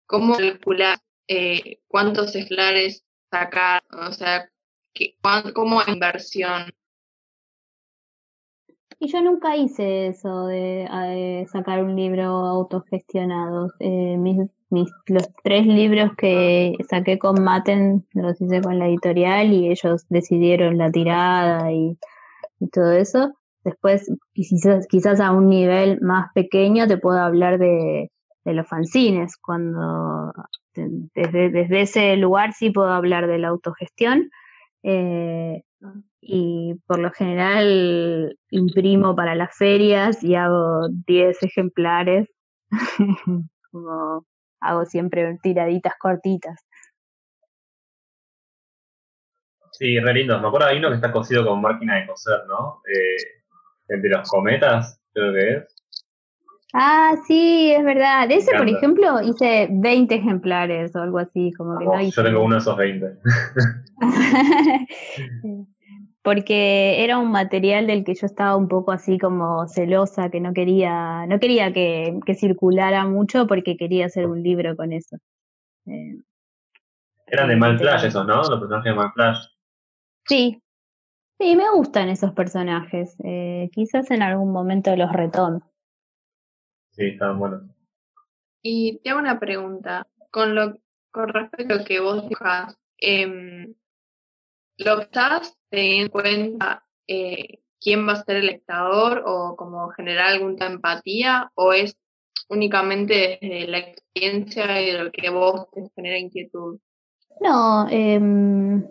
¿cómo 0.07 0.36
calcular 0.36 0.98
eh, 1.28 1.78
cuántos 1.86 2.34
ejemplares 2.34 3.04
sacar? 3.30 3.82
O 3.92 4.12
sea, 4.12 4.50
que, 4.92 5.16
cuán- 5.22 5.52
¿cómo 5.52 5.80
es 5.80 5.88
inversión? 5.88 6.72
Y 8.99 9.09
yo 9.09 9.20
nunca 9.22 9.57
hice 9.57 10.07
eso 10.09 10.47
de, 10.47 10.88
eh, 10.90 11.47
sacar 11.53 11.84
un 11.84 11.94
libro 11.97 12.24
autogestionado. 12.24 13.70
Eh, 13.78 14.16
mis, 14.16 14.38
mis- 14.70 14.90
los 15.07 15.28
tres 15.42 15.66
libros 15.66 16.12
que 16.16 16.74
saqué 16.88 17.18
con 17.18 17.42
Maten 17.44 18.07
los 18.14 18.40
hice 18.40 18.62
con 18.62 18.78
la 18.78 18.88
editorial 18.88 19.53
y 19.53 19.68
ellos 19.70 20.07
decidieron 20.09 20.78
la 20.78 20.90
tirada 20.90 21.70
y, 21.72 21.99
y 22.61 22.68
todo 22.70 22.92
eso. 22.92 23.32
Después, 23.64 24.11
quizás, 24.34 24.86
quizás 24.88 25.20
a 25.20 25.32
un 25.32 25.49
nivel 25.49 26.01
más 26.01 26.32
pequeño 26.34 26.86
te 26.88 26.99
puedo 26.99 27.18
hablar 27.20 27.59
de, 27.59 28.11
de 28.44 28.55
los 28.55 28.68
fanzines. 28.68 29.36
Cuando 29.38 30.32
de- 30.74 30.90
desde, 31.14 31.51
desde 31.51 31.82
ese 31.82 32.16
lugar 32.16 32.53
sí 32.55 32.70
puedo 32.70 32.90
hablar 32.92 33.26
de 33.26 33.38
la 33.38 33.49
autogestión. 33.49 34.30
Eh, 34.82 35.62
y 36.29 36.74
por 36.87 36.99
lo 36.99 37.11
general 37.12 38.37
imprimo 38.51 39.14
para 39.14 39.35
las 39.35 39.57
ferias 39.57 40.22
y 40.24 40.35
hago 40.35 40.89
10 41.07 41.43
ejemplares. 41.43 42.29
Como 43.70 44.27
hago 44.61 44.85
siempre 44.87 45.39
tiraditas 45.43 45.95
cortitas. 45.99 46.66
Sí, 49.72 50.01
re 50.01 50.14
lindo. 50.14 50.41
Me 50.41 50.49
acuerdo 50.49 50.66
hay 50.68 50.79
uno 50.79 50.89
que 50.89 50.97
está 50.97 51.12
cosido 51.12 51.47
con 51.47 51.61
máquina 51.61 51.97
de 51.97 52.07
coser, 52.07 52.41
¿no? 52.49 52.81
Eh, 52.93 53.16
el 53.89 54.03
de 54.03 54.09
los 54.09 54.29
cometas, 54.29 55.01
creo 55.12 55.33
que 55.33 55.51
es. 55.51 55.77
Ah, 56.72 57.14
sí, 57.27 57.72
es 57.72 57.85
verdad. 57.85 58.27
De 58.29 58.37
ese, 58.37 58.57
por 58.57 58.68
ejemplo, 58.68 59.20
hice 59.22 59.68
20 59.70 60.14
ejemplares 60.14 60.97
o 60.97 61.01
algo 61.01 61.18
así, 61.18 61.53
como 61.57 61.79
que 61.79 61.85
no 61.85 62.01
hice. 62.01 62.16
yo 62.16 62.24
tengo 62.24 62.43
uno 62.43 62.57
de 62.57 62.61
esos 62.61 62.77
20. 62.77 63.07
Porque 66.27 67.05
era 67.05 67.18
un 67.18 67.31
material 67.31 67.87
del 67.87 68.03
que 68.03 68.16
yo 68.16 68.27
estaba 68.27 68.57
un 68.57 68.66
poco 68.66 68.91
así 68.91 69.16
como 69.16 69.68
celosa, 69.68 70.29
que 70.29 70.41
no 70.41 70.53
quería, 70.53 71.24
no 71.29 71.39
quería 71.39 71.72
que, 71.72 72.18
que 72.27 72.35
circulara 72.35 73.07
mucho 73.07 73.47
porque 73.47 73.77
quería 73.77 74.07
hacer 74.07 74.27
un 74.27 74.43
libro 74.43 74.74
con 74.74 74.93
eso. 74.93 75.18
Eh, 75.87 76.16
Eran 77.29 77.49
de 77.49 77.55
Malflash 77.55 78.07
esos, 78.07 78.27
¿no? 78.27 78.39
Los 78.39 78.59
personajes 78.59 78.91
de 78.91 78.97
Malflash. 78.97 79.39
Sí, 80.24 80.61
sí, 81.39 81.55
me 81.55 81.70
gustan 81.70 82.09
esos 82.09 82.33
personajes. 82.33 83.14
Eh, 83.22 83.70
quizás 83.72 84.11
en 84.11 84.22
algún 84.22 84.51
momento 84.51 84.97
los 84.97 85.12
retomo. 85.12 85.61
Sí, 86.91 87.05
estaban 87.05 87.39
buenos. 87.39 87.62
Y 88.62 88.99
te 88.99 89.11
hago 89.11 89.20
una 89.20 89.39
pregunta. 89.39 90.09
Con 90.33 90.57
lo 90.57 90.74
con 91.12 91.29
respecto 91.29 91.74
a 91.74 91.77
lo 91.77 91.85
que 91.85 92.01
vos 92.01 92.22
dibujas, 92.22 92.77
em, 92.99 93.77
¿lo 94.79 95.01
estás 95.01 95.57
teniendo 95.70 96.05
en 96.05 96.11
cuenta 96.11 96.85
eh, 97.07 97.61
quién 97.81 98.07
va 98.07 98.12
a 98.12 98.24
ser 98.24 98.37
el 98.37 98.47
lector 98.47 99.22
o 99.27 99.57
como 99.57 99.89
generar 99.91 100.33
alguna 100.33 100.66
empatía 100.66 101.51
o 101.55 101.72
es 101.72 101.97
únicamente 102.49 103.39
desde 103.41 103.66
la 103.68 103.79
experiencia 103.79 104.83
y 104.83 104.93
de 104.93 105.05
lo 105.05 105.11
que 105.11 105.31
vos 105.31 105.68
te 105.72 105.89
genera 105.95 106.18
inquietud? 106.18 106.79
No, 107.41 107.87
em, 107.91 108.85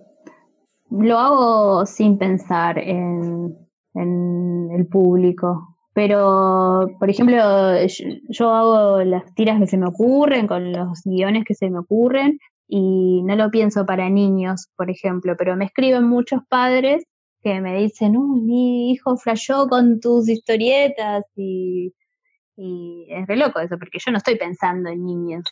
lo 0.92 1.18
hago 1.18 1.86
sin 1.86 2.18
pensar 2.18 2.78
en, 2.80 3.58
en 3.94 4.70
el 4.72 4.88
público. 4.88 5.76
Pero, 5.94 6.90
por 7.00 7.10
ejemplo, 7.10 7.38
yo, 7.38 8.06
yo 8.28 8.52
hago 8.52 9.04
las 9.04 9.34
tiras 9.34 9.60
que 9.62 9.68
se 9.68 9.78
me 9.78 9.88
ocurren, 9.88 10.46
con 10.46 10.74
los 10.74 11.02
guiones 11.06 11.46
que 11.46 11.56
se 11.56 11.70
me 11.70 11.80
ocurren, 11.80 12.38
y 12.68 13.22
no 13.24 13.36
lo 13.36 13.52
pienso 13.52 13.86
para 13.86 14.10
niños, 14.10 14.68
por 14.76 14.90
ejemplo, 14.90 15.36
pero 15.38 15.56
me 15.56 15.66
escriben 15.66 16.06
muchos 16.06 16.42
padres 16.50 17.06
que 17.42 17.62
me 17.62 17.78
dicen, 17.78 18.18
uy, 18.18 18.42
mi 18.42 18.92
hijo 18.92 19.18
flasheó 19.18 19.68
con 19.68 20.00
tus 20.00 20.28
historietas 20.28 21.24
y, 21.36 21.94
y 22.56 23.08
es 23.10 23.28
re 23.28 23.38
loco 23.38 23.60
eso, 23.60 23.78
porque 23.78 24.00
yo 24.04 24.12
no 24.12 24.18
estoy 24.18 24.38
pensando 24.38 24.90
en 24.90 25.06
niños, 25.06 25.44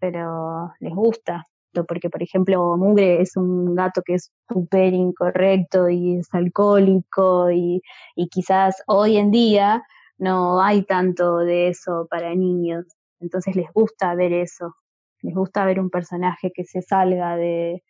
pero 0.00 0.72
les 0.80 0.94
gusta, 0.94 1.46
porque 1.86 2.10
por 2.10 2.22
ejemplo 2.22 2.76
Mugre 2.76 3.20
es 3.20 3.36
un 3.36 3.74
gato 3.74 4.02
que 4.04 4.14
es 4.14 4.30
súper 4.48 4.94
incorrecto 4.94 5.88
y 5.88 6.18
es 6.18 6.28
alcohólico 6.32 7.50
y, 7.50 7.82
y 8.16 8.28
quizás 8.28 8.82
hoy 8.86 9.16
en 9.16 9.30
día 9.30 9.82
no 10.18 10.62
hay 10.62 10.84
tanto 10.84 11.38
de 11.38 11.68
eso 11.68 12.06
para 12.10 12.34
niños, 12.34 12.86
entonces 13.20 13.56
les 13.56 13.70
gusta 13.72 14.14
ver 14.14 14.32
eso, 14.32 14.74
les 15.22 15.34
gusta 15.34 15.64
ver 15.64 15.80
un 15.80 15.90
personaje 15.90 16.52
que 16.52 16.64
se 16.64 16.82
salga 16.82 17.36
de, 17.36 17.82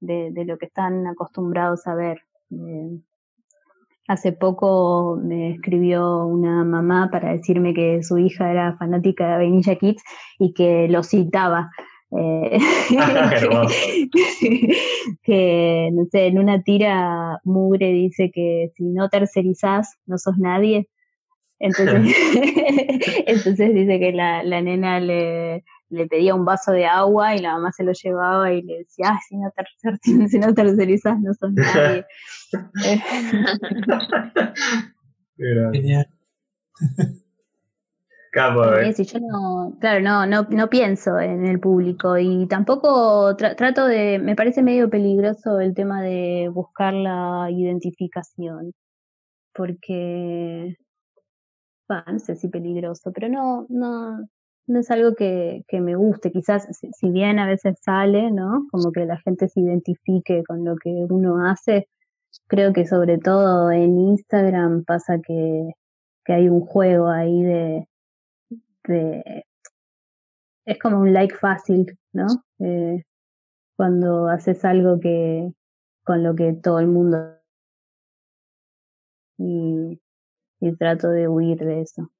de, 0.00 0.30
de 0.32 0.44
lo 0.44 0.58
que 0.58 0.66
están 0.66 1.06
acostumbrados 1.06 1.86
a 1.86 1.94
ver. 1.94 2.22
Eh, 2.50 3.00
hace 4.08 4.32
poco 4.32 5.20
me 5.22 5.52
escribió 5.52 6.24
una 6.24 6.64
mamá 6.64 7.10
para 7.12 7.32
decirme 7.32 7.74
que 7.74 8.02
su 8.02 8.18
hija 8.18 8.50
era 8.50 8.76
fanática 8.78 9.28
de 9.28 9.36
Vainilla 9.36 9.76
Kids 9.76 10.02
y 10.38 10.54
que 10.54 10.88
lo 10.88 11.02
citaba. 11.02 11.70
Eh, 12.10 12.58
que, 15.22 15.90
no 15.92 16.06
sé, 16.10 16.28
en 16.28 16.38
una 16.38 16.62
tira 16.62 17.38
Mugre 17.44 17.92
dice 17.92 18.30
que 18.32 18.70
si 18.74 18.84
no 18.84 19.10
tercerizás, 19.10 19.98
no 20.06 20.16
sos 20.16 20.38
nadie. 20.38 20.88
Entonces, 21.58 22.00
entonces 23.26 23.74
dice 23.74 24.00
que 24.00 24.12
la, 24.12 24.42
la 24.42 24.62
nena 24.62 25.00
le, 25.00 25.64
le 25.90 26.06
pedía 26.06 26.34
un 26.34 26.44
vaso 26.44 26.72
de 26.72 26.86
agua 26.86 27.34
y 27.34 27.40
la 27.40 27.54
mamá 27.54 27.72
se 27.72 27.84
lo 27.84 27.92
llevaba 27.92 28.52
y 28.52 28.62
le 28.62 28.78
decía, 28.78 29.06
ah, 29.10 29.20
si 29.26 29.36
no, 29.36 29.50
tercer, 29.50 29.98
si 30.28 30.38
no 30.38 30.54
tercerizas 30.54 31.18
no 31.20 31.32
sos 31.34 31.52
nadie. 31.52 32.04
Genial. 35.72 36.06
Capo, 38.30 38.62
eh. 38.74 38.92
Sí, 38.92 39.04
yo 39.04 39.20
no, 39.20 39.74
claro, 39.80 40.00
no, 40.02 40.26
no, 40.26 40.46
no 40.50 40.68
pienso 40.68 41.18
en 41.18 41.46
el 41.46 41.58
público 41.60 42.18
y 42.18 42.46
tampoco 42.46 43.34
tra- 43.36 43.56
trato 43.56 43.86
de, 43.86 44.18
me 44.18 44.36
parece 44.36 44.62
medio 44.62 44.90
peligroso 44.90 45.60
el 45.60 45.74
tema 45.74 46.02
de 46.02 46.50
buscar 46.52 46.92
la 46.92 47.48
identificación, 47.50 48.74
porque, 49.54 50.76
bah, 51.88 52.04
no 52.06 52.18
sé 52.18 52.36
si 52.36 52.48
peligroso, 52.48 53.12
pero 53.12 53.30
no, 53.30 53.66
no, 53.70 54.28
no 54.68 54.80
es 54.80 54.90
algo 54.90 55.14
que, 55.14 55.64
que 55.66 55.80
me 55.80 55.96
guste, 55.96 56.30
quizás 56.30 56.68
si, 56.70 57.10
bien 57.10 57.38
a 57.38 57.46
veces 57.46 57.78
sale, 57.82 58.30
¿no? 58.30 58.66
Como 58.70 58.92
que 58.92 59.06
la 59.06 59.18
gente 59.18 59.48
se 59.48 59.60
identifique 59.60 60.44
con 60.46 60.64
lo 60.64 60.76
que 60.76 60.90
uno 61.08 61.46
hace, 61.48 61.88
creo 62.46 62.72
que 62.72 62.86
sobre 62.86 63.18
todo 63.18 63.70
en 63.70 63.98
Instagram 63.98 64.84
pasa 64.84 65.18
que, 65.26 65.72
que 66.24 66.32
hay 66.34 66.48
un 66.48 66.60
juego 66.60 67.08
ahí 67.08 67.42
de, 67.42 67.88
de 68.86 69.44
es 70.66 70.78
como 70.78 71.00
un 71.00 71.14
like 71.14 71.34
fácil, 71.34 71.98
¿no? 72.12 72.26
Eh, 72.58 73.02
cuando 73.74 74.28
haces 74.28 74.64
algo 74.66 75.00
que 75.00 75.50
con 76.04 76.22
lo 76.22 76.34
que 76.34 76.52
todo 76.52 76.78
el 76.78 76.88
mundo 76.88 77.38
y, 79.38 79.98
y 80.60 80.76
trato 80.76 81.08
de 81.08 81.26
huir 81.26 81.58
de 81.58 81.80
eso. 81.80 82.10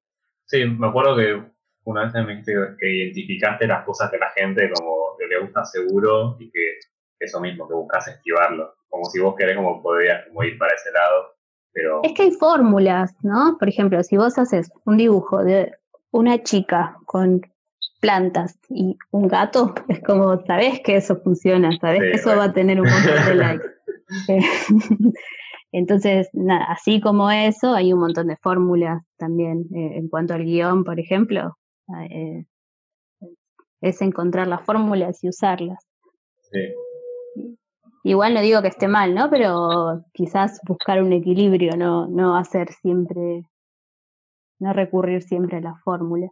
Sí, 0.46 0.64
me 0.64 0.86
acuerdo 0.86 1.16
que 1.16 1.57
una 1.90 2.04
vez 2.04 2.12
me 2.14 2.26
dijiste 2.32 2.52
que- 2.78 2.96
identificaste 2.96 3.66
las 3.66 3.84
cosas 3.84 4.10
que 4.10 4.18
la 4.18 4.30
gente 4.36 4.70
como 4.70 5.16
que 5.18 5.26
le 5.26 5.40
gusta 5.40 5.64
seguro 5.64 6.36
y 6.38 6.50
que 6.50 6.78
eso 7.20 7.40
mismo, 7.40 7.66
que 7.68 7.74
buscas 7.74 8.06
esquivarlo. 8.08 8.74
Como 8.88 9.04
si 9.06 9.20
vos 9.20 9.34
querés 9.36 9.56
como 9.56 9.82
podrías 9.82 10.26
como 10.28 10.44
ir 10.44 10.56
para 10.58 10.74
ese 10.74 10.90
lado, 10.92 11.34
pero 11.72 12.00
Es 12.04 12.12
que 12.14 12.22
hay 12.22 12.30
fórmulas, 12.32 13.14
¿no? 13.22 13.56
Por 13.58 13.68
ejemplo, 13.68 14.02
si 14.02 14.16
vos 14.16 14.38
haces 14.38 14.70
un 14.84 14.96
dibujo 14.96 15.42
de 15.44 15.72
una 16.10 16.42
chica 16.42 16.96
con 17.04 17.42
plantas 18.00 18.58
y 18.70 18.96
un 19.10 19.28
gato, 19.28 19.74
es 19.88 20.00
como, 20.02 20.40
sabés 20.46 20.80
que 20.80 20.96
eso 20.96 21.16
funciona, 21.20 21.70
sabés 21.80 22.00
Sí, 22.02 22.10
que 22.10 22.16
eso 22.16 22.24
bueno. 22.28 22.38
va 22.40 22.44
a 22.46 22.52
tener 22.52 22.80
un 22.80 22.88
montón 22.88 23.24
de 23.26 23.34
likes. 23.34 23.64
Entonces, 25.72 26.30
nada, 26.32 26.64
así 26.70 27.00
como 27.00 27.30
eso, 27.30 27.74
hay 27.74 27.92
un 27.92 28.00
montón 28.00 28.28
de 28.28 28.36
fórmulas 28.38 29.02
también. 29.18 29.66
eh, 29.74 29.98
en 29.98 30.08
cuanto 30.08 30.32
al 30.34 30.44
guion, 30.44 30.82
por 30.84 30.98
ejemplo, 30.98 31.57
eh, 32.10 32.44
es 33.80 34.02
encontrar 34.02 34.46
las 34.46 34.64
fórmulas 34.64 35.22
y 35.22 35.28
usarlas. 35.28 35.84
sí. 36.50 36.74
Igual 38.04 38.32
no 38.32 38.40
digo 38.40 38.62
que 38.62 38.68
esté 38.68 38.88
mal, 38.88 39.14
¿no? 39.14 39.28
Pero 39.28 40.04
quizás 40.14 40.60
buscar 40.66 41.02
un 41.02 41.12
equilibrio, 41.12 41.76
no, 41.76 42.06
no 42.06 42.36
hacer 42.36 42.72
siempre, 42.72 43.42
no 44.60 44.72
recurrir 44.72 45.22
siempre 45.22 45.58
a 45.58 45.60
las 45.60 45.82
fórmulas. 45.82 46.30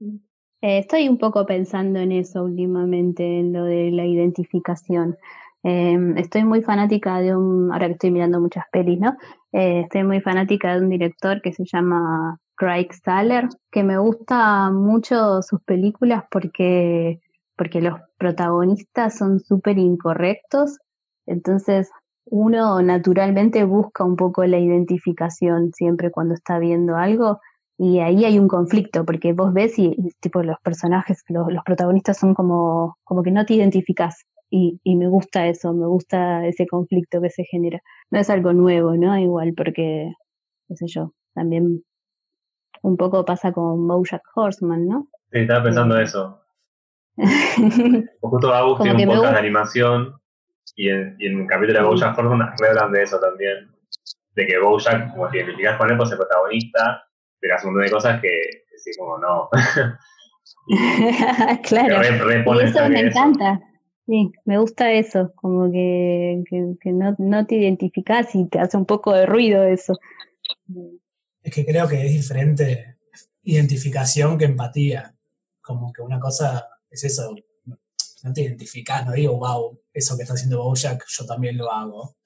Eh, 0.00 0.78
estoy 0.78 1.08
un 1.08 1.18
poco 1.18 1.46
pensando 1.46 2.00
en 2.00 2.12
eso 2.12 2.42
últimamente, 2.44 3.38
en 3.38 3.52
lo 3.52 3.64
de 3.64 3.90
la 3.90 4.06
identificación. 4.06 5.16
Eh, 5.62 5.96
estoy 6.16 6.44
muy 6.44 6.62
fanática 6.62 7.20
de 7.20 7.36
un, 7.36 7.72
ahora 7.72 7.86
que 7.86 7.92
estoy 7.92 8.10
mirando 8.10 8.40
muchas 8.40 8.64
pelis, 8.72 8.98
¿no? 8.98 9.16
Eh, 9.52 9.80
estoy 9.80 10.04
muy 10.04 10.20
fanática 10.20 10.74
de 10.74 10.80
un 10.80 10.88
director 10.88 11.40
que 11.42 11.52
se 11.52 11.64
llama 11.64 12.38
Craig 12.56 12.88
Saller, 13.04 13.48
que 13.70 13.82
me 13.82 13.98
gusta 13.98 14.70
mucho 14.70 15.42
sus 15.42 15.60
películas 15.62 16.24
porque, 16.30 17.20
porque 17.56 17.80
los 17.80 18.00
protagonistas 18.18 19.16
son 19.16 19.40
súper 19.40 19.78
incorrectos, 19.78 20.78
entonces 21.26 21.90
uno 22.24 22.82
naturalmente 22.82 23.64
busca 23.64 24.04
un 24.04 24.16
poco 24.16 24.44
la 24.46 24.58
identificación 24.58 25.72
siempre 25.72 26.10
cuando 26.10 26.34
está 26.34 26.58
viendo 26.58 26.96
algo 26.96 27.40
y 27.78 27.98
ahí 28.00 28.24
hay 28.24 28.38
un 28.38 28.48
conflicto 28.48 29.04
porque 29.04 29.32
vos 29.32 29.52
ves 29.52 29.78
y, 29.78 29.94
tipo 30.20 30.42
los 30.42 30.58
personajes, 30.60 31.22
los, 31.28 31.52
los 31.52 31.62
protagonistas 31.64 32.18
son 32.18 32.34
como, 32.34 32.96
como 33.04 33.22
que 33.22 33.30
no 33.30 33.44
te 33.44 33.54
identificás 33.54 34.24
y, 34.50 34.80
y 34.82 34.96
me 34.96 35.08
gusta 35.08 35.46
eso, 35.46 35.72
me 35.74 35.86
gusta 35.86 36.46
ese 36.46 36.66
conflicto 36.66 37.20
que 37.20 37.30
se 37.30 37.44
genera. 37.44 37.80
No 38.10 38.18
es 38.18 38.30
algo 38.30 38.52
nuevo, 38.52 38.96
¿no? 38.96 39.18
Igual 39.18 39.54
porque, 39.56 40.12
qué 40.68 40.76
sé 40.76 40.86
yo, 40.88 41.12
también 41.34 41.82
un 42.82 42.96
poco 42.96 43.24
pasa 43.24 43.52
con 43.52 43.86
Bojack 43.86 44.22
Horseman, 44.34 44.86
¿no? 44.86 45.08
Sí, 45.32 45.40
estaba 45.40 45.64
pensando 45.64 45.96
Sí. 45.96 46.02
eso. 46.02 46.42
Justo 48.20 48.52
Agus 48.52 48.80
tiene 48.82 49.06
un 49.06 49.14
podcast 49.14 49.32
de 49.34 49.38
animación 49.38 50.14
y 50.74 50.90
en, 50.90 51.16
y 51.18 51.26
en 51.26 51.40
un 51.40 51.46
capítulo 51.46 51.78
de 51.80 51.84
Bojack 51.86 52.18
Horseman 52.18 52.42
hablan 52.68 52.92
de 52.92 53.02
eso 53.02 53.18
también. 53.20 53.70
De 54.34 54.46
que 54.46 54.58
Bojack, 54.58 55.12
como 55.12 55.28
te 55.30 55.38
identificás 55.38 55.78
con 55.78 55.90
él, 55.90 55.96
pues 55.96 56.08
es 56.10 56.12
el 56.12 56.18
protagonista, 56.18 57.04
pero 57.40 57.54
hace 57.54 57.66
un 57.66 57.72
montón 57.72 57.86
de 57.86 57.92
cosas 57.92 58.20
que, 58.20 58.28
sí, 58.76 58.90
como 58.98 59.18
no. 59.18 59.48
y 60.68 60.76
claro. 61.62 61.98
re, 62.00 62.18
re 62.18 62.44
Y 62.46 62.64
eso 62.64 62.88
me 62.88 63.00
eso. 63.00 63.06
encanta. 63.08 63.60
Sí, 64.06 64.30
me 64.44 64.58
gusta 64.58 64.92
eso, 64.92 65.32
como 65.34 65.72
que, 65.72 66.44
que, 66.48 66.74
que 66.80 66.92
no, 66.92 67.16
no 67.18 67.44
te 67.46 67.56
identificás 67.56 68.34
y 68.36 68.46
te 68.48 68.60
hace 68.60 68.76
un 68.76 68.86
poco 68.86 69.12
de 69.12 69.26
ruido 69.26 69.64
eso. 69.64 69.94
Es 71.46 71.54
que 71.54 71.64
creo 71.64 71.86
que 71.86 72.04
es 72.04 72.10
diferente 72.12 72.98
identificación 73.44 74.36
que 74.36 74.46
empatía. 74.46 75.16
Como 75.60 75.92
que 75.92 76.02
una 76.02 76.18
cosa 76.18 76.68
es 76.90 77.04
eso, 77.04 77.36
no 78.24 78.32
te 78.32 78.42
identificás, 78.42 79.06
no 79.06 79.12
digo, 79.12 79.38
wow, 79.38 79.80
eso 79.92 80.16
que 80.16 80.24
está 80.24 80.34
haciendo 80.34 80.64
Bojack, 80.64 81.04
yo 81.06 81.24
también 81.24 81.56
lo 81.56 81.70
hago. 81.70 82.16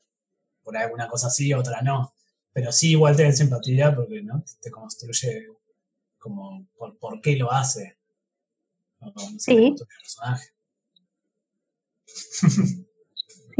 Por 0.62 0.74
alguna 0.74 1.06
cosa 1.06 1.28
sí, 1.28 1.52
otra 1.52 1.82
no. 1.82 2.14
Pero 2.50 2.72
sí, 2.72 2.92
igual 2.92 3.14
tenés 3.14 3.38
empatía 3.40 3.94
porque 3.94 4.22
¿no? 4.22 4.42
te 4.58 4.70
construye 4.70 5.48
como 6.16 6.66
por, 6.74 6.96
por 6.96 7.20
qué 7.20 7.36
lo 7.36 7.52
hace. 7.52 7.98
Sí. 9.38 9.76
personaje. 10.00 10.48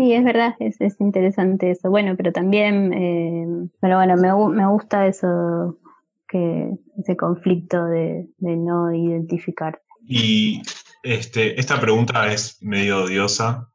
Sí, 0.01 0.15
es 0.15 0.25
verdad, 0.25 0.55
es, 0.61 0.81
es 0.81 0.99
interesante 0.99 1.73
eso. 1.73 1.91
Bueno, 1.91 2.15
pero 2.17 2.33
también, 2.33 2.91
eh, 2.95 3.69
pero 3.83 3.97
bueno, 3.99 4.17
me, 4.17 4.57
me 4.57 4.67
gusta 4.67 5.07
eso, 5.07 5.79
que 6.27 6.71
ese 6.99 7.19
conflicto 7.19 7.85
de, 7.85 8.27
de 8.39 8.57
no 8.57 8.95
identificar. 8.95 9.83
Y 10.07 10.63
este, 11.03 11.61
esta 11.61 11.79
pregunta 11.79 12.33
es 12.33 12.63
medio 12.63 13.05
odiosa, 13.05 13.71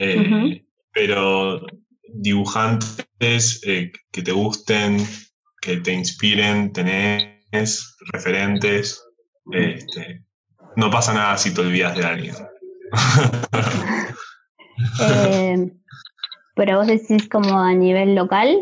eh, 0.00 0.64
pero 0.92 1.64
dibujantes 2.12 3.62
eh, 3.64 3.92
que 4.10 4.22
te 4.22 4.32
gusten, 4.32 4.96
que 5.60 5.76
te 5.76 5.92
inspiren, 5.92 6.72
tenés 6.72 7.96
referentes, 8.12 9.00
este, 9.52 10.24
no 10.74 10.90
pasa 10.90 11.14
nada 11.14 11.38
si 11.38 11.54
te 11.54 11.60
olvidas 11.60 11.96
de 11.96 12.04
alguien. 12.04 12.34
Eh, 15.00 15.72
pero 16.54 16.78
vos 16.78 16.86
decís 16.86 17.28
como 17.28 17.58
a 17.58 17.72
nivel 17.74 18.14
local. 18.14 18.56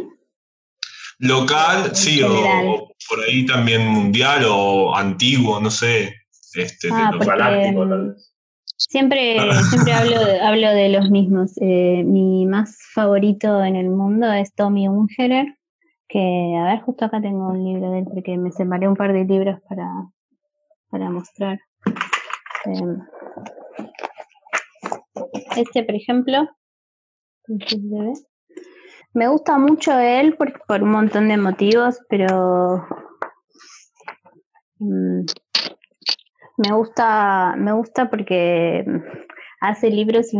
Local, 1.18 1.94
sí, 1.94 2.22
o, 2.22 2.28
general. 2.28 2.66
o 2.68 2.92
por 3.08 3.20
ahí 3.20 3.46
también 3.46 3.86
mundial 3.86 4.44
o 4.48 4.94
antiguo, 4.96 5.60
no 5.60 5.70
sé. 5.70 6.14
este, 6.54 6.88
Ah, 6.92 7.10
de 7.12 7.16
los- 7.18 7.26
porque, 7.26 7.42
Galáctico, 7.42 7.88
tal 7.88 8.08
vez. 8.10 8.34
Siempre, 8.76 9.38
Ah. 9.38 9.62
siempre 9.70 9.92
hablo, 9.94 10.24
de, 10.24 10.40
hablo 10.42 10.70
de 10.74 10.88
los 10.90 11.10
mismos. 11.10 11.52
Eh, 11.60 12.02
mi 12.04 12.44
más 12.46 12.76
favorito 12.92 13.62
en 13.64 13.76
el 13.76 13.88
mundo 13.88 14.30
es 14.32 14.52
Tommy 14.54 14.86
Ungerer, 14.88 15.46
que, 16.08 16.54
a 16.60 16.64
ver, 16.64 16.80
justo 16.82 17.04
acá 17.06 17.22
tengo 17.22 17.48
un 17.48 17.64
libro 17.64 17.90
de 17.92 18.00
él, 18.00 18.04
porque 18.12 18.36
me 18.36 18.50
separé 18.52 18.86
un 18.88 18.96
par 18.96 19.12
de 19.14 19.24
libros 19.24 19.60
para, 19.68 19.88
para 20.90 21.08
mostrar. 21.10 21.58
Em, 22.66 22.98
este, 25.57 25.84
por 25.84 25.94
ejemplo, 25.94 26.48
me 29.14 29.28
gusta 29.28 29.59
mucho 29.59 29.98
él 29.98 30.36
por, 30.36 30.82
un 30.82 30.90
montón 30.90 31.28
de 31.28 31.36
motivos, 31.36 31.98
pero 32.09 32.86
mm, 34.78 35.24
me 36.59 36.72
gusta, 36.74 37.55
me 37.57 37.72
gusta 37.72 38.09
porque 38.09 38.84
hace 39.61 39.90
libros, 39.90 40.30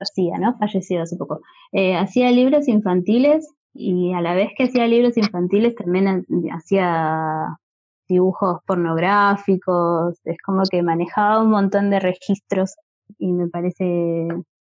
hacía, 0.00 0.38
¿no? 0.38 0.56
Falleció 0.58 1.02
hace 1.02 1.16
poco. 1.16 1.40
Eh, 1.72 1.96
hacía 1.96 2.30
libros 2.30 2.68
infantiles 2.68 3.48
y 3.74 4.12
a 4.12 4.20
la 4.20 4.34
vez 4.34 4.50
que 4.56 4.64
hacía 4.64 4.86
libros 4.86 5.16
infantiles 5.16 5.74
también 5.74 6.08
ha- 6.08 6.22
hacía 6.54 7.58
dibujos 8.08 8.60
pornográficos, 8.66 10.20
es 10.24 10.36
como 10.44 10.62
que 10.70 10.82
manejaba 10.82 11.42
un 11.42 11.50
montón 11.50 11.90
de 11.90 12.00
registros 12.00 12.74
y 13.18 13.32
me 13.32 13.48
parece 13.48 14.28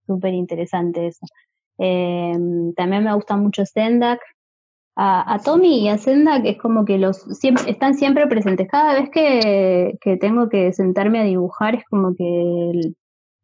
súper 0.07 0.33
interesante 0.33 1.07
eso. 1.07 1.25
Eh, 1.77 2.33
también 2.75 3.03
me 3.03 3.13
gusta 3.13 3.37
mucho 3.37 3.65
Sendak. 3.65 4.19
A, 4.99 5.39
Tommy 5.45 5.83
y 5.83 5.89
a 5.89 5.99
Sendak 5.99 6.43
es 6.45 6.57
como 6.57 6.83
que 6.83 6.97
los 6.97 7.17
siempre, 7.39 7.69
están 7.69 7.93
siempre 7.93 8.25
presentes. 8.25 8.67
Cada 8.67 8.95
vez 8.95 9.11
que, 9.11 9.99
que 10.01 10.17
tengo 10.17 10.49
que 10.49 10.73
sentarme 10.73 11.19
a 11.19 11.23
dibujar 11.23 11.75
es 11.75 11.83
como 11.87 12.15
que 12.15 12.71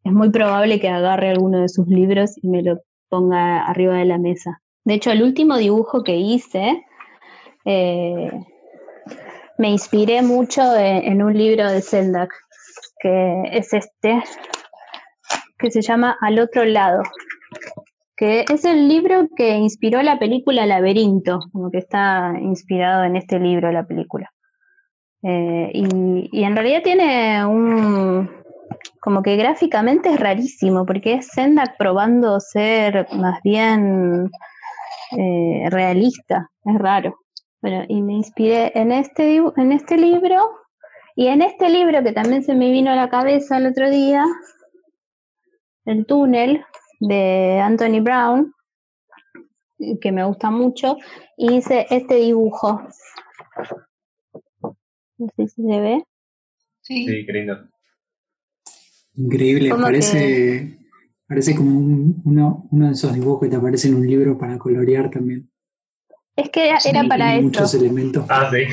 es 0.02 0.12
muy 0.12 0.30
probable 0.30 0.80
que 0.80 0.88
agarre 0.88 1.30
alguno 1.30 1.60
de 1.60 1.68
sus 1.68 1.86
libros 1.86 2.32
y 2.42 2.48
me 2.48 2.62
lo 2.62 2.80
ponga 3.08 3.64
arriba 3.66 3.94
de 3.94 4.04
la 4.04 4.18
mesa. 4.18 4.60
De 4.84 4.94
hecho, 4.94 5.12
el 5.12 5.22
último 5.22 5.56
dibujo 5.56 6.02
que 6.02 6.16
hice, 6.16 6.84
eh, 7.64 8.32
me 9.56 9.70
inspiré 9.70 10.22
mucho 10.22 10.74
en, 10.76 11.04
en 11.04 11.22
un 11.22 11.38
libro 11.38 11.70
de 11.70 11.80
Sendak, 11.80 12.34
que 12.98 13.42
es 13.52 13.72
este, 13.72 14.24
que 15.58 15.70
se 15.70 15.82
llama 15.82 16.16
Al 16.20 16.38
otro 16.38 16.64
lado, 16.64 17.02
que 18.16 18.44
es 18.52 18.64
el 18.64 18.88
libro 18.88 19.28
que 19.36 19.56
inspiró 19.56 20.02
la 20.02 20.18
película 20.18 20.66
Laberinto, 20.66 21.40
como 21.52 21.70
que 21.70 21.78
está 21.78 22.34
inspirado 22.40 23.04
en 23.04 23.16
este 23.16 23.38
libro 23.38 23.72
la 23.72 23.86
película. 23.86 24.30
Eh, 25.22 25.70
y, 25.72 26.28
y 26.32 26.44
en 26.44 26.54
realidad 26.54 26.82
tiene 26.82 27.46
un, 27.46 28.28
como 29.00 29.22
que 29.22 29.36
gráficamente 29.36 30.10
es 30.10 30.20
rarísimo, 30.20 30.86
porque 30.86 31.14
es 31.14 31.28
Sendak 31.28 31.76
probando 31.76 32.40
ser 32.40 33.06
más 33.12 33.40
bien 33.42 34.30
eh, 35.16 35.68
realista, 35.70 36.50
es 36.64 36.78
raro. 36.78 37.18
Bueno, 37.60 37.84
y 37.88 38.02
me 38.02 38.14
inspiré 38.14 38.72
en 38.74 38.92
este, 38.92 39.42
en 39.56 39.72
este 39.72 39.96
libro 39.96 40.50
y 41.16 41.28
en 41.28 41.42
este 41.42 41.68
libro 41.68 42.02
que 42.02 42.12
también 42.12 42.42
se 42.42 42.54
me 42.54 42.70
vino 42.70 42.90
a 42.90 42.96
la 42.96 43.08
cabeza 43.08 43.58
el 43.58 43.66
otro 43.66 43.90
día, 43.90 44.24
El 45.84 46.06
túnel 46.06 46.64
de 47.00 47.60
Anthony 47.62 48.00
Brown, 48.00 48.54
que 50.00 50.12
me 50.12 50.24
gusta 50.24 50.50
mucho, 50.50 50.96
y 51.36 51.54
hice 51.56 51.86
este 51.90 52.16
dibujo. 52.16 52.82
No 55.18 55.28
sé 55.36 55.48
si 55.48 55.62
se 55.62 55.80
ve. 55.80 56.04
Sí. 56.80 57.06
Sí, 57.08 57.26
qué 57.26 57.32
lindo. 57.32 57.68
Increíble, 59.16 59.70
parece, 59.80 60.78
parece 61.28 61.54
como 61.54 61.78
un- 61.78 62.22
uno, 62.24 62.66
uno 62.70 62.86
de 62.86 62.92
esos 62.92 63.14
dibujos 63.14 63.42
que 63.42 63.48
te 63.48 63.56
aparece 63.56 63.88
en 63.88 63.94
un 63.94 64.06
libro 64.06 64.36
para 64.36 64.58
colorear 64.58 65.10
también. 65.10 65.50
Es 66.36 66.50
que 66.50 66.68
era, 66.68 66.78
era 66.84 67.04
para 67.04 67.34
eso. 67.34 67.42
muchos 67.42 67.74
elementos. 67.74 68.26
Ah, 68.28 68.50
sí. 68.50 68.64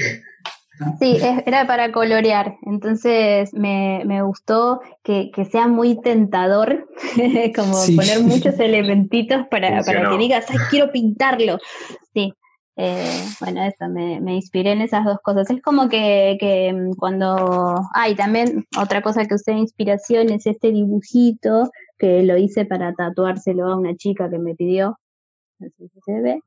Sí, 1.00 1.18
es- 1.18 1.44
era 1.46 1.66
para 1.68 1.92
colorear. 1.92 2.56
Entonces 2.64 3.54
me, 3.54 4.04
me 4.06 4.22
gustó 4.22 4.82
que, 5.04 5.32
que 5.34 5.46
sea 5.46 5.68
muy 5.68 6.00
tentador, 6.02 6.88
como 7.56 7.74
Sí. 7.76 7.96
poner 7.96 8.22
muchos 8.22 8.60
elementitos 8.60 9.46
para, 9.50 9.82
para 9.84 10.10
que 10.10 10.18
digas, 10.18 10.46
ay, 10.50 10.58
quiero 10.70 10.92
pintarlo. 10.92 11.58
Sí. 12.14 12.34
Eh, 12.78 13.22
bueno, 13.42 13.62
eso, 13.64 13.90
me, 13.90 14.22
me 14.22 14.34
inspiré 14.36 14.72
en 14.72 14.82
esas 14.82 15.04
dos 15.06 15.18
cosas. 15.22 15.50
Es 15.52 15.62
como 15.62 15.90
que, 15.90 16.38
que 16.40 16.74
mm, 16.74 16.94
cuando... 16.96 17.80
Ay, 17.94 18.16
también 18.16 18.66
otra 18.80 19.02
cosa 19.02 19.26
que 19.26 19.36
usé 19.36 19.52
de 19.52 19.58
inspiración 19.60 20.30
es 20.30 20.48
este 20.48 20.72
dibujito 20.72 21.70
que 22.00 22.24
lo 22.24 22.38
hice 22.38 22.66
para 22.66 22.94
tatuárselo 22.94 23.68
a 23.68 23.78
una 23.78 23.96
chica 23.96 24.30
que 24.30 24.40
me 24.40 24.56
pidió. 24.56 24.98
No 25.60 25.68
sé 25.78 25.90
si 25.94 26.00
se 26.06 26.22
ve. 26.22 26.40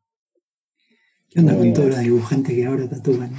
¿Qué 1.31 1.41
onda 1.41 1.55
con 1.57 1.67
Eh. 1.69 1.73
todos 1.73 1.89
los 1.91 1.99
dibujantes 2.01 2.55
que 2.55 2.67
ahora 2.67 2.89
tatúan? 2.89 3.31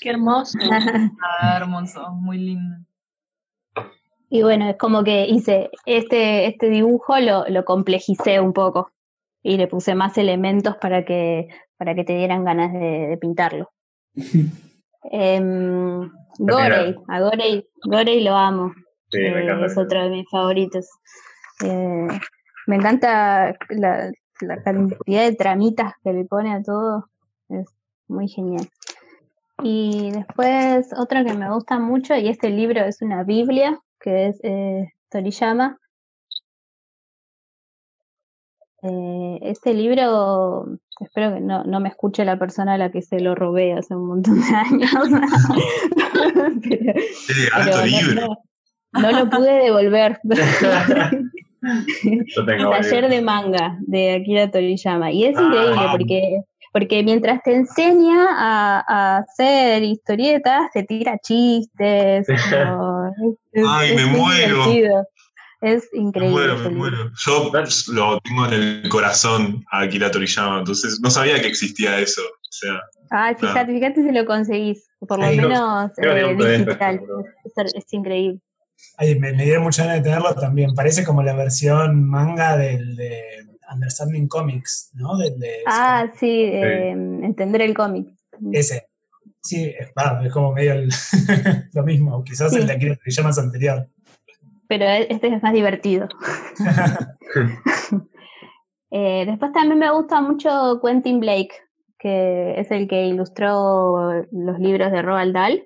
Qué 0.00 0.10
hermoso. 0.10 0.58
Ah, 1.40 1.56
hermoso, 1.56 2.10
muy 2.12 2.38
lindo. 2.38 2.76
Y 4.30 4.42
bueno, 4.42 4.68
es 4.68 4.76
como 4.76 5.04
que 5.04 5.26
hice 5.26 5.70
este, 5.86 6.46
este 6.46 6.68
dibujo, 6.68 7.18
lo, 7.18 7.46
lo 7.48 7.64
complejicé 7.64 8.40
un 8.40 8.52
poco 8.52 8.90
y 9.42 9.56
le 9.56 9.68
puse 9.68 9.94
más 9.94 10.18
elementos 10.18 10.76
para 10.76 11.04
que, 11.04 11.48
para 11.78 11.94
que 11.94 12.04
te 12.04 12.16
dieran 12.16 12.44
ganas 12.44 12.72
de, 12.72 13.06
de 13.08 13.16
pintarlo. 13.18 13.70
Em, 15.10 16.10
Gorey, 16.38 16.94
a 17.06 17.20
Gorey, 17.20 17.66
Gorey 17.84 18.22
lo 18.22 18.36
amo, 18.36 18.72
Sí, 19.10 19.18
me 19.20 19.28
eh, 19.28 19.42
encanta. 19.44 19.66
es 19.66 19.78
otro 19.78 20.02
de 20.02 20.10
mis 20.10 20.28
favoritos. 20.28 20.86
Eh, 21.64 22.08
me 22.66 22.76
encanta 22.76 23.56
la, 23.70 24.10
la 24.40 24.62
cantidad 24.62 25.22
de 25.22 25.34
tramitas 25.34 25.94
que 26.02 26.12
le 26.12 26.24
pone 26.24 26.52
a 26.52 26.62
todo, 26.62 27.08
es 27.48 27.66
muy 28.08 28.28
genial. 28.28 28.68
Y 29.62 30.10
después 30.12 30.90
otra 30.96 31.24
que 31.24 31.34
me 31.34 31.50
gusta 31.52 31.78
mucho, 31.78 32.14
y 32.16 32.28
este 32.28 32.50
libro 32.50 32.84
es 32.84 33.02
una 33.02 33.24
Biblia, 33.24 33.78
que 34.00 34.28
es 34.28 34.40
eh, 34.44 34.92
Toriyama. 35.10 35.78
Eh, 38.82 39.38
este 39.42 39.74
libro, 39.74 40.66
espero 41.00 41.34
que 41.34 41.40
no, 41.40 41.64
no 41.64 41.80
me 41.80 41.88
escuche 41.88 42.24
la 42.24 42.38
persona 42.38 42.74
a 42.74 42.78
la 42.78 42.92
que 42.92 43.02
se 43.02 43.18
lo 43.18 43.34
robé 43.34 43.72
hace 43.72 43.96
un 43.96 44.06
montón 44.06 44.40
de 44.40 44.54
años. 44.54 44.90
Pero- 46.68 46.92
pero 47.64 47.76
no- 47.76 47.84
libro. 47.86 48.26
no, 48.92 49.00
no 49.00 49.10
lo 49.24 49.30
pude 49.30 49.52
devolver. 49.64 50.20
Taller 52.70 53.08
de 53.08 53.22
manga 53.22 53.76
de 53.80 54.12
Akira 54.14 54.50
Toriyama. 54.50 55.10
Y 55.12 55.24
es 55.24 55.36
Ah. 55.36 55.42
increíble 55.42 55.82
porque, 55.90 56.42
porque 56.78 57.02
mientras 57.02 57.42
te 57.42 57.54
enseña 57.56 58.26
a, 58.30 58.84
a 58.86 59.16
hacer 59.18 59.82
historietas, 59.82 60.70
te 60.72 60.84
tira 60.84 61.18
chistes. 61.18 62.26
como- 62.50 63.12
es, 63.52 63.64
Ay, 63.68 63.90
es 63.90 63.96
me 63.96 64.06
muero. 64.06 64.56
divertido. 64.66 65.08
Es 65.60 65.88
Me 65.92 66.00
increíble. 66.02 66.30
muero, 66.36 66.54
ese 66.54 66.68
me 66.70 66.76
muero. 66.76 67.10
Yo 67.26 67.50
lo 67.92 68.20
tengo 68.20 68.46
en 68.46 68.52
el 68.52 68.88
corazón 68.88 69.64
a 69.72 69.80
Akira 69.80 70.08
Toriyama, 70.08 70.60
entonces 70.60 71.00
no 71.02 71.10
sabía 71.10 71.40
que 71.40 71.48
existía 71.48 71.98
eso. 71.98 72.22
O 72.22 72.50
sea, 72.52 72.80
Ay, 73.10 73.34
fíjate, 73.34 73.72
fíjate 73.72 74.02
si 74.02 74.12
lo 74.12 74.24
conseguís. 74.24 74.86
Por 75.00 75.18
lo 75.18 75.26
menos 75.26 75.90
eh, 75.98 76.34
digital. 76.36 77.00
Es, 77.44 77.74
es 77.74 77.92
increíble. 77.92 78.38
Ay, 78.98 79.18
me, 79.18 79.32
me 79.32 79.42
dieron 79.44 79.64
mucha 79.64 79.82
ganas 79.82 79.98
de 79.98 80.02
tenerlo 80.04 80.32
también. 80.36 80.74
Parece 80.76 81.04
como 81.04 81.24
la 81.24 81.34
versión 81.34 82.08
manga 82.08 82.56
del 82.56 82.94
de 82.94 83.20
Understanding 83.72 84.28
Comics, 84.28 84.90
¿no? 84.94 85.16
De 85.18 85.62
Ah, 85.66 86.06
sí, 86.18 86.42
eh, 86.44 86.90
entender 86.90 87.62
el 87.62 87.74
cómic. 87.74 88.08
ese. 88.52 88.88
Sí, 89.40 89.72
es, 89.78 89.92
claro, 89.92 90.24
es 90.24 90.32
como 90.32 90.52
medio 90.52 90.72
el- 90.74 90.88
lo 91.72 91.82
mismo. 91.84 92.22
Quizás 92.24 92.52
Sí. 92.52 92.58
el 92.60 92.66
de 92.66 92.72
Akira 92.74 92.96
Toriyama 92.96 93.30
es 93.30 93.38
anterior. 93.38 93.88
Pero 94.68 94.84
e- 94.84 95.06
este 95.10 95.28
es 95.34 95.42
más 95.42 95.52
divertido. 95.54 96.08
Eh, 98.90 99.24
después 99.26 99.52
también 99.52 99.78
me 99.78 99.90
gusta 99.92 100.22
mucho 100.22 100.80
Quentin 100.82 101.20
Blake, 101.20 101.50
que 101.98 102.58
es 102.58 102.70
el 102.70 102.88
que 102.88 103.06
ilustró 103.06 104.24
los 104.32 104.58
libros 104.58 104.90
de 104.92 105.02
Roald 105.02 105.34
Dahl, 105.34 105.62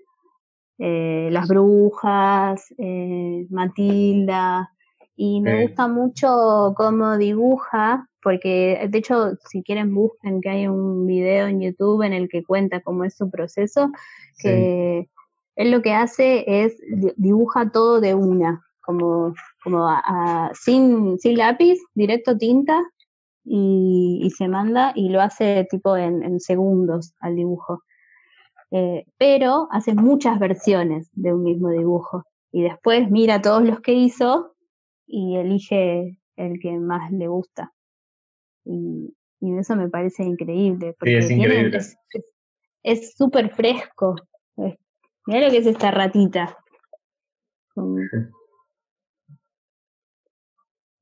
eh, 0.79 1.29
Las 1.31 1.47
Brujas, 1.47 2.75
eh, 2.79 3.47
Matilda, 3.51 4.71
y 5.17 5.41
me 5.41 5.51
gusta 5.63 5.89
mucho 5.89 6.73
cómo 6.77 7.17
dibuja, 7.19 8.09
porque 8.23 8.87
de 8.91 8.99
hecho 8.99 9.33
si 9.51 9.63
quieren 9.63 9.95
busquen 9.95 10.41
que 10.41 10.49
hay 10.51 10.69
un 10.69 11.07
video 11.07 11.47
en 11.49 11.61
YouTube 11.61 12.03
en 12.03 12.13
el 12.13 12.29
que 12.29 12.43
cuenta 12.45 12.81
cómo 12.81 13.05
es 13.05 13.17
su 13.17 13.31
proceso, 13.31 13.91
que 14.39 15.09
él 15.57 15.71
lo 15.71 15.83
que 15.83 15.93
hace 15.93 16.45
es 16.47 16.77
di- 16.81 17.13
dibuja 17.17 17.71
todo 17.71 18.01
de 18.01 18.15
una, 18.15 18.63
como, 18.81 19.35
como 19.63 19.89
a- 19.89 20.03
a- 20.05 20.51
sin, 20.55 21.19
sin 21.19 21.37
lápiz, 21.39 21.79
directo 21.95 22.37
tinta, 22.39 22.81
y, 23.45 24.21
y 24.23 24.31
se 24.31 24.47
manda 24.49 24.93
y 24.95 25.09
lo 25.11 25.21
hace 25.21 25.67
tipo 25.71 25.97
en, 25.97 26.23
en 26.23 26.39
segundos 26.41 27.13
al 27.21 27.35
dibujo. 27.37 27.83
Eh, 28.71 29.05
pero 29.19 29.69
hace 29.71 29.95
muchas 29.95 30.39
versiones 30.39 31.11
de 31.13 31.33
un 31.35 31.43
mismo 31.43 31.69
dibujo. 31.71 32.25
y 32.53 32.63
después 32.63 33.11
mira 33.11 33.43
todos 33.43 33.63
los 33.63 33.81
que 33.81 33.93
hizo 33.95 34.52
y 35.15 35.37
elige 35.37 36.19
el 36.37 36.59
que 36.59 36.73
más 36.79 37.13
le 37.13 37.29
gusta. 37.29 37.71
Y, 38.65 39.15
y 39.41 39.59
eso 39.59 39.77
me 39.77 39.91
parece 39.91 40.23
increíble. 40.25 40.97
Porque 40.99 41.19
es 41.19 41.29
tiene- 41.29 41.45
increíble. 41.45 41.77
es- 41.77 41.97
es- 42.15 42.33
es 42.83 43.15
súper 43.17 43.51
fresco. 43.55 44.15
Es- 44.57 44.77
Mirá 45.27 45.47
lo 45.47 45.51
que 45.53 45.59
es 45.59 45.67
esta 45.67 45.91
ratita. 45.91 46.57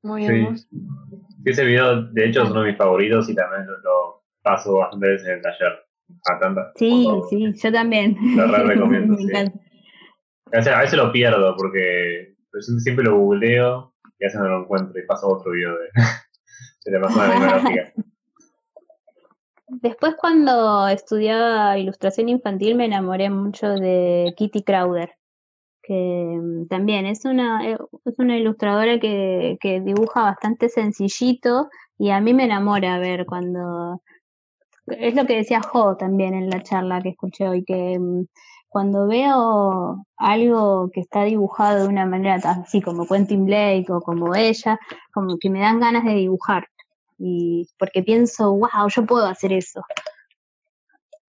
Muy 0.02 0.26
Sí. 0.26 0.32
hermoso. 0.32 0.66
Sí, 0.70 1.50
ese 1.50 1.64
video, 1.64 2.02
de 2.06 2.26
hecho, 2.26 2.42
es 2.42 2.50
uno 2.50 2.62
de 2.62 2.68
mis 2.70 2.78
favoritos 2.78 3.28
y 3.28 3.34
también 3.34 3.66
lo, 3.66 4.22
paso 4.42 4.74
bastante 4.78 5.08
veces 5.08 5.28
en 5.28 5.34
el 5.36 5.42
taller. 5.42 5.72
A 6.28 6.38
tanta, 6.40 6.72
Sí, 6.76 7.06
sí, 7.28 7.52
yo 7.54 7.70
también. 7.72 8.16
Lo 8.36 8.46
re 8.48 8.64
recomiendo, 9.04 9.14
Me 9.14 9.18
sí. 9.18 9.24
encanta. 9.28 9.60
O 10.58 10.62
sea, 10.62 10.78
a 10.78 10.80
veces 10.82 10.98
lo 10.98 11.12
pierdo 11.12 11.54
porque 11.56 12.34
siempre, 12.60 12.80
siempre 12.82 13.04
lo 13.04 13.18
googleo 13.18 13.89
y 14.20 14.24
veces 14.24 14.40
no 14.40 14.48
lo 14.48 14.62
encuentro 14.62 15.00
y 15.00 15.06
paso 15.06 15.28
otro 15.28 15.52
video 15.52 15.72
de, 15.72 15.88
de 16.84 16.92
la 16.92 17.00
persona. 17.00 17.92
Después 19.68 20.14
cuando 20.20 20.88
estudiaba 20.88 21.78
ilustración 21.78 22.28
infantil 22.28 22.74
me 22.74 22.86
enamoré 22.86 23.30
mucho 23.30 23.68
de 23.68 24.34
Kitty 24.36 24.62
Crowder, 24.62 25.12
que 25.82 26.38
mm, 26.38 26.66
también 26.66 27.06
es 27.06 27.24
una, 27.24 27.66
eh, 27.70 27.78
es 28.04 28.18
una 28.18 28.36
ilustradora 28.36 28.98
que, 28.98 29.56
que 29.60 29.80
dibuja 29.80 30.22
bastante 30.22 30.68
sencillito 30.68 31.68
y 31.96 32.10
a 32.10 32.20
mí 32.20 32.34
me 32.34 32.44
enamora 32.44 32.98
ver 32.98 33.26
cuando... 33.26 34.02
Es 34.86 35.14
lo 35.14 35.24
que 35.24 35.36
decía 35.36 35.60
Jo 35.62 35.96
también 35.96 36.34
en 36.34 36.50
la 36.50 36.62
charla 36.62 37.00
que 37.00 37.10
escuché 37.10 37.48
hoy, 37.48 37.64
que 37.64 37.96
mm, 37.98 38.24
cuando 38.70 39.08
veo 39.08 40.06
algo 40.16 40.90
que 40.92 41.00
está 41.00 41.24
dibujado 41.24 41.82
de 41.82 41.88
una 41.88 42.06
manera 42.06 42.36
así 42.36 42.80
como 42.80 43.06
Quentin 43.06 43.44
Blake 43.44 43.86
o 43.90 44.00
como 44.00 44.34
ella, 44.34 44.78
como 45.12 45.38
que 45.38 45.50
me 45.50 45.60
dan 45.60 45.80
ganas 45.80 46.04
de 46.04 46.14
dibujar 46.14 46.68
y 47.18 47.68
porque 47.78 48.02
pienso, 48.02 48.52
wow, 48.52 48.88
yo 48.88 49.04
puedo 49.04 49.26
hacer 49.26 49.52
eso, 49.52 49.82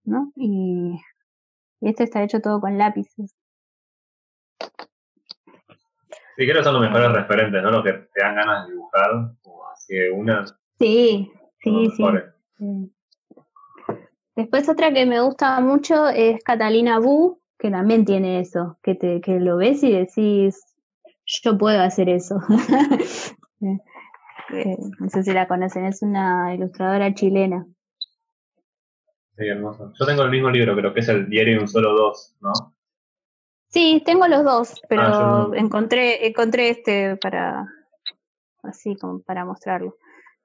¿no? 0.06 0.32
Y, 0.38 0.96
y 1.82 1.90
esto 1.90 2.04
está 2.04 2.24
hecho 2.24 2.40
todo 2.40 2.62
con 2.62 2.78
lápices. 2.78 3.36
Sí, 6.38 6.48
creo 6.48 6.58
que 6.58 6.64
son 6.64 6.76
los 6.76 6.82
mejores 6.82 7.12
referentes, 7.12 7.62
¿no? 7.62 7.72
Los 7.72 7.84
que 7.84 7.92
te 7.92 8.22
dan 8.22 8.36
ganas 8.36 8.66
de 8.66 8.74
dibujar, 8.74 9.12
o 9.44 9.68
así 9.68 9.96
de 9.96 10.12
una, 10.12 10.46
Sí, 10.80 11.32
sí, 11.60 11.92
sí. 11.96 12.04
Después 14.42 14.68
otra 14.70 14.92
que 14.92 15.06
me 15.06 15.22
gusta 15.22 15.60
mucho 15.62 16.10
es 16.10 16.44
Catalina 16.44 16.98
Bu, 16.98 17.40
que 17.60 17.70
también 17.70 18.06
tiene 18.06 18.40
eso, 18.40 18.80
que 18.82 18.96
te, 18.96 19.22
que 19.22 19.40
lo 19.40 19.58
ves 19.58 19.84
y 19.84 19.92
decís, 19.92 20.66
yo 21.26 21.60
puedo 21.60 21.80
hacer 21.82 22.10
eso. 22.10 22.38
Eh, 24.54 24.76
no 25.00 25.08
sé 25.08 25.24
si 25.24 25.32
la 25.32 25.48
conocen, 25.48 25.86
es 25.86 26.02
una 26.02 26.54
ilustradora 26.54 27.14
chilena. 27.14 27.66
Sí, 29.38 29.48
hermoso. 29.48 29.94
Yo 29.98 30.06
tengo 30.06 30.24
el 30.24 30.30
mismo 30.32 30.50
libro, 30.50 30.76
creo 30.76 30.94
que 30.94 31.00
es 31.00 31.08
el 31.08 31.30
diario 31.30 31.56
de 31.56 31.62
un 31.62 31.68
solo 31.70 31.94
dos, 31.94 32.36
¿no? 32.42 32.52
Sí, 33.70 34.04
tengo 34.06 34.28
los 34.28 34.44
dos, 34.44 34.82
pero 34.90 35.02
Ah, 35.04 35.48
no. 35.48 35.54
encontré, 35.56 36.28
encontré 36.28 36.70
este 36.70 37.16
para 37.16 37.66
así 38.64 38.98
como 38.98 39.22
para 39.22 39.46
mostrarlo. 39.46 39.96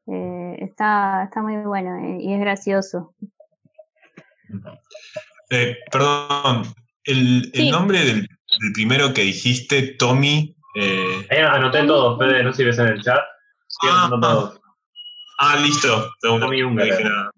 Eh, 0.07 0.57
está, 0.61 1.24
está 1.24 1.42
muy 1.42 1.57
bueno 1.64 1.97
eh, 1.97 2.18
y 2.20 2.32
es 2.32 2.38
gracioso. 2.38 3.12
Eh, 5.51 5.76
perdón, 5.90 6.62
el, 7.05 7.51
el 7.55 7.62
Sí. 7.64 7.70
nombre 7.70 7.99
del, 8.01 8.20
del 8.22 8.72
primero 8.74 9.12
que 9.14 9.22
dijiste, 9.22 9.94
Tommy. 9.99 10.57
eh, 10.74 11.26
Ahí 11.30 11.38
anoté 11.38 11.84
todo, 11.84 12.18
Fede, 12.18 12.42
no 12.42 12.53
sé 12.53 12.59
si 12.59 12.64
ves 12.64 12.78
en 12.78 12.88
el 12.88 13.03
chat. 13.03 13.20
Sí, 13.68 13.86
Ah, 13.90 14.09
todos. 14.20 14.61
ah, 15.38 15.57
listo. 15.62 16.11
Tommy 16.20 16.62
nada. 16.62 17.30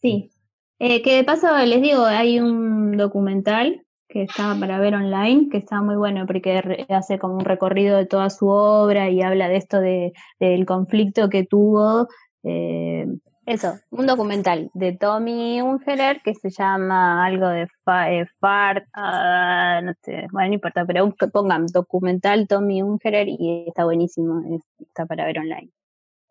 Sí. 0.00 0.30
Eh, 0.78 1.00
que 1.02 1.16
de 1.16 1.24
paso 1.24 1.56
les 1.64 1.80
digo, 1.82 2.04
hay 2.04 2.38
un 2.38 2.96
documental 2.96 3.82
que 4.08 4.22
está 4.22 4.54
para 4.60 4.78
ver 4.78 4.94
online, 4.94 5.48
que 5.50 5.58
está 5.58 5.82
muy 5.82 5.96
bueno 5.96 6.26
porque 6.26 6.84
hace 6.90 7.18
como 7.18 7.34
un 7.34 7.44
recorrido 7.44 7.96
de 7.96 8.06
toda 8.06 8.30
su 8.30 8.46
obra 8.48 9.10
y 9.10 9.20
habla 9.22 9.48
de 9.48 9.56
esto 9.56 9.80
de, 9.80 10.12
del 10.38 10.64
conflicto 10.66 11.28
que 11.28 11.44
tuvo. 11.44 12.08
eh, 12.44 13.06
eso, 13.46 13.78
un 13.90 14.06
documental 14.06 14.70
de 14.74 14.92
Tommy 14.92 15.62
Ungerer 15.62 16.20
que 16.22 16.34
se 16.34 16.50
llama 16.50 17.24
algo 17.24 17.48
de 17.48 17.68
fa- 17.84 18.10
eh, 18.10 18.26
Fart, 18.40 18.84
ah, 18.92 19.80
no 19.82 19.92
sé, 20.02 20.26
bueno, 20.32 20.48
no 20.48 20.54
importa, 20.54 20.84
pero 20.84 21.10
pongan 21.32 21.66
documental 21.66 22.46
Tommy 22.48 22.82
Ungerer 22.82 23.28
y 23.28 23.64
está 23.68 23.84
buenísimo, 23.84 24.42
es- 24.54 24.66
está 24.80 25.06
para 25.06 25.24
ver 25.24 25.38
online. 25.38 25.70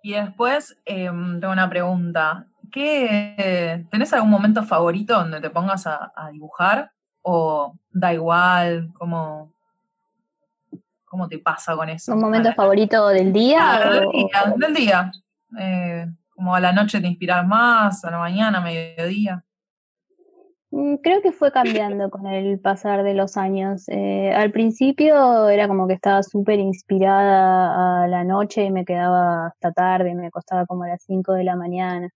Y 0.03 0.13
después 0.13 0.77
em, 0.85 1.39
tengo 1.39 1.51
una 1.53 1.67
pregunta. 1.69 2.45
¿Qué, 2.71 3.85
¿Tenés 3.89 4.13
algún 4.13 4.29
momento 4.29 4.61
favorito 4.63 5.13
donde 5.15 5.39
te 5.41 5.49
pongas 5.49 5.87
a, 5.87 6.11
a 6.15 6.29
dibujar? 6.29 6.91
¿O 7.23 7.73
da 7.91 8.13
igual? 8.13 8.89
¿Cómo, 8.99 9.51
¿Cómo 11.05 11.27
te 11.27 11.39
pasa 11.39 11.75
con 11.75 11.89
eso? 11.89 12.13
¿Un 12.13 12.19
momento 12.21 12.53
favorito 12.53 13.07
del 13.07 13.31
día? 13.31 13.59
Ah, 13.75 13.89
del 13.89 14.05
o- 14.05 14.11
día, 14.11 14.53
del 14.57 14.73
día. 14.73 15.11
Eh, 15.59 16.05
como 16.35 16.53
a 16.53 16.59
la 16.59 16.73
noche 16.73 17.01
te 17.01 17.07
inspiras 17.07 17.47
más, 17.47 18.03
a 18.05 18.11
la 18.11 18.19
mañana, 18.19 18.61
mediodía. 18.61 19.43
Mm, 20.71 20.95
Creo 20.97 21.21
que 21.21 21.31
fue 21.31 21.51
cambiando 21.51 22.09
con 22.09 22.27
el 22.27 22.59
pasar 22.59 23.03
de 23.03 23.13
los 23.13 23.37
años. 23.37 23.87
Eh, 23.87 24.33
al 24.33 24.51
principio 24.51 25.47
era 25.49 25.67
como 25.67 25.87
que 25.87 25.93
estaba 25.93 26.21
súper 26.23 26.59
inspirada 26.59 28.03
a 28.03 28.07
la 28.07 28.23
noche 28.25 28.65
y 28.65 28.71
me 28.71 28.83
quedaba 28.85 29.47
hasta 29.47 29.71
tarde, 29.71 30.15
me 30.15 30.27
acostaba 30.27 30.65
como 30.65 30.83
a 30.83 30.89
las 30.89 31.03
5 31.03 31.33
de 31.33 31.43
la 31.45 31.55
mañana 31.55 32.09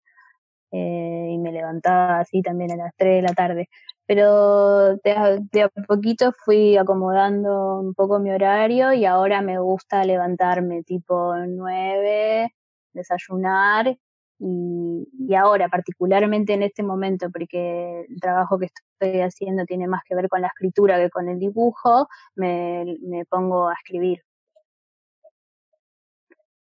eh, 0.72 1.30
y 1.32 1.38
me 1.40 1.52
levantaba 1.52 2.20
así 2.20 2.42
también 2.42 2.72
a 2.72 2.76
las 2.78 2.94
3 2.98 3.18
de 3.18 3.22
la 3.30 3.34
tarde. 3.34 3.70
Pero 4.06 4.98
de 4.98 5.12
a, 5.12 5.38
de 5.40 5.64
a 5.64 5.70
poquito 5.88 6.34
fui 6.46 6.78
acomodando 6.78 7.80
un 7.80 7.94
poco 7.94 8.20
mi 8.20 8.32
horario 8.32 8.94
y 8.94 9.06
ahora 9.06 9.42
me 9.42 9.60
gusta 9.60 10.04
levantarme 10.04 10.84
tipo 10.84 11.36
9, 11.38 12.54
desayunar 12.94 13.98
y, 14.40 15.36
ahora, 15.36 15.68
particularmente 15.68 16.54
en 16.54 16.64
este 16.64 16.82
momento, 16.82 17.30
porque 17.30 18.06
el 18.08 18.22
trabajo 18.22 18.58
que 18.58 18.68
estoy 18.68 19.22
haciendo 19.22 19.66
tiene 19.66 19.88
más 19.88 20.02
que 20.06 20.16
ver 20.16 20.30
con 20.30 20.42
la 20.42 20.48
escritura 20.48 20.98
que 20.98 21.10
con 21.10 21.28
el 21.28 21.40
dibujo, 21.40 22.08
me, 22.36 22.98
me 23.02 23.26
pongo 23.26 23.68
a 23.68 23.74
escribir. 23.74 24.24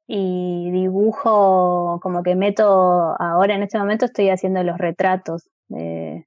Y 0.08 0.70
dibujo, 0.72 2.00
como 2.04 2.24
que 2.24 2.36
meto, 2.36 3.16
ahora 3.18 3.56
en 3.56 3.64
este 3.64 3.80
momento 3.80 4.06
estoy 4.06 4.30
haciendo 4.30 4.62
los 4.64 4.78
retratos, 4.78 5.50
eh, 5.74 6.26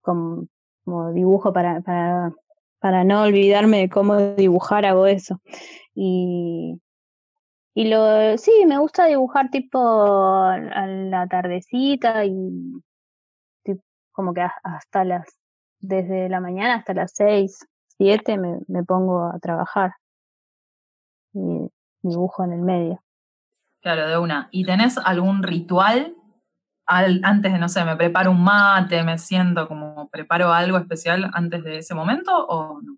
como, 0.00 0.46
como 0.84 1.12
dibujo 1.12 1.52
para, 1.52 1.82
para, 1.82 2.32
para 2.78 3.04
no 3.04 3.22
olvidarme 3.22 3.78
de 3.80 3.88
cómo 3.90 4.16
dibujar, 4.36 4.86
hago 4.86 5.06
eso. 5.06 5.40
Y, 5.94 6.80
y 7.78 7.88
lo, 7.90 8.38
sí, 8.38 8.64
me 8.66 8.78
gusta 8.78 9.04
dibujar 9.04 9.50
tipo 9.50 9.78
a 9.78 10.56
la 10.86 11.26
tardecita 11.26 12.24
y 12.24 12.32
tip- 13.62 13.82
como 14.12 14.32
que 14.32 14.40
hasta 14.64 15.04
las, 15.04 15.28
desde 15.78 16.30
la 16.30 16.40
mañana 16.40 16.76
hasta 16.76 16.94
las 16.94 17.12
seis, 17.14 17.66
siete 17.98 18.38
me, 18.38 18.60
me 18.66 18.82
pongo 18.82 19.24
a 19.26 19.38
trabajar. 19.40 19.92
Y 21.34 21.68
dibujo 22.00 22.44
en 22.44 22.52
el 22.54 22.62
medio. 22.62 23.02
Claro, 23.82 24.08
de 24.08 24.16
una. 24.16 24.48
¿Y 24.52 24.64
tenés 24.64 24.96
algún 24.96 25.42
ritual? 25.42 26.16
Al- 26.86 27.20
antes 27.24 27.52
de, 27.52 27.58
no 27.58 27.68
sé, 27.68 27.84
me 27.84 27.96
preparo 27.96 28.30
un 28.30 28.42
mate, 28.42 29.02
me 29.02 29.18
siento 29.18 29.68
como 29.68 30.08
preparo 30.08 30.50
algo 30.50 30.78
especial 30.78 31.30
antes 31.34 31.62
de 31.62 31.76
ese 31.76 31.94
momento 31.94 32.32
o 32.46 32.80
no? 32.80 32.96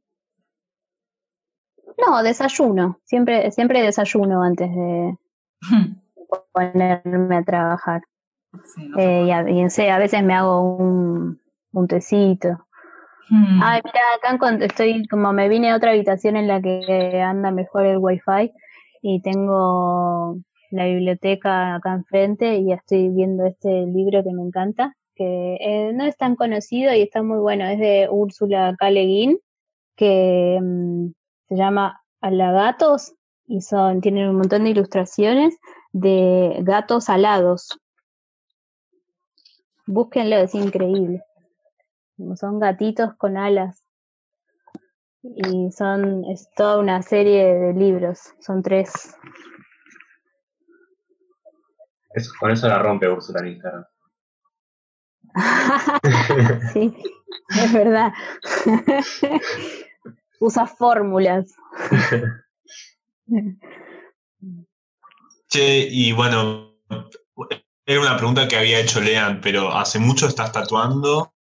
No, 1.99 2.23
desayuno. 2.23 2.99
Siempre, 3.05 3.51
siempre 3.51 3.83
desayuno 3.83 4.43
antes 4.43 4.71
de 4.71 5.17
ponerme 6.53 7.37
a 7.37 7.43
trabajar. 7.43 8.03
Sí, 8.65 8.89
no 8.89 8.97
sé. 8.97 9.05
Eh, 9.05 9.25
y, 9.27 9.31
a, 9.31 9.51
y, 9.51 9.71
sé, 9.71 9.91
a 9.91 9.99
veces 9.99 10.23
me 10.23 10.35
hago 10.35 10.77
un, 10.77 11.41
un 11.73 11.89
tecito. 11.89 12.67
Hmm. 13.31 13.61
Ay, 13.63 13.83
mira, 13.85 14.01
acá 14.17 14.65
estoy 14.65 15.07
como 15.09 15.33
me 15.33 15.49
vine 15.49 15.71
a 15.71 15.77
otra 15.77 15.91
habitación 15.91 16.37
en 16.37 16.49
la 16.49 16.63
que 16.63 17.21
anda 17.21 17.51
mejor 17.51 17.85
el 17.85 17.99
wifi 17.99 18.53
y 19.03 19.21
tengo 19.21 20.39
la 20.71 20.87
biblioteca 20.87 21.75
acá 21.75 21.95
enfrente 21.95 22.57
y 22.57 22.73
estoy 22.73 23.11
viendo 23.11 23.45
este 23.45 23.87
libro 23.87 24.23
que 24.23 24.33
me 24.33 24.43
encanta, 24.43 24.95
que 25.15 25.57
eh, 25.61 25.93
no 25.95 26.05
es 26.05 26.17
tan 26.17 26.37
conocido 26.37 26.95
y 26.95 27.03
está 27.03 27.23
muy 27.23 27.39
bueno, 27.39 27.67
es 27.67 27.79
de 27.79 28.09
Úrsula 28.11 28.75
K. 28.79 28.89
Que 29.97 30.59
mm, 30.63 31.09
se 31.49 31.57
llama 31.57 32.03
Alagatos 32.21 33.15
y 33.47 33.61
son, 33.63 34.01
tienen 34.01 34.29
un 34.29 34.37
montón 34.37 34.65
de 34.65 34.71
ilustraciones 34.71 35.57
de 35.93 36.59
gatos 36.61 37.09
alados. 37.09 37.79
Búsquenlo, 39.87 40.37
es 40.37 40.55
increíble. 40.55 41.23
Son 42.37 42.59
gatitos 42.59 43.15
con 43.17 43.37
alas. 43.39 43.83
Y 45.23 45.71
son, 45.73 46.25
es 46.27 46.49
toda 46.55 46.79
una 46.79 47.01
serie 47.03 47.55
de 47.55 47.73
libros, 47.73 48.35
son 48.41 48.63
tres. 48.63 49.17
Eso- 52.15 52.33
con 52.39 52.51
eso 52.51 52.69
la 52.69 52.79
rompe 52.79 53.09
Úrsula 53.09 53.41
en 53.41 53.47
Instagram. 53.49 53.85
sí, 56.73 56.95
es 57.51 57.73
verdad. 57.73 58.13
Usa 60.41 60.67
fórmulas. 60.67 61.55
Che, 65.49 65.89
y 65.91 66.13
bueno, 66.13 66.75
era 67.87 68.01
una 68.01 68.17
pregunta 68.17 68.47
que 68.47 68.57
había 68.57 68.81
hecho 68.81 69.01
Lean, 69.01 69.41
pero 69.41 69.73
¿hace 69.73 69.99
mucho 69.99 70.27
estás 70.27 70.53
tatuando? 70.53 71.33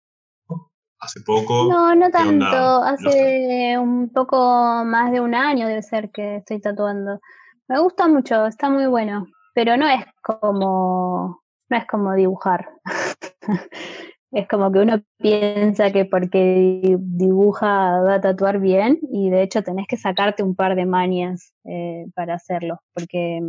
¿Hace 1.01 1.20
poco? 1.20 1.68
No, 1.70 1.94
no 1.94 2.11
tanto. 2.11 2.82
Hace 2.82 3.78
un 3.78 4.11
poco 4.11 4.82
más 4.84 5.12
de 5.12 5.20
un 5.20 5.34
año 5.34 5.68
debe 5.68 5.82
ser 5.82 6.11
que 6.11 6.36
estoy 6.36 6.61
tatuando. 6.61 7.20
Me 7.68 7.78
gusta 7.78 8.09
mucho, 8.09 8.46
está 8.46 8.70
muy 8.70 8.86
bueno, 8.86 9.26
pero 9.55 9.76
no 9.76 9.86
es 9.88 10.05
como, 10.22 11.42
no 11.68 11.76
es 11.76 11.86
como 11.86 12.14
dibujar. 12.14 12.68
Es 14.31 14.47
como 14.47 14.70
que 14.70 14.81
uno 14.81 15.03
piensa 15.18 15.91
que 15.91 16.05
porque 16.05 16.39
di- 16.83 16.97
dibuja 16.99 18.01
va 18.03 18.14
a 18.16 18.20
tatuar 18.20 18.61
bien 18.61 18.99
y 19.11 19.31
de 19.31 19.43
hecho 19.43 19.62
tenés 19.62 19.87
que 19.89 19.97
sacarte 19.97 20.43
un 20.43 20.55
par 20.55 20.74
de 20.76 20.85
mañas 20.85 21.55
eh, 21.64 22.07
para 22.14 22.35
hacerlo. 22.35 22.81
Porque, 22.93 23.41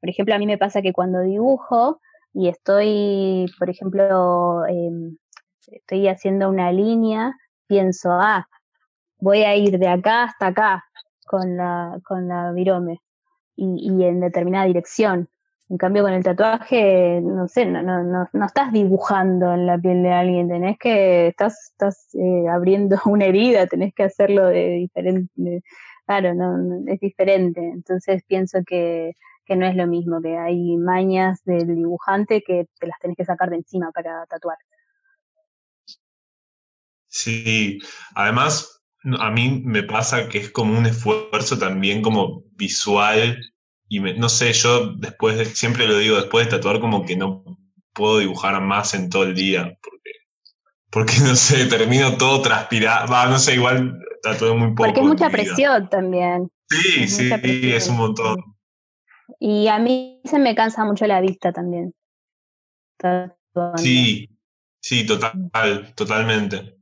por 0.00 0.08
ejemplo, 0.10 0.34
a 0.34 0.38
mí 0.38 0.46
me 0.46 0.58
pasa 0.58 0.80
que 0.82 0.92
cuando 0.94 1.20
dibujo 1.20 2.00
y 2.32 2.48
estoy, 2.48 3.46
por 3.58 3.68
ejemplo, 3.70 4.66
em, 4.66 5.16
estoy 5.70 6.08
haciendo 6.08 6.48
una 6.48 6.72
línea, 6.72 7.34
pienso, 7.66 8.10
ah, 8.12 8.46
voy 9.20 9.42
a 9.42 9.56
ir 9.56 9.78
de 9.78 9.88
acá 9.88 10.24
hasta 10.24 10.48
acá 10.48 10.84
con 11.26 11.56
la, 11.56 11.98
con 12.04 12.28
la 12.28 12.52
virome 12.52 13.00
y, 13.56 13.92
y 13.92 14.04
en 14.04 14.20
determinada 14.20 14.66
dirección. 14.66 15.28
En 15.70 15.76
cambio, 15.76 16.02
con 16.02 16.14
el 16.14 16.24
tatuaje, 16.24 17.20
no 17.22 17.46
sé, 17.46 17.66
no, 17.66 17.82
no, 17.82 18.02
no, 18.02 18.28
no 18.32 18.46
estás 18.46 18.72
dibujando 18.72 19.52
en 19.52 19.66
la 19.66 19.78
piel 19.78 20.02
de 20.02 20.12
alguien, 20.12 20.48
tenés 20.48 20.78
que, 20.78 21.28
estás, 21.28 21.72
estás 21.72 22.08
eh, 22.14 22.48
abriendo 22.48 22.96
una 23.04 23.26
herida, 23.26 23.66
tenés 23.66 23.92
que 23.94 24.04
hacerlo 24.04 24.46
de 24.46 24.70
diferente, 24.70 25.62
claro, 26.06 26.34
no, 26.34 26.90
es 26.90 26.98
diferente. 27.00 27.60
Entonces 27.68 28.22
pienso 28.26 28.60
que, 28.66 29.12
que 29.44 29.56
no 29.56 29.66
es 29.66 29.76
lo 29.76 29.86
mismo, 29.86 30.22
que 30.22 30.38
hay 30.38 30.76
mañas 30.78 31.44
del 31.44 31.66
dibujante 31.66 32.42
que 32.42 32.66
te 32.80 32.86
las 32.86 32.98
tenés 33.00 33.16
que 33.16 33.26
sacar 33.26 33.50
de 33.50 33.56
encima 33.56 33.92
para 33.92 34.24
tatuar. 34.26 34.56
Sí, 37.08 37.78
además 38.14 38.82
a 39.18 39.30
mí 39.30 39.62
me 39.64 39.82
pasa 39.82 40.28
que 40.28 40.38
es 40.38 40.50
como 40.50 40.78
un 40.78 40.86
esfuerzo 40.86 41.58
también 41.58 42.02
como 42.02 42.42
visual 42.56 43.38
y 43.88 44.00
me- 44.00 44.14
no 44.14 44.28
sé, 44.28 44.52
yo 44.52 44.92
después 44.94 45.36
de, 45.38 45.44
siempre 45.46 45.86
lo 45.86 45.98
digo, 45.98 46.16
después 46.16 46.46
de 46.46 46.52
tatuar 46.56 46.80
como 46.80 47.04
que 47.06 47.16
no 47.16 47.44
puedo 47.94 48.18
dibujar 48.18 48.60
más 48.60 48.94
en 48.94 49.08
todo 49.10 49.24
el 49.24 49.34
día 49.34 49.76
porque, 49.82 50.10
porque 50.90 51.12
no 51.24 51.34
sé, 51.34 51.66
termino 51.66 52.16
todo 52.16 52.42
transpirado, 52.42 53.10
va, 53.10 53.26
no 53.26 53.38
sé, 53.38 53.54
igual 53.54 53.98
tatué 54.22 54.54
muy 54.54 54.68
poco. 54.74 54.84
Porque 54.84 55.00
es 55.00 55.06
mucha 55.06 55.30
presión 55.30 55.88
también. 55.88 56.50
Sí, 56.70 57.02
es 57.04 57.16
sí, 57.16 57.28
presión. 57.30 57.72
es 57.72 57.88
un 57.88 57.96
montón. 57.96 58.36
Y 59.40 59.68
a 59.68 59.78
mí 59.78 60.20
se 60.24 60.38
me 60.38 60.54
cansa 60.54 60.84
mucho 60.84 61.06
la 61.06 61.20
vista 61.20 61.52
también. 61.52 61.94
tatuando. 62.96 63.78
Sí, 63.78 64.28
sí, 64.80 65.06
total, 65.06 65.94
totalmente. 65.94 66.76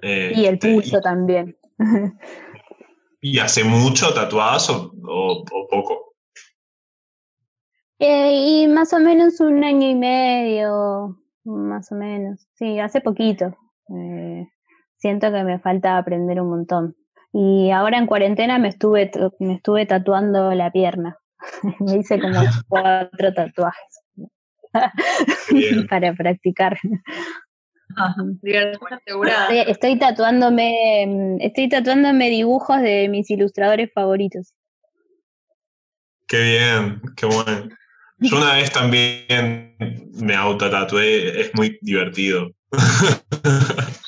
Eh, 0.00 0.32
Y 0.34 0.46
el 0.46 0.58
te- 0.58 0.72
pulso 0.74 1.00
también. 1.00 1.56
¿Y 3.20 3.38
hace 3.40 3.64
mucho 3.64 4.12
tatuadas 4.14 4.70
o, 4.70 4.92
o- 5.04 5.44
o 5.50 5.66
poco? 5.68 6.14
Eh, 7.98 8.62
y 8.62 8.68
más 8.68 8.92
o 8.92 9.00
menos 9.00 9.40
un 9.40 9.64
año 9.64 9.88
y 9.88 9.94
medio, 9.96 11.18
más 11.44 11.90
o 11.90 11.96
menos. 11.96 12.46
Sí, 12.54 12.78
hace 12.78 13.00
poquito. 13.00 13.56
Eh, 13.88 14.46
siento 14.96 15.32
que 15.32 15.42
me 15.42 15.58
falta 15.58 15.98
aprender 15.98 16.40
un 16.40 16.50
montón. 16.50 16.96
Y 17.32 17.70
ahora 17.72 17.98
en 17.98 18.06
cuarentena 18.06 18.58
me 18.58 18.68
estuve, 18.68 19.10
me 19.40 19.54
estuve 19.54 19.84
tatuando 19.86 20.52
la 20.54 20.70
pierna. 20.70 21.18
me 21.80 21.96
hice 21.98 22.20
como 22.20 22.40
cuatro 22.68 23.34
tatuajes 23.34 24.00
para 25.90 26.14
practicar. 26.14 26.78
Asegurada. 27.98 29.48
Estoy, 29.48 29.72
estoy 29.72 29.98
tatuándome, 29.98 31.06
mm, 31.06 31.36
estoy 31.40 31.68
tatuándome 31.68 32.30
dibujos 32.30 32.80
de 32.80 33.08
mis 33.08 33.30
ilustradores 33.30 33.90
favoritos. 33.92 34.54
Qué 36.26 36.42
bien, 36.42 37.00
qué 37.16 37.26
bueno. 37.26 37.68
Yo 38.18 38.36
una 38.36 38.54
vez 38.54 38.70
también 38.72 39.76
me 40.20 40.34
autotatué, 40.34 41.40
es 41.40 41.54
muy 41.54 41.78
divertido. 41.80 42.50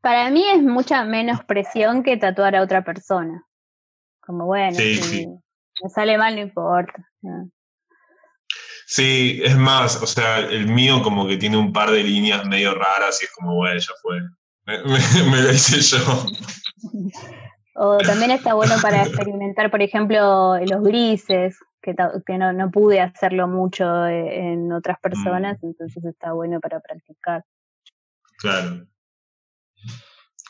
Para 0.00 0.30
mí 0.30 0.44
es 0.48 0.62
mucha 0.62 1.04
menos 1.04 1.44
presión 1.44 2.02
que 2.02 2.16
tatuar 2.16 2.56
a 2.56 2.62
otra 2.62 2.84
persona. 2.84 3.44
Como 4.20 4.46
bueno, 4.46 4.76
Sí, 4.76 4.96
si 4.96 5.02
sí. 5.02 5.26
me 5.82 5.90
sale 5.90 6.18
mal 6.18 6.34
no 6.34 6.42
importa. 6.42 7.08
¿no? 7.22 7.50
Sí, 8.90 9.42
es 9.44 9.54
más, 9.54 10.02
o 10.02 10.06
sea, 10.06 10.38
el 10.38 10.66
mío 10.66 11.02
como 11.02 11.28
que 11.28 11.36
tiene 11.36 11.58
un 11.58 11.74
par 11.74 11.90
de 11.90 12.02
líneas 12.02 12.46
medio 12.46 12.74
raras 12.74 13.20
y 13.20 13.26
es 13.26 13.30
como, 13.32 13.54
bueno, 13.54 13.78
ya 13.78 13.92
fue. 14.00 14.18
Me, 14.64 14.78
me- 15.24 15.30
me 15.30 15.42
lo 15.42 15.52
hice 15.52 15.78
yo. 15.82 15.98
O 17.74 17.98
también 17.98 18.30
está 18.30 18.54
bueno 18.54 18.76
para 18.80 19.04
experimentar, 19.04 19.70
por 19.70 19.82
ejemplo, 19.82 20.56
los 20.64 20.82
grises, 20.82 21.58
que, 21.82 21.94
que 22.26 22.38
no, 22.38 22.54
no 22.54 22.70
pude 22.70 23.02
hacerlo 23.02 23.46
mucho 23.46 24.06
eh, 24.06 24.52
en 24.52 24.72
otras 24.72 24.98
personas, 25.00 25.62
entonces 25.62 26.02
está 26.06 26.32
bueno 26.32 26.58
para 26.58 26.80
practicar. 26.80 27.44
Claro. 28.38 28.86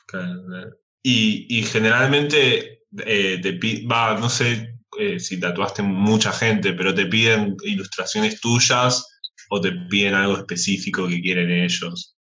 Claro, 0.06 0.44
claro. 0.46 0.70
Y, 1.02 1.44
y 1.58 1.64
generalmente 1.64 2.84
eh, 3.04 3.40
te 3.42 3.58
va, 3.84 4.16
no 4.16 4.28
sé 4.28 4.77
eh, 4.98 5.20
si 5.20 5.38
tatuaste 5.38 5.82
mucha 5.82 6.32
gente, 6.32 6.72
pero 6.72 6.94
te 6.94 7.06
piden 7.06 7.56
ilustraciones 7.62 8.40
tuyas 8.40 9.06
o 9.50 9.60
te 9.60 9.72
piden 9.88 10.14
algo 10.14 10.36
específico 10.36 11.06
que 11.08 11.20
quieren 11.20 11.50
ellos. 11.50 12.16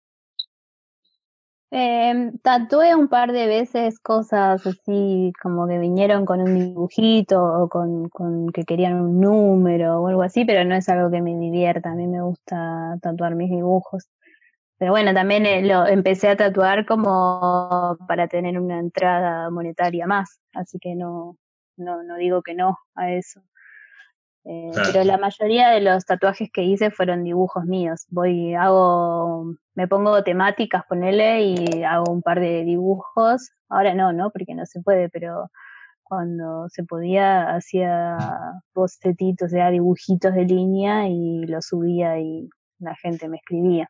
Eh, 1.72 2.32
tatué 2.42 2.96
un 2.96 3.08
par 3.08 3.32
de 3.32 3.48
veces 3.48 4.00
cosas 4.00 4.66
así 4.66 5.34
como 5.42 5.68
que 5.68 5.78
vinieron 5.78 6.26
con 6.26 6.40
un 6.40 6.58
dibujito 6.58 7.44
o 7.44 7.68
con, 7.68 8.08
con 8.10 8.50
que 8.52 8.64
querían 8.64 9.02
un 9.02 9.20
número 9.20 10.02
o 10.02 10.08
algo 10.08 10.22
así, 10.22 10.46
pero 10.46 10.64
no 10.64 10.76
es 10.76 10.88
algo 10.90 11.12
que 11.12 11.22
me 11.22 11.38
divierta. 11.38 11.92
A 11.92 11.96
mí 11.96 12.08
me 12.08 12.22
gusta 12.22 12.98
tatuar 13.02 13.36
mis 13.36 13.50
dibujos. 13.50 14.08
Pero 14.78 14.92
bueno, 14.92 15.14
también 15.14 15.46
eh, 15.46 15.64
lo 15.64 15.88
empecé 15.88 16.30
a 16.30 16.38
tatuar 16.38 16.86
como 16.86 17.98
para 18.08 18.28
tener 18.28 18.60
una 18.60 18.80
entrada 18.80 19.50
monetaria 19.50 20.06
más, 20.06 20.40
así 20.54 20.80
que 20.80 20.96
no, 20.96 21.38
no, 21.78 22.04
no 22.04 22.16
digo 22.18 22.42
que 22.42 22.54
no 22.54 22.78
a 22.96 23.12
eso. 23.12 23.42
Eh, 24.46 24.70
Claro. 24.74 24.90
Pero 24.92 25.04
la 25.06 25.18
mayoría 25.18 25.70
de 25.70 25.82
los 25.82 26.06
tatuajes 26.06 26.50
que 26.52 26.64
hice 26.64 26.92
fueron 26.92 27.24
dibujos 27.24 27.66
míos. 27.66 28.06
Voy, 28.10 28.54
hago, 28.54 29.56
me 29.74 29.88
pongo 29.88 30.24
temáticas, 30.24 30.84
ponele, 30.88 31.42
y 31.42 31.84
hago 31.84 32.12
un 32.12 32.22
par 32.22 32.40
de 32.40 32.64
dibujos. 32.64 33.52
Ahora 33.70 33.96
no, 33.96 34.14
¿no? 34.14 34.30
Porque 34.30 34.54
no 34.54 34.66
se 34.68 34.82
puede, 34.82 35.10
pero 35.10 35.50
cuando 36.04 36.70
se 36.70 36.84
podía 36.84 37.56
hacía 37.56 38.18
bocetitos, 38.76 39.48
o 39.48 39.50
sea, 39.50 39.72
dibujitos 39.72 40.36
de 40.36 40.46
línea 40.46 41.08
y 41.10 41.48
los 41.48 41.66
subía 41.66 42.20
y 42.20 42.48
la 42.78 42.96
gente 42.96 43.28
me 43.28 43.38
escribía. 43.38 43.90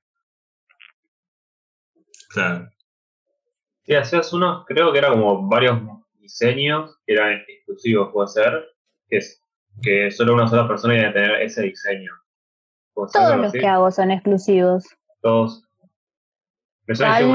Claro. 2.29 2.69
Sí, 3.83 3.93
hacías 3.93 4.31
unos, 4.31 4.65
creo 4.65 4.93
que 4.93 4.99
era 4.99 5.09
como 5.09 5.47
varios 5.47 5.81
diseños 6.25 6.97
que 7.05 7.13
eran 7.13 7.33
exclusivos, 7.47 8.09
puede 8.13 8.27
ser, 8.27 8.65
que 9.09 9.17
es 9.17 9.41
que 9.81 10.11
solo 10.11 10.33
una 10.33 10.47
sola 10.47 10.67
persona 10.67 10.97
iba 10.97 11.09
a 11.09 11.13
tener 11.13 11.41
ese 11.41 11.63
diseño. 11.63 12.11
¿Puede 12.93 13.09
ser 13.09 13.21
Todos 13.21 13.37
los 13.37 13.47
así? 13.47 13.59
que 13.59 13.67
hago 13.67 13.91
son 13.91 14.11
exclusivos. 14.11 14.85
Todos. 15.21 15.61
Salvo, 16.93 17.33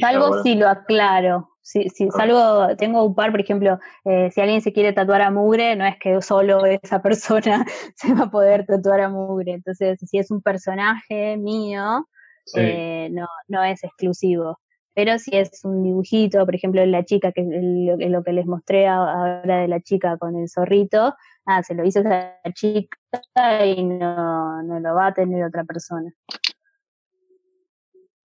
salvo 0.00 0.42
si 0.42 0.54
lo 0.54 0.68
aclaro. 0.68 1.50
Si, 1.60 1.88
si 1.88 2.04
Ah. 2.04 2.10
salvo, 2.16 2.76
tengo 2.76 3.02
un 3.04 3.14
par, 3.14 3.30
por 3.30 3.40
ejemplo, 3.40 3.78
eh, 4.04 4.30
si 4.30 4.40
alguien 4.40 4.60
se 4.60 4.72
quiere 4.72 4.92
tatuar 4.92 5.22
a 5.22 5.30
mugre, 5.30 5.74
no 5.76 5.86
es 5.86 5.96
que 5.98 6.20
solo 6.20 6.64
esa 6.66 7.00
persona 7.02 7.64
se 7.96 8.14
va 8.14 8.24
a 8.24 8.30
poder 8.30 8.66
tatuar 8.66 9.00
a 9.00 9.08
mugre. 9.08 9.52
Entonces, 9.54 9.98
si 10.00 10.18
es 10.18 10.30
un 10.30 10.42
personaje 10.42 11.36
mío, 11.38 12.06
Sí. 12.46 12.60
eh, 12.60 13.08
no, 13.10 13.26
no 13.48 13.64
es 13.64 13.82
exclusivo. 13.82 14.58
Pero 14.94 15.18
si 15.18 15.36
es 15.36 15.64
un 15.64 15.82
dibujito, 15.82 16.44
por 16.44 16.54
ejemplo, 16.54 16.84
la 16.86 17.04
chica, 17.04 17.32
que 17.32 17.40
es 17.40 17.48
lo, 17.48 17.96
lo 17.96 18.22
que 18.22 18.32
les 18.32 18.46
mostré 18.46 18.86
ahora 18.86 19.58
de 19.60 19.68
la 19.68 19.80
chica 19.80 20.16
con 20.18 20.36
el 20.36 20.48
zorrito, 20.48 21.14
ah, 21.46 21.62
se 21.62 21.74
lo 21.74 21.84
hizo 21.84 22.00
esa 22.00 22.38
chica 22.54 23.66
y 23.66 23.82
no, 23.82 24.62
no 24.62 24.78
lo 24.78 24.94
va 24.94 25.08
a 25.08 25.14
tener 25.14 25.44
otra 25.44 25.64
persona. 25.64 26.12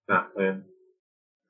Ah, 0.08 0.28
bien. 0.36 0.66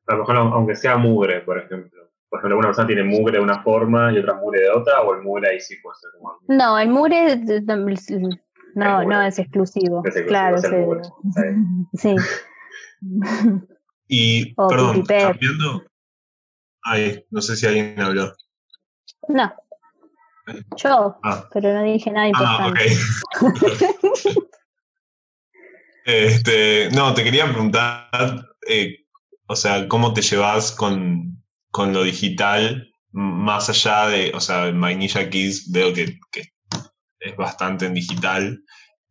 A 0.07 0.14
lo 0.14 0.21
mejor 0.21 0.37
aunque 0.37 0.75
sea 0.75 0.97
mugre, 0.97 1.41
por 1.43 1.59
ejemplo. 1.59 2.01
Por 2.29 2.39
ejemplo, 2.39 2.59
una 2.59 2.68
persona 2.68 2.87
tiene 2.87 3.03
mugre 3.03 3.39
de 3.39 3.45
una 3.45 3.62
forma 3.62 4.12
y 4.12 4.18
otra 4.18 4.35
mugre 4.35 4.62
de 4.62 4.71
otra, 4.71 5.03
o 5.03 5.14
el 5.14 5.23
mugre 5.23 5.51
ahí 5.51 5.61
sí 5.61 5.77
puede 5.83 5.97
ser 5.97 6.11
como... 6.16 6.39
No, 6.49 6.79
el 6.79 6.89
mugre 6.89 7.37
no, 8.75 9.05
no 9.05 9.23
es 9.23 9.39
exclusivo. 9.39 10.03
Es 10.05 10.16
exclusivo, 10.16 10.29
claro, 10.29 10.57
es 10.57 10.64
el 10.64 10.81
mugre. 10.81 11.03
Sí. 11.95 12.16
Y, 14.13 14.53
O 14.57 14.67
perdón, 14.67 15.05
cambiando. 15.07 15.85
Ay, 16.83 17.25
no 17.31 17.41
sé 17.41 17.57
si 17.57 17.65
alguien 17.65 18.01
habló. 18.01 18.35
No. 19.29 19.55
Yo, 20.77 21.17
Ah, 21.23 21.49
pero 21.53 21.73
no 21.73 21.85
dije 21.85 22.11
nada 22.11 22.27
ah 22.27 22.29
importante. 22.29 22.97
ok. 23.41 24.37
este, 26.05 26.91
no, 26.91 27.15
te 27.15 27.23
quería 27.23 27.45
preguntar, 27.45 28.09
eh, 28.67 28.97
o 29.47 29.55
sea, 29.55 29.87
¿cómo 29.87 30.13
te 30.13 30.23
llevas 30.23 30.73
con, 30.73 31.41
con 31.71 31.93
lo 31.93 32.03
digital? 32.03 32.93
Más 33.13 33.69
allá 33.69 34.09
de, 34.09 34.33
o 34.35 34.41
sea, 34.41 34.67
en 34.67 34.81
Vainilla 34.81 35.31
Kids 35.31 35.71
veo 35.71 35.95
que, 35.95 36.19
que 36.33 36.53
es 37.21 37.37
bastante 37.37 37.87
en 37.87 37.95
digital, 37.95 38.61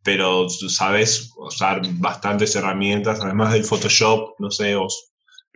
pero 0.02 0.48
sabes 0.48 1.32
usar 1.36 1.82
bastantes 1.94 2.56
herramientas, 2.56 3.20
además 3.20 3.52
del 3.52 3.64
Photoshop, 3.64 4.34
no 4.38 4.50
sé, 4.50 4.76
o, 4.76 4.86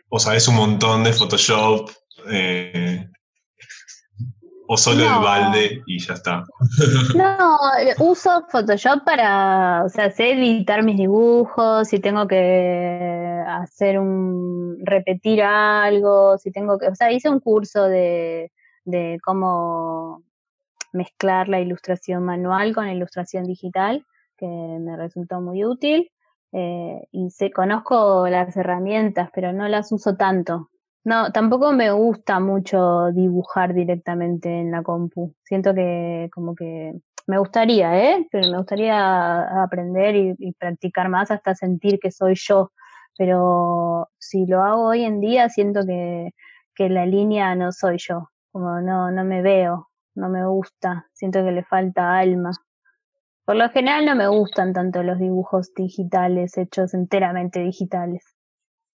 o 0.09 0.19
sabes 0.19 0.49
un 0.49 0.57
montón 0.57 1.05
de 1.05 1.13
Photoshop, 1.13 1.91
eh, 2.31 3.09
o 4.67 4.77
solo 4.77 5.05
el 5.05 5.23
balde 5.23 5.83
y 5.87 5.99
ya 5.99 6.15
está. 6.15 6.45
No, 7.15 7.59
uso 7.99 8.47
Photoshop 8.51 9.05
para, 9.05 9.85
o 9.85 9.89
sea, 9.89 10.11
sé 10.11 10.33
editar 10.33 10.83
mis 10.83 10.97
dibujos, 10.97 11.89
si 11.89 11.99
tengo 11.99 12.27
que 12.27 13.43
hacer 13.47 13.99
un, 13.99 14.79
repetir 14.85 15.43
algo, 15.43 16.39
si 16.39 16.51
tengo 16.51 16.79
que, 16.79 16.89
o 16.89 16.95
sea, 16.95 17.13
hice 17.13 17.29
un 17.29 17.41
curso 17.41 17.85
de, 17.85 18.53
de 18.85 19.19
cómo 19.23 20.23
mezclar 20.93 21.49
la 21.49 21.61
ilustración 21.61 22.25
manual 22.25 22.75
con 22.75 22.87
la 22.87 22.95
ilustración 22.95 23.45
digital, 23.45 24.05
que 24.37 24.47
me 24.47 24.97
resultó 24.97 25.41
muy 25.41 25.65
útil, 25.65 26.11
eh, 26.53 27.09
y 27.13 27.31
sé, 27.31 27.51
conozco 27.51 28.29
las 28.29 28.57
herramientas, 28.57 29.31
pero 29.35 29.53
no 29.53 29.69
las 29.69 29.91
uso 29.93 30.17
tanto. 30.17 30.71
No, 31.05 31.33
tampoco 31.33 31.73
me 31.73 31.91
gusta 31.91 32.41
mucho 32.41 33.11
dibujar 33.13 33.75
directamente 33.75 34.49
en 34.61 34.71
la 34.71 34.83
compu. 34.83 35.35
Siento 35.43 35.75
que 35.75 36.31
como 36.33 36.55
que 36.55 36.95
me 37.27 37.39
gustaría, 37.39 38.13
¿eh? 38.13 38.27
Pero 38.31 38.51
me 38.51 38.59
gustaría 38.59 39.63
aprender 39.63 40.17
y, 40.17 40.35
y 40.39 40.53
practicar 40.53 41.09
más 41.09 41.31
hasta 41.31 41.55
sentir 41.55 41.99
que 42.01 42.11
soy 42.11 42.35
yo. 42.37 42.71
Pero 43.19 44.09
si 44.19 44.47
lo 44.47 44.63
hago 44.63 44.89
hoy 44.89 45.05
en 45.05 45.21
día, 45.21 45.49
siento 45.49 45.81
que, 45.87 46.31
que 46.75 46.89
la 46.89 47.07
línea 47.07 47.55
no 47.55 47.73
soy 47.73 47.97
yo. 47.99 48.31
Como 48.53 48.81
no, 48.81 49.11
no 49.11 49.25
me 49.25 49.43
veo, 49.43 49.89
no 50.15 50.29
me 50.29 50.47
gusta. 50.47 51.07
Siento 51.13 51.45
que 51.45 51.53
le 51.53 51.65
falta 51.65 52.17
alma. 52.19 52.51
Por 53.45 53.57
lo 53.57 53.69
general 53.71 54.07
no 54.07 54.15
me 54.17 54.27
gustan 54.27 54.73
tanto 54.73 55.03
los 55.03 55.19
dibujos 55.19 55.75
digitales, 55.75 56.57
hechos 56.57 56.95
enteramente 56.95 57.61
digitales. 57.61 58.25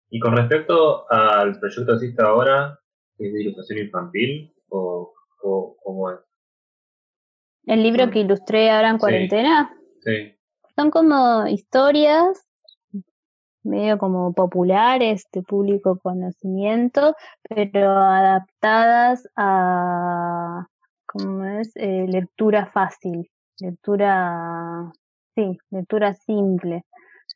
Y 0.09 0.19
con 0.19 0.35
respecto 0.35 1.05
al 1.11 1.59
proyecto 1.59 1.97
que 1.99 2.05
hiciste 2.05 2.23
ahora, 2.23 2.79
¿es 3.19 3.31
de 3.31 3.41
ilustración 3.43 3.79
infantil 3.79 4.55
o, 4.69 5.13
o 5.43 5.77
cómo 5.83 6.11
es? 6.11 6.19
El 7.65 7.83
libro 7.83 8.09
que 8.09 8.19
ilustré 8.19 8.71
ahora 8.71 8.89
en 8.89 8.95
Sí. 8.95 8.99
cuarentena 8.99 9.71
Sí. 10.01 10.35
son 10.75 10.89
como 10.89 11.45
historias 11.45 12.49
medio 13.61 13.97
como 13.99 14.33
populares 14.33 15.25
de 15.31 15.43
público 15.43 15.99
conocimiento, 15.99 17.15
pero 17.47 17.91
adaptadas 17.91 19.27
a, 19.35 20.65
¿cómo 21.05 21.45
es? 21.45 21.75
Eh, 21.75 22.05
lectura 22.07 22.71
fácil, 22.71 23.29
lectura, 23.59 24.91
sí, 25.35 25.57
lectura 25.71 26.13
simple. 26.13 26.85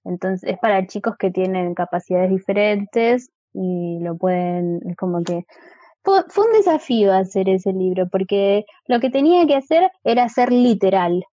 Entonces 0.03 0.49
es 0.49 0.59
para 0.59 0.85
chicos 0.87 1.15
que 1.17 1.31
tienen 1.31 1.75
capacidades 1.75 2.29
diferentes 2.29 3.29
y 3.53 3.99
lo 4.01 4.17
pueden, 4.17 4.81
es 4.89 4.97
como 4.97 5.23
que 5.23 5.45
fue, 6.03 6.23
fue 6.29 6.47
un 6.47 6.53
desafío 6.53 7.13
hacer 7.13 7.47
ese 7.47 7.71
libro 7.71 8.09
porque 8.09 8.65
lo 8.87 8.99
que 8.99 9.09
tenía 9.09 9.45
que 9.47 9.55
hacer 9.55 9.91
era 10.03 10.27
ser 10.29 10.51
literal, 10.51 11.23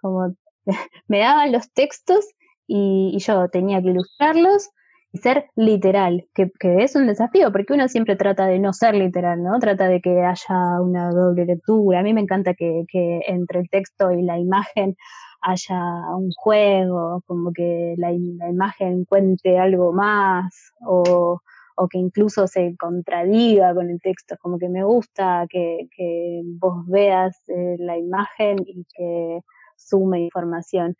como 0.00 0.34
me 1.08 1.20
daban 1.20 1.52
los 1.52 1.72
textos 1.72 2.26
y, 2.66 3.12
y 3.14 3.18
yo 3.20 3.48
tenía 3.48 3.80
que 3.80 3.88
ilustrarlos 3.88 4.70
ser 5.12 5.46
literal, 5.56 6.28
que, 6.34 6.50
que 6.58 6.82
es 6.84 6.94
un 6.94 7.06
desafío, 7.06 7.50
porque 7.52 7.72
uno 7.72 7.88
siempre 7.88 8.16
trata 8.16 8.46
de 8.46 8.58
no 8.58 8.72
ser 8.72 8.94
literal, 8.94 9.42
¿no? 9.42 9.58
Trata 9.58 9.88
de 9.88 10.00
que 10.00 10.22
haya 10.22 10.80
una 10.80 11.10
doble 11.10 11.46
lectura. 11.46 12.00
A 12.00 12.02
mí 12.02 12.14
me 12.14 12.20
encanta 12.20 12.54
que, 12.54 12.84
que 12.88 13.20
entre 13.26 13.60
el 13.60 13.68
texto 13.68 14.10
y 14.12 14.22
la 14.22 14.38
imagen 14.38 14.96
haya 15.42 15.80
un 16.16 16.30
juego, 16.36 17.22
como 17.26 17.52
que 17.52 17.94
la, 17.96 18.10
la 18.10 18.50
imagen 18.50 19.04
cuente 19.04 19.58
algo 19.58 19.92
más, 19.92 20.72
o, 20.80 21.40
o 21.76 21.88
que 21.88 21.98
incluso 21.98 22.46
se 22.46 22.76
contradiga 22.78 23.74
con 23.74 23.90
el 23.90 24.00
texto, 24.00 24.36
como 24.40 24.58
que 24.58 24.68
me 24.68 24.84
gusta 24.84 25.46
que, 25.48 25.88
que 25.96 26.42
vos 26.44 26.86
veas 26.86 27.36
eh, 27.48 27.76
la 27.78 27.96
imagen 27.96 28.58
y 28.66 28.84
que 28.94 29.40
sume 29.76 30.20
información. 30.20 30.94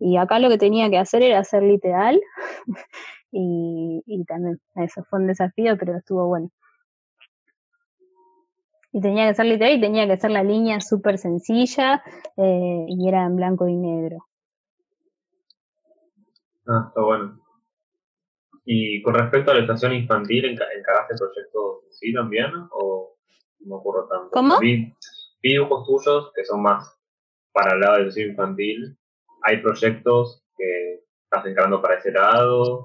Y 0.00 0.16
acá 0.16 0.40
lo 0.40 0.48
que 0.48 0.58
tenía 0.58 0.90
que 0.90 0.98
hacer 0.98 1.22
era 1.22 1.44
ser 1.44 1.62
literal 1.62 2.20
y, 3.36 4.02
y 4.06 4.24
también 4.24 4.60
eso 4.76 5.02
fue 5.10 5.18
un 5.18 5.26
desafío, 5.26 5.76
pero 5.76 5.96
estuvo 5.96 6.26
bueno. 6.28 6.50
Y 8.92 9.00
tenía 9.00 9.26
que 9.26 9.34
ser 9.34 9.46
literal 9.46 9.74
y 9.76 9.80
tenía 9.80 10.06
que 10.06 10.16
ser 10.16 10.30
la 10.30 10.44
línea 10.44 10.80
súper 10.80 11.18
sencilla 11.18 12.00
eh, 12.36 12.84
y 12.86 13.08
era 13.08 13.24
en 13.26 13.34
blanco 13.34 13.66
y 13.66 13.74
negro. 13.74 14.18
Ah, 16.68 16.84
está 16.88 17.00
bueno. 17.02 17.40
Y 18.64 19.02
con 19.02 19.14
respecto 19.14 19.50
a 19.50 19.54
la 19.54 19.60
estación 19.62 19.92
infantil, 19.94 20.44
¿enca- 20.44 20.68
¿encaraste 20.78 21.16
proyectos 21.18 21.84
sí 21.90 22.12
también? 22.14 22.50
¿O 22.70 23.16
no 23.66 23.76
ocurre 23.76 24.06
tanto? 24.08 24.30
¿Cómo? 24.30 24.58
Vi, 24.60 24.94
vi 25.42 25.50
dibujos 25.54 25.86
tuyos 25.86 26.30
que 26.34 26.44
son 26.44 26.62
más 26.62 26.96
para 27.52 27.74
el 27.74 27.80
lado 27.80 27.94
de 27.94 27.98
la 28.02 28.08
estación 28.08 28.30
infantil. 28.30 28.96
¿Hay 29.42 29.60
proyectos 29.60 30.44
que 30.56 31.00
estás 31.24 31.44
encarando 31.46 31.82
para 31.82 31.96
ese 31.96 32.12
lado? 32.12 32.84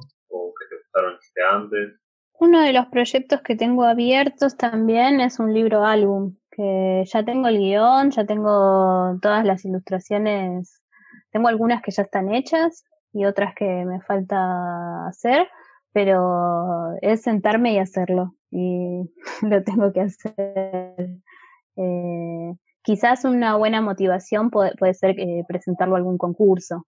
¿O 0.99 1.09
que 1.09 1.17
te 1.17 1.17
gustaron 1.17 1.17
este 1.19 1.41
antes? 1.43 1.99
Uno 2.39 2.61
de 2.61 2.73
los 2.73 2.85
proyectos 2.87 3.41
que 3.41 3.55
tengo 3.55 3.83
abiertos 3.83 4.55
también 4.55 5.19
es 5.19 5.39
un 5.39 5.53
libro 5.53 5.83
álbum, 5.83 6.37
que 6.51 7.03
ya 7.05 7.23
tengo 7.23 7.49
el 7.49 7.57
guion, 7.57 8.11
ya 8.11 8.25
tengo 8.25 9.17
todas 9.21 9.45
las 9.45 9.65
ilustraciones, 9.65 10.81
tengo 11.31 11.49
algunas 11.49 11.81
que 11.81 11.91
ya 11.91 12.03
están 12.03 12.33
hechas 12.33 12.85
y 13.11 13.25
otras 13.25 13.53
que 13.55 13.85
me 13.85 13.99
falta 14.01 15.07
hacer, 15.07 15.49
pero 15.91 16.95
es 17.01 17.21
sentarme 17.21 17.73
y 17.73 17.79
hacerlo 17.79 18.35
y 18.51 19.09
lo 19.41 19.63
tengo 19.63 19.91
que 19.91 20.01
hacer. 20.01 21.09
Eh, 21.75 22.53
quizás 22.83 23.25
una 23.25 23.55
buena 23.57 23.81
motivación 23.81 24.49
puede, 24.49 24.75
puede 24.75 24.93
ser 24.93 25.19
eh, 25.19 25.43
presentarlo 25.47 25.95
a 25.95 25.97
algún 25.97 26.17
concurso 26.17 26.87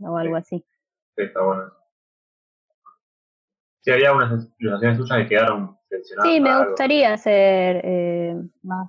o 0.00 0.16
algo 0.16 0.36
así. 0.36 0.64
Sí, 1.16 1.24
está 1.24 1.42
bueno. 1.42 1.79
Sí, 3.82 3.90
había 3.90 4.12
unas 4.12 4.48
ilustraciones 4.58 4.98
tuyas 4.98 5.18
que 5.22 5.28
quedaron 5.28 5.76
seleccionadas. 5.88 6.32
Sí, 6.32 6.40
me 6.40 6.50
algo. 6.50 6.66
gustaría 6.66 7.12
hacer 7.14 7.80
eh, 7.84 8.34
más, 8.62 8.88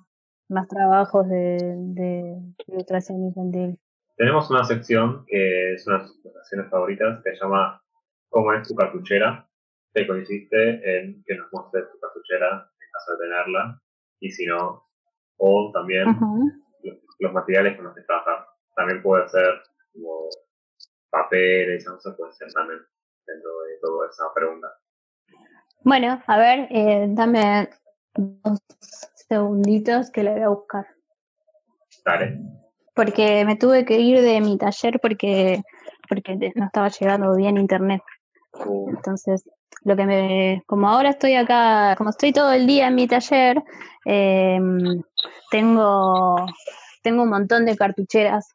más 0.50 0.68
trabajos 0.68 1.28
de, 1.30 1.58
de 1.78 2.36
ilustración 2.68 3.24
infantil. 3.24 3.80
Tenemos 4.18 4.50
una 4.52 4.64
sección 4.66 5.26
que 5.28 5.74
es 5.74 5.88
una 5.88 6.00
de 6.00 6.08
sus 6.08 6.20
ilustraciones 6.20 6.70
favoritas 6.70 7.24
que 7.24 7.32
se 7.32 7.42
llama 7.42 7.82
¿Cómo 8.30 8.54
es 8.54 8.68
tu 8.68 8.76
cartuchera? 8.76 9.48
Que 9.94 10.06
consiste 10.08 11.00
en 11.00 11.24
que 11.26 11.36
nos 11.36 11.52
muestres 11.52 11.90
tu 11.92 12.00
cartuchera 12.00 12.70
en 12.80 12.92
caso 12.92 13.12
de 13.14 13.18
tenerla 13.20 13.82
y 14.20 14.30
si 14.32 14.46
no, 14.46 14.86
o 15.38 15.72
también 15.74 16.06
los, 16.84 16.98
los 17.20 17.34
materiales 17.34 17.76
con 17.76 17.86
los 17.86 17.96
que 17.96 18.02
trabajar. 18.02 18.46
También 18.76 19.02
puede 19.02 19.28
ser 19.30 19.62
como 19.94 20.30
papel, 21.10 21.72
esas 21.72 21.96
cosas 21.96 22.16
puede 22.16 22.34
ser 22.34 22.54
también 22.54 22.80
dentro 23.26 23.50
de 23.64 23.78
toda 23.82 24.08
esa 24.10 24.26
pregunta. 24.34 24.68
Bueno, 25.84 26.22
a 26.28 26.38
ver, 26.38 26.68
eh, 26.70 27.08
dame 27.10 27.70
dos 28.14 28.60
segunditos 29.28 30.12
que 30.12 30.24
la 30.24 30.32
voy 30.34 30.42
a 30.42 30.50
buscar. 30.50 30.86
Dale. 32.06 32.40
Porque 32.94 33.46
me 33.46 33.56
tuve 33.56 33.84
que 33.86 34.00
ir 34.00 34.22
de 34.22 34.42
mi 34.42 34.58
taller 34.58 35.00
porque, 35.02 35.64
porque 36.08 36.52
no 36.56 36.66
estaba 36.66 36.90
llegando 36.90 37.36
bien 37.36 37.58
internet. 37.58 38.02
Uh, 38.66 38.90
Entonces, 38.90 39.44
lo 39.84 39.96
que 39.96 40.06
me, 40.06 40.64
como 40.68 40.88
ahora 40.88 41.10
estoy 41.10 41.34
acá, 41.36 41.96
como 41.98 42.12
estoy 42.12 42.32
todo 42.32 42.52
el 42.52 42.68
día 42.68 42.88
en 42.88 42.96
mi 42.96 43.08
taller, 43.08 43.64
eh, 44.06 44.60
tengo, 45.50 46.36
tengo 47.02 47.24
un 47.24 47.30
montón 47.30 47.66
de 47.66 47.76
cartucheras 47.76 48.50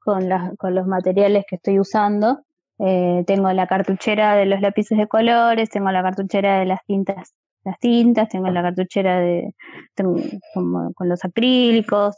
con, 0.00 0.28
las, 0.28 0.54
con 0.58 0.74
los 0.74 0.86
materiales 0.86 1.44
que 1.48 1.56
estoy 1.56 1.78
usando 1.78 2.44
Eh, 2.78 3.24
tengo 3.26 3.52
la 3.52 3.66
cartuchera 3.66 4.34
de 4.36 4.46
los 4.46 4.60
lápices 4.60 4.96
de 4.98 5.08
colores, 5.08 5.68
tengo 5.70 5.90
la 5.90 6.02
cartuchera 6.02 6.60
de 6.60 6.66
las 6.66 6.84
tintas, 6.86 7.34
las 7.64 7.78
tintas, 7.80 8.28
tengo 8.28 8.48
la 8.48 8.62
cartuchera 8.62 9.18
de 9.18 9.54
con 9.94 11.08
los 11.08 11.24
acrílicos, 11.24 12.16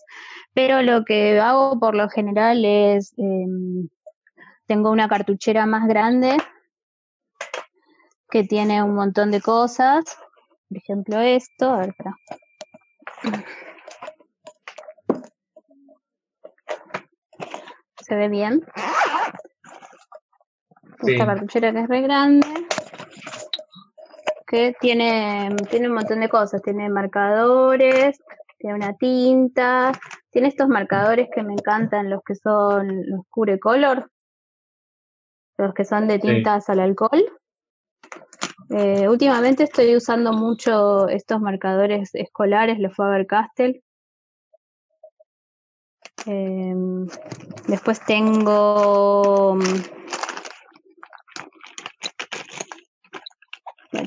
pero 0.53 0.83
lo 0.83 1.05
que 1.05 1.41
hago 1.41 1.79
por 1.81 1.95
lo 1.95 2.09
general 2.09 2.65
es 2.65 3.15
em, 3.17 3.89
tengo 4.67 4.91
una 4.91 5.09
cartuchera 5.09 5.67
más 5.67 5.89
grande 5.89 6.37
que 8.31 8.45
tiene 8.45 8.83
un 8.83 8.95
montón 8.95 9.31
de 9.31 9.41
cosas. 9.41 10.05
Por 10.69 10.79
ejemplo, 10.79 11.19
esto. 11.21 11.71
A 11.73 11.79
ver, 11.79 11.89
espera. 11.89 12.17
Se 18.03 18.15
ve 18.15 18.29
bien. 18.29 18.65
Esta 21.03 21.27
cartuchera 21.27 21.73
que 21.73 21.81
es 21.81 21.89
re 21.89 22.03
grande. 22.03 22.47
Que 24.47 24.75
tiene, 24.81 25.55
tiene 25.71 25.89
un 25.89 25.95
montón 25.95 26.21
de 26.21 26.29
cosas. 26.29 26.63
Tiene 26.63 26.89
marcadores, 26.89 28.19
tiene 28.59 28.77
una 28.77 28.95
tinta. 28.95 29.93
Tiene 30.31 30.49
estos 30.49 30.69
marcadores 30.69 31.29
que 31.35 31.43
me 31.43 31.55
encantan, 31.55 32.11
los 32.11 32.23
que 32.25 32.35
son 32.35 32.89
los 33.07 33.23
Cure 33.31 33.59
Color. 33.59 34.11
Los 35.57 35.75
que 35.75 35.85
son 35.85 36.09
de 36.09 36.19
tintas 36.19 36.69
al 36.69 36.81
alcohol. 36.81 37.25
Eh, 38.71 39.09
últimamente 39.09 39.65
estoy 39.65 39.97
usando 39.97 40.33
mucho 40.33 41.09
estos 41.09 41.41
marcadores 41.41 42.11
escolares, 42.15 42.79
los 42.79 42.95
Faber-Castell. 42.95 43.83
Em, 46.27 47.07
después 47.67 48.05
tengo 48.05 49.59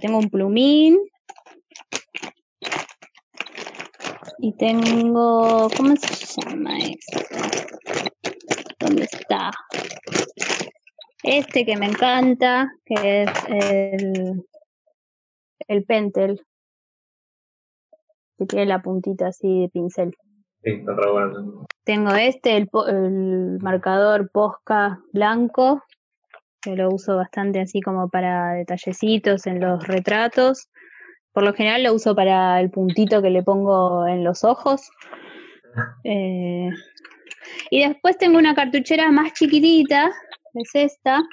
tengo 0.04 0.18
un 0.18 0.30
plumín 0.30 1.00
y 4.40 4.52
tengo 4.58 5.70
¿cómo 5.78 5.96
se 5.96 6.42
llama 6.42 6.78
esto? 6.80 7.20
¿Dónde 8.82 9.04
está? 9.04 9.52
Este 11.24 11.66
que 11.66 11.78
me 11.78 11.86
encanta, 11.86 12.70
que 12.84 13.24
es 13.24 13.32
el 13.48 14.44
el 15.70 15.86
pentel, 15.86 16.42
que 18.38 18.46
tiene 18.46 18.66
la 18.66 18.82
puntita 18.82 19.28
así 19.28 19.62
de 19.62 19.70
pincel. 19.70 20.14
Sí, 20.64 20.72
está. 20.72 20.96
Tengo 21.86 22.14
este, 22.14 22.58
el, 22.58 22.70
el 22.90 23.60
marcador 23.62 24.30
Posca 24.34 25.00
blanco, 25.14 25.82
que 26.64 26.76
lo 26.76 26.90
uso 26.90 27.18
bastante 27.18 27.60
así 27.60 27.82
como 27.82 28.10
para 28.10 28.54
detallecitos 28.54 29.46
en 29.48 29.60
los 29.60 29.86
retratos. 29.86 30.70
Por 31.34 31.44
lo 31.44 31.54
general 31.54 31.84
lo 31.84 31.94
uso 31.94 32.16
para 32.16 32.60
el 32.60 32.70
puntito 32.70 33.22
que 33.22 33.30
le 33.30 33.44
pongo 33.44 34.08
en 34.08 34.24
los 34.24 34.44
ojos. 34.44 34.90
Eh, 36.04 36.70
y 37.70 37.88
después 37.88 38.18
tengo 38.18 38.38
una 38.38 38.56
cartuchera 38.56 39.12
más 39.12 39.34
chiquitita, 39.34 40.12
es 40.54 40.70
esta, 40.76 41.24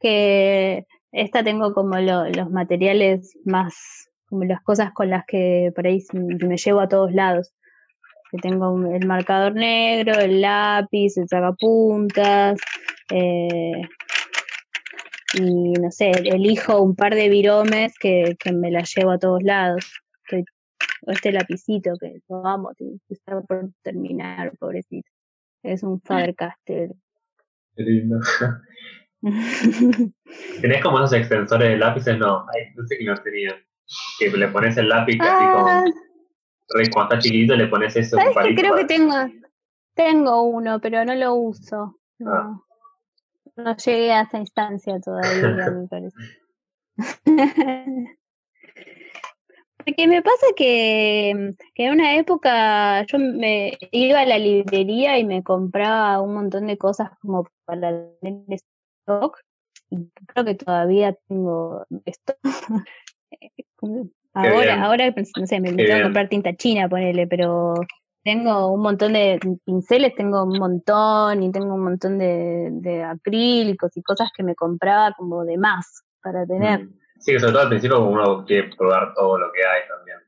que 0.00 0.86
esta 1.12 1.44
tengo 1.44 1.74
como 1.74 1.98
los 1.98 2.50
materiales 2.50 3.38
más, 3.44 4.10
como 4.28 4.44
las 4.44 4.62
cosas 4.62 4.92
con 4.92 5.10
las 5.10 5.24
que 5.26 5.70
por 5.74 5.86
ahí 5.86 6.02
me 6.12 6.56
llevo 6.56 6.80
a 6.80 6.88
todos 6.88 7.12
lados. 7.12 7.52
Que 8.30 8.38
tengo 8.38 8.76
el 8.92 9.06
marcador 9.06 9.54
negro, 9.54 10.18
el 10.18 10.40
lápiz, 10.40 11.16
el 11.18 11.28
sacapuntas, 11.28 12.58
eh, 13.10 13.82
y 15.34 15.72
no 15.72 15.90
sé, 15.90 16.10
elijo 16.10 16.80
un 16.80 16.94
par 16.94 17.14
de 17.14 17.28
viromes 17.28 17.98
que, 17.98 18.36
que 18.38 18.52
me 18.52 18.70
las 18.70 18.94
llevo 18.94 19.12
a 19.12 19.18
todos 19.18 19.42
lados. 19.42 19.92
Que, 20.26 20.44
este 21.06 21.32
lapicito 21.32 21.96
que 22.00 22.20
lo 22.28 22.46
amo, 22.46 22.72
está 23.08 23.40
por 23.42 23.70
terminar, 23.82 24.52
pobrecito. 24.58 25.08
Es 25.62 25.82
un 25.82 26.00
Faber-Castell. 26.00 26.92
Qué 27.76 27.82
lindo. 27.82 28.20
¿Tenés 30.60 30.82
como 30.82 30.98
esos 30.98 31.14
extensores 31.14 31.70
de 31.70 31.78
lápices? 31.78 32.18
No, 32.18 32.44
no 32.76 32.86
sé 32.86 32.98
que 32.98 33.04
no 33.04 33.14
tenía. 33.16 33.54
Que 34.18 34.30
le 34.30 34.48
pones 34.48 34.76
el 34.76 34.88
lápiz 34.88 35.18
así 35.20 35.44
como. 35.44 35.68
Ah. 35.68 35.84
cuando 36.92 37.14
está 37.14 37.18
chiquito 37.18 37.54
le 37.54 37.66
pones 37.68 37.96
eso. 37.96 38.16
¿Sabes 38.16 38.36
que 38.48 38.54
creo 38.54 38.76
que 38.76 38.84
tengo, 38.84 39.14
tengo 39.94 40.42
uno, 40.42 40.80
pero 40.80 41.04
no 41.04 41.14
lo 41.14 41.34
uso. 41.34 41.98
No, 42.18 42.32
ah. 42.32 42.63
Llegué 43.56 44.12
a 44.12 44.22
esa 44.22 44.38
instancia 44.38 45.00
todavía, 45.00 45.70
me 45.70 45.88
parece. 45.88 46.16
Porque 49.76 50.06
me 50.08 50.22
pasa 50.22 50.46
que, 50.56 51.54
que, 51.74 51.86
en 51.86 51.92
una 51.92 52.16
época 52.16 53.04
yo 53.04 53.18
me 53.18 53.76
iba 53.90 54.20
a 54.20 54.26
la 54.26 54.38
librería 54.38 55.18
y 55.18 55.24
me 55.24 55.42
compraba 55.42 56.22
un 56.22 56.32
montón 56.32 56.68
de 56.68 56.78
cosas 56.78 57.10
como 57.20 57.46
para 57.66 57.90
leer 58.22 58.60
y 59.90 60.10
creo 60.26 60.44
que 60.44 60.54
todavía 60.54 61.16
tengo 61.28 61.86
esto. 62.04 62.34
ahora, 64.32 64.82
ahora, 64.82 65.14
no 65.38 65.46
sé, 65.46 65.60
me 65.60 65.70
invito 65.70 65.94
a 65.94 66.02
comprar 66.02 66.28
tinta 66.28 66.54
china, 66.56 66.88
ponele, 66.88 67.26
pero 67.26 67.74
tengo 68.24 68.72
un 68.72 68.80
montón 68.80 69.12
de 69.12 69.38
pinceles, 69.66 70.14
tengo 70.16 70.44
un 70.44 70.58
montón 70.58 71.42
y 71.42 71.52
tengo 71.52 71.74
un 71.74 71.84
montón 71.84 72.18
de, 72.18 73.04
acrílicos 73.06 73.94
y 73.96 74.02
cosas 74.02 74.30
que 74.34 74.42
me 74.42 74.54
compraba 74.54 75.12
como 75.12 75.44
de 75.44 75.58
más 75.58 76.02
para 76.22 76.46
tener. 76.46 76.84
Mm. 76.84 76.98
Sí, 77.20 77.38
sobre 77.38 77.52
todo 77.52 77.62
al 77.62 77.68
principio 77.68 78.04
uno 78.04 78.44
quiere 78.46 78.70
probar 78.76 79.12
todo 79.14 79.38
lo 79.38 79.52
que 79.52 79.60
hay 79.60 79.86
también. 79.88 80.18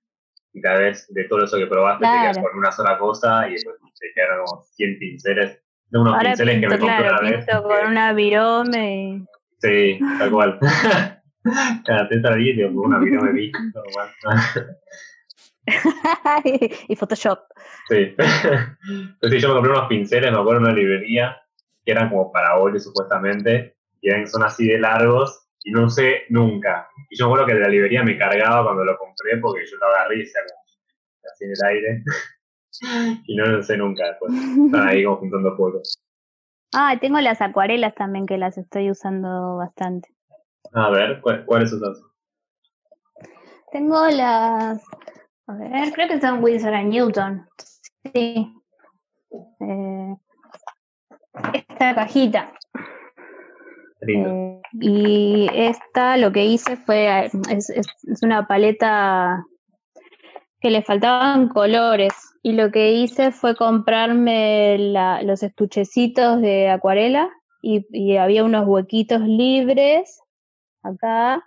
Y 0.53 0.61
cada 0.61 0.79
vez 0.79 1.07
de 1.09 1.25
todo 1.25 1.45
eso 1.45 1.57
que 1.57 1.67
probaste 1.67 2.07
te 2.07 2.13
quedas 2.13 2.39
con 2.39 2.59
una 2.59 2.71
sola 2.71 2.99
cosa 2.99 3.49
y 3.49 3.53
después 3.53 3.77
te 3.99 4.13
quedan 4.15 4.45
como 4.45 4.63
100 4.63 4.99
pinceles 4.99 5.63
de 5.89 5.99
unos 5.99 6.15
Ahora 6.15 6.31
pinceles 6.31 6.55
pinto, 6.55 6.69
que 6.69 6.75
me 6.75 6.81
compré 6.81 7.09
claro, 7.09 7.27
una 7.27 7.37
pinto 7.37 7.63
con 7.63 7.87
una 7.91 8.13
virome. 8.13 9.27
Sí, 9.59 9.99
tal 10.19 10.31
cual. 10.31 10.59
Cada 11.87 12.09
te 12.09 12.17
y 12.17 12.63
con 12.63 12.79
una 12.79 12.99
virome 12.99 13.33
vista. 13.33 13.59
y 16.89 16.97
Photoshop. 16.97 17.41
Sí. 17.89 18.15
Entonces 18.89 19.43
yo 19.43 19.49
me 19.49 19.55
compré 19.55 19.73
unos 19.73 19.89
pinceles, 19.89 20.33
me 20.33 20.39
acuerdo 20.39 20.61
en 20.61 20.67
una 20.67 20.75
librería, 20.75 21.37
que 21.85 21.93
eran 21.93 22.09
como 22.09 22.33
para 22.33 22.59
óleo 22.59 22.81
supuestamente, 22.81 23.77
y 24.01 24.11
eran, 24.11 24.27
son 24.27 24.43
así 24.45 24.67
de 24.67 24.79
largos, 24.79 25.47
y 25.63 25.73
no 25.73 25.85
usé 25.85 26.23
nunca. 26.29 26.89
Y 27.11 27.19
yo 27.19 27.27
me 27.27 27.33
acuerdo 27.33 27.47
que 27.47 27.55
de 27.55 27.61
la 27.61 27.69
librería 27.69 28.03
me 28.03 28.17
cargaba 28.17 28.65
cuando 28.65 28.85
lo 28.85 28.97
compré, 28.97 29.39
porque 29.39 29.67
yo 29.67 29.77
lo 29.79 29.87
agarré 29.87 30.21
y 30.21 30.25
como 30.25 30.61
así 31.33 31.45
en 31.45 31.51
el 31.51 31.65
aire 31.67 32.05
y 33.27 33.37
no 33.37 33.47
lo 33.47 33.63
sé 33.63 33.77
nunca 33.77 34.07
después. 34.07 34.33
Están 34.33 34.89
ahí 34.89 35.05
como 35.05 35.17
juntando 35.17 35.57
fotos. 35.57 35.99
Ah, 36.73 36.97
tengo 37.01 37.21
las 37.21 37.41
acuarelas 37.41 37.95
también 37.95 38.27
que 38.27 38.39
las 38.39 38.59
estoy 38.59 38.91
usando 38.91 39.57
bastante. 39.57 40.09
A 40.73 40.91
ver, 40.91 41.21
¿cuáles 41.21 41.73
usas? 41.73 42.03
Tengo 43.73 44.07
las. 44.07 44.85
A 45.47 45.55
ver, 45.55 45.93
creo 45.93 46.09
que 46.09 46.21
son 46.21 46.43
Winsor 46.43 46.85
Newton. 46.85 47.47
Sí. 48.13 48.53
Eh, 49.61 50.17
esta 51.53 51.95
cajita. 51.95 52.53
Eh, 54.09 54.61
y 54.73 55.49
esta 55.53 56.17
lo 56.17 56.33
que 56.33 56.47
hice 56.47 56.77
fue. 56.77 57.27
Es, 57.27 57.71
es, 57.71 57.87
es 58.03 58.23
una 58.23 58.47
paleta 58.47 59.45
que 60.61 60.71
le 60.71 60.83
faltaban 60.83 61.49
colores 61.49 62.13
y 62.43 62.53
lo 62.53 62.71
que 62.71 62.93
hice 62.93 63.33
fue 63.33 63.57
comprarme 63.57 64.79
los 65.23 65.43
estuchecitos 65.43 66.41
de 66.41 66.69
acuarela 66.71 67.29
y, 67.61 68.17
había 68.17 68.45
unos 68.45 68.67
huequitos 68.67 69.21
libres 69.23 70.21
acá 70.83 71.45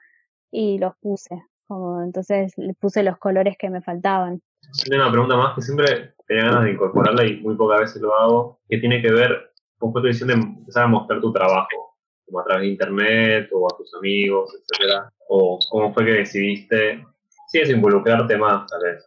y 0.52 0.78
los 0.78 0.94
puse. 0.98 1.42
Como, 1.70 2.02
entonces 2.02 2.52
le 2.58 2.74
puse 2.74 3.04
los 3.04 3.18
colores 3.18 3.56
que 3.58 3.70
me 3.70 3.82
faltaban. 3.82 4.41
Tengo 4.84 5.04
una 5.04 5.12
pregunta 5.12 5.38
más 5.38 5.56
que 5.56 5.62
siempre 5.62 6.16
tenía 6.28 6.46
ganas 6.46 6.64
de 6.64 6.72
incorporarla 6.72 7.26
y 7.26 7.38
muy 7.41 7.56
pocas 7.56 7.82
veces 7.82 8.02
lo 8.02 8.16
hago, 8.16 8.60
que 8.68 8.80
tiene 8.80 9.02
que 9.02 9.12
ver 9.12 9.54
con 9.78 9.94
tu 9.94 10.02
decisión 10.02 10.30
de 10.30 10.34
empezar 10.34 10.86
a 10.86 10.88
mostrar 10.88 11.22
tu 11.22 11.32
trabajo, 11.32 11.96
como 12.26 12.40
a 12.40 12.44
través 12.44 12.64
de 12.64 12.70
internet 12.70 13.50
o 13.54 13.68
a 13.72 13.78
tus 13.78 13.94
amigos, 13.94 14.52
etcétera, 14.54 15.14
o 15.28 15.60
cómo 15.70 15.94
fue 15.94 16.06
que 16.06 16.12
decidiste 16.12 17.06
sí 17.50 17.60
es 17.60 17.70
involucrarte 17.70 18.38
más, 18.38 18.68
tal 18.68 18.82
vez. 18.84 19.06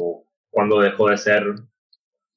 O 0.00 0.26
cuando 0.50 0.80
dejó 0.80 1.08
de 1.08 1.16
ser 1.18 1.44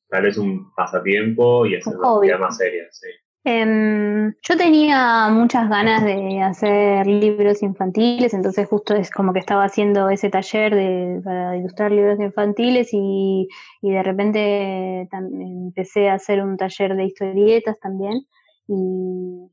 tal 0.10 0.23
vez 0.23 0.38
un 0.38 0.73
pasatiempo 0.76 1.65
y 1.65 1.76
es 1.76 1.88
una 1.88 2.19
vida 2.19 2.38
más 2.38 2.57
seria, 2.57 2.88
sí. 2.91 3.07
Em, 3.45 4.34
yo 4.41 4.57
tenía 4.57 5.30
muchas 5.30 5.69
ganas 5.69 6.03
de 6.03 6.41
hacer 6.41 7.05
libros 7.05 7.61
infantiles, 7.61 8.34
entonces 8.34 8.67
justo 8.67 8.95
es 8.95 9.11
como 9.11 9.34
que 9.34 9.39
estaba 9.39 9.63
haciendo 9.65 10.09
ese 10.09 10.30
taller 10.30 10.73
de, 10.73 11.22
para 11.23 11.55
ilustrar 11.55 11.91
libros 11.91 12.19
infantiles 12.19 12.89
y, 12.91 13.47
y 13.81 13.91
de 13.91 14.03
repente 14.03 15.07
empecé 15.11 16.09
a 16.09 16.15
hacer 16.15 16.41
un 16.43 16.57
taller 16.57 16.95
de 16.95 17.05
historietas 17.05 17.80
también 17.80 18.26
y 18.67 19.45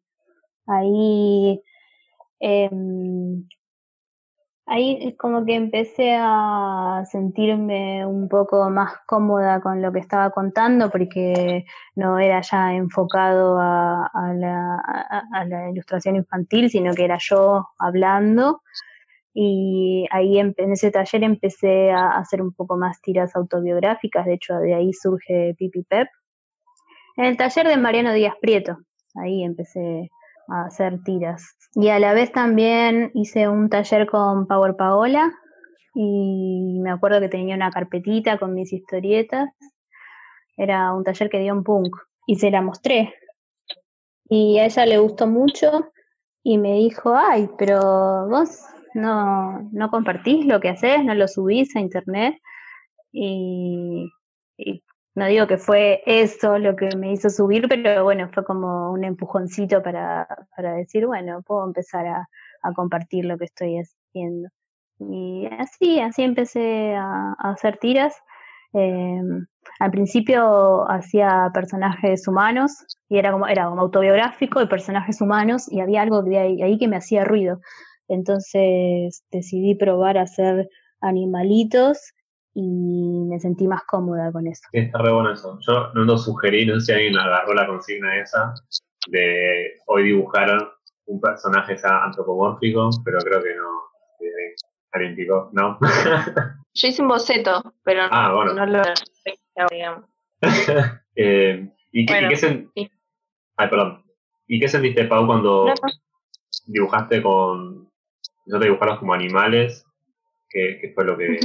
Ahí, 0.67 1.61
em, 2.41 3.47
ahí 4.67 4.99
es 5.01 5.17
como 5.17 5.45
que 5.45 5.55
empecé 5.55 6.17
a 6.19 7.03
sentirme 7.11 8.07
un 8.07 8.29
poco 8.29 8.71
más 8.71 8.95
cómoda 9.07 9.61
con 9.61 9.83
lo 9.83 9.93
que 9.93 9.99
estaba 10.01 10.31
contando 10.31 10.91
porque 10.91 11.65
no 11.97 12.19
era 12.19 12.41
ya 12.41 12.75
enfocado 12.75 13.59
a, 13.59 14.11
la, 14.35 15.71
ilustración 15.71 16.17
infantil, 16.17 16.71
sino 16.71 16.95
que 16.95 17.05
era 17.05 17.19
yo 17.21 17.69
hablando. 17.79 18.63
Y 19.35 20.07
ahí 20.11 20.39
em- 20.39 20.55
en 20.57 20.73
ese 20.73 20.91
taller 20.91 21.25
empecé 21.25 21.91
a 21.91 22.19
hacer 22.19 22.43
un 22.43 22.53
poco 22.53 22.77
más 22.77 23.01
tiras 23.01 23.35
autobiográficas, 23.35 24.27
de 24.27 24.35
hecho 24.35 24.55
de 24.57 24.75
ahí 24.75 24.93
surge 24.93 25.55
Pipi 25.59 25.83
Pep. 25.85 26.09
En 27.17 27.25
el 27.27 27.37
taller 27.37 27.67
de 27.67 27.77
Mariano 27.77 28.13
Díaz 28.13 28.35
Prieto, 28.41 28.79
ahí 29.15 29.43
empecé 29.43 30.11
a 30.49 30.67
hacer 30.67 31.03
tiras. 31.03 31.57
Y 31.75 31.89
a 31.89 31.99
la 31.99 32.13
vez 32.13 32.33
también 32.33 33.11
hice 33.15 33.49
un 33.49 33.69
taller 33.69 34.07
con 34.07 34.47
Power 34.47 34.77
Paola 34.77 35.33
y 35.95 36.79
me 36.83 36.91
acuerdo 36.91 37.21
que 37.21 37.29
tenía 37.29 37.57
una 37.57 37.71
carpetita 37.71 38.39
con 38.39 38.55
mis 38.55 38.73
historietas. 38.73 39.49
Era 40.57 40.93
un 40.93 41.05
taller 41.05 41.31
que 41.31 41.39
dio 41.39 41.53
en 41.53 41.65
punk 41.65 41.97
y 42.27 42.37
se 42.37 42.51
la 42.51 42.63
mostré. 42.63 43.15
Y 44.29 44.59
a 44.59 44.67
ella 44.67 44.87
le 44.87 44.99
gustó 44.99 45.27
mucho 45.27 45.93
y 46.43 46.59
me 46.59 46.75
dijo, 46.75 47.15
ay, 47.15 47.49
pero 47.59 48.29
vos 48.29 48.65
no, 48.95 49.69
no 49.73 49.91
compartís 49.91 50.47
lo 50.47 50.61
que 50.61 50.71
haces, 50.71 51.05
no 51.05 51.15
lo 51.15 51.29
subís 51.29 51.75
a 51.77 51.81
internet. 51.81 52.37
Y 53.13 54.11
no 55.15 55.27
digo 55.27 55.47
que 55.47 55.59
fue 55.59 56.03
eso 56.07 56.59
lo 56.59 56.75
que 56.77 56.89
me 56.97 57.13
hizo 57.13 57.29
subir, 57.29 57.69
pero 57.69 58.05
bueno, 58.05 58.31
fue 58.33 58.45
como 58.45 58.93
un 58.93 59.05
empujoncito 59.05 59.83
para, 59.83 60.27
para 60.57 60.75
decir, 60.75 61.07
bueno, 61.07 61.43
puedo 61.43 61.67
empezar 61.67 62.07
a, 62.07 62.29
compartir 62.77 63.25
lo 63.25 63.37
que 63.39 63.47
estoy 63.47 63.77
haciendo. 63.81 64.49
Y 65.01 65.47
así, 65.59 66.01
así 66.01 66.23
empecé 66.23 66.95
a, 66.95 67.35
hacer 67.39 67.79
tiras. 67.79 68.15
Eh, 68.73 69.21
al 69.81 69.91
principio 69.91 70.89
hacía 70.89 71.51
personajes 71.53 72.27
humanos 72.29 72.73
y 73.09 73.19
era 73.19 73.33
como, 73.33 73.49
era 73.49 73.69
como 73.69 73.83
autobiográfico 73.83 74.61
de 74.61 74.67
personajes 74.67 75.21
humanos 75.21 75.71
y 75.71 75.81
había 75.81 76.03
algo 76.03 76.23
de 76.23 76.39
ahí, 76.39 76.63
ahí 76.63 76.79
que 76.79 76.89
me 76.89 76.97
hacía 76.97 77.25
ruido. 77.25 77.61
Entonces 78.09 79.25
decidí 79.31 79.75
probar 79.75 80.19
a 80.19 80.23
hacer 80.23 80.69
animalitos 81.01 82.15
y 82.55 83.25
me 83.29 83.41
sentí 83.41 83.67
más 83.67 83.83
cómoda 83.85 84.31
con 84.33 84.47
eso. 84.47 84.63
Sí, 84.73 84.79
está 84.79 84.99
re 84.99 85.13
bueno 85.13 85.33
eso. 85.33 85.59
Yo 85.67 85.93
no 85.95 86.05
lo 86.05 86.19
sugerí, 86.19 86.67
no 86.67 86.75
sé 86.81 86.87
si 86.87 86.93
alguien 86.93 87.19
agarró 87.19 87.55
la 87.55 87.67
consigna 87.67 88.21
esa 88.21 88.55
de 89.09 89.79
hoy 89.87 90.05
dibujar 90.05 90.51
un 91.07 91.21
personaje 91.21 91.77
ya 91.77 92.05
antropomórfico, 92.05 92.91
pero 93.05 93.19
creo 93.21 93.43
que 93.43 93.55
no. 93.55 93.69
Alguien 94.93 95.17
picó, 95.17 95.49
¿no? 95.53 95.79
Yo 96.75 96.89
hice 96.89 97.03
un 97.03 97.09
boceto, 97.09 97.75
pero 97.83 98.03
Ah, 98.11 98.33
bueno. 98.35 98.53
no 98.55 98.67
lo 98.67 98.83
digamos. 99.71 100.05
Eh, 101.15 101.69
¿y, 101.91 102.07
qué, 102.07 102.13
Bueno, 102.15 102.27
y 102.27 102.31
qué 102.31 102.37
sen- 102.41 102.71
sí. 102.75 102.91
Ay, 103.57 103.69
perdón. 103.69 104.03
¿Y 104.47 104.59
qué 104.59 104.67
sentiste, 104.69 105.05
Pau, 105.05 105.27
cuando 105.27 105.67
No, 105.67 105.75
no. 105.75 105.93
dibujaste 106.67 107.23
con... 107.23 107.91
Yo 108.47 108.59
te 108.59 108.65
dibujaros 108.65 108.99
como 108.99 109.13
animales? 109.13 109.85
¿Qué, 110.49 110.79
qué 110.81 110.93
fue 110.95 111.05
lo 111.05 111.17
que 111.19 111.39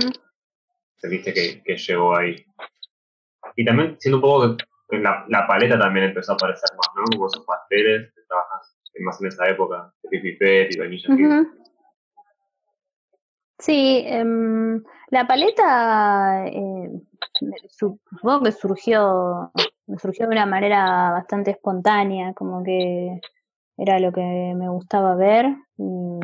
Ujú. 0.98 1.10
sentiste 1.10 1.34
que, 1.34 1.64
que 1.64 1.78
llegó 1.78 2.16
ahí? 2.16 2.46
Y 3.56 3.66
también 3.66 3.98
siento 4.00 4.18
un 4.18 4.22
poco 4.22 4.58
que 4.90 4.98
la, 5.00 5.26
la 5.30 5.48
paleta 5.48 5.78
también 5.78 6.08
empezó 6.08 6.34
a 6.34 6.36
aparecer 6.36 6.70
más, 6.78 6.88
¿no? 6.96 7.04
Como 7.12 7.28
esos 7.28 7.46
pasteles 7.46 8.14
que 8.14 8.22
trabajas 8.28 8.78
más 9.00 9.22
en 9.22 9.28
esa 9.28 9.48
época, 9.50 9.94
de 10.04 10.10
Pipi 10.10 10.38
Pet 10.38 10.76
y 10.76 10.80
Vainilla 10.80 11.16
Kid. 11.16 11.26
Ujú. 11.26 11.48
Sí, 13.60 14.04
em, 14.06 14.84
la 15.10 15.26
paleta 15.26 16.46
eh, 16.48 16.92
supongo 17.70 18.44
que 18.44 18.52
surgió, 18.52 19.52
surgió 19.98 20.28
de 20.28 20.34
una 20.34 20.46
manera 20.46 21.12
bastante 21.12 21.52
espontánea, 21.52 22.34
como 22.34 22.64
que 22.64 23.20
era 23.78 24.00
lo 24.00 24.12
que 24.12 24.22
me 24.56 24.70
gustaba 24.70 25.16
ver 25.16 25.48
y 25.78 26.20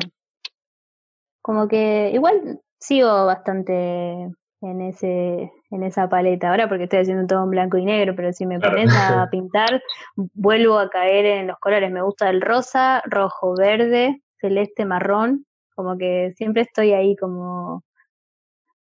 como 1.42 1.68
que 1.68 2.10
igual 2.12 2.60
sigo 2.78 3.26
bastante 3.26 4.30
en 4.64 4.80
ese, 4.80 5.52
en 5.70 5.82
esa 5.82 6.08
paleta 6.08 6.50
ahora 6.50 6.68
porque 6.68 6.84
estoy 6.84 7.00
haciendo 7.00 7.26
todo 7.26 7.44
en 7.44 7.50
blanco 7.50 7.76
y 7.76 7.84
negro, 7.84 8.14
pero 8.16 8.32
si 8.32 8.46
me 8.46 8.58
Claro. 8.58 8.76
pones 8.76 8.94
a 8.96 9.26
pintar, 9.30 9.82
vuelvo 10.16 10.78
a 10.78 10.88
caer 10.88 11.26
en 11.26 11.46
los 11.48 11.58
colores. 11.58 11.90
Me 11.92 12.02
gusta 12.02 12.30
el 12.30 12.40
rosa, 12.40 13.02
rojo, 13.06 13.54
verde, 13.56 14.22
celeste, 14.40 14.84
marrón, 14.84 15.44
como 15.74 15.98
que 15.98 16.32
siempre 16.36 16.62
estoy 16.62 16.92
ahí 16.92 17.14
como 17.16 17.82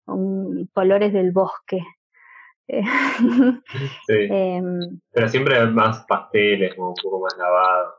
un- 0.07 0.69
colores 0.73 1.13
del 1.13 1.33
bosque. 1.33 1.81
Sí, 2.69 2.77
em, 4.09 5.01
pero 5.13 5.29
siempre 5.29 5.67
más 5.67 6.05
pasteles, 6.07 6.75
como 6.75 6.91
un 6.91 6.95
poco 7.03 7.21
más 7.21 7.37
lavado, 7.39 7.95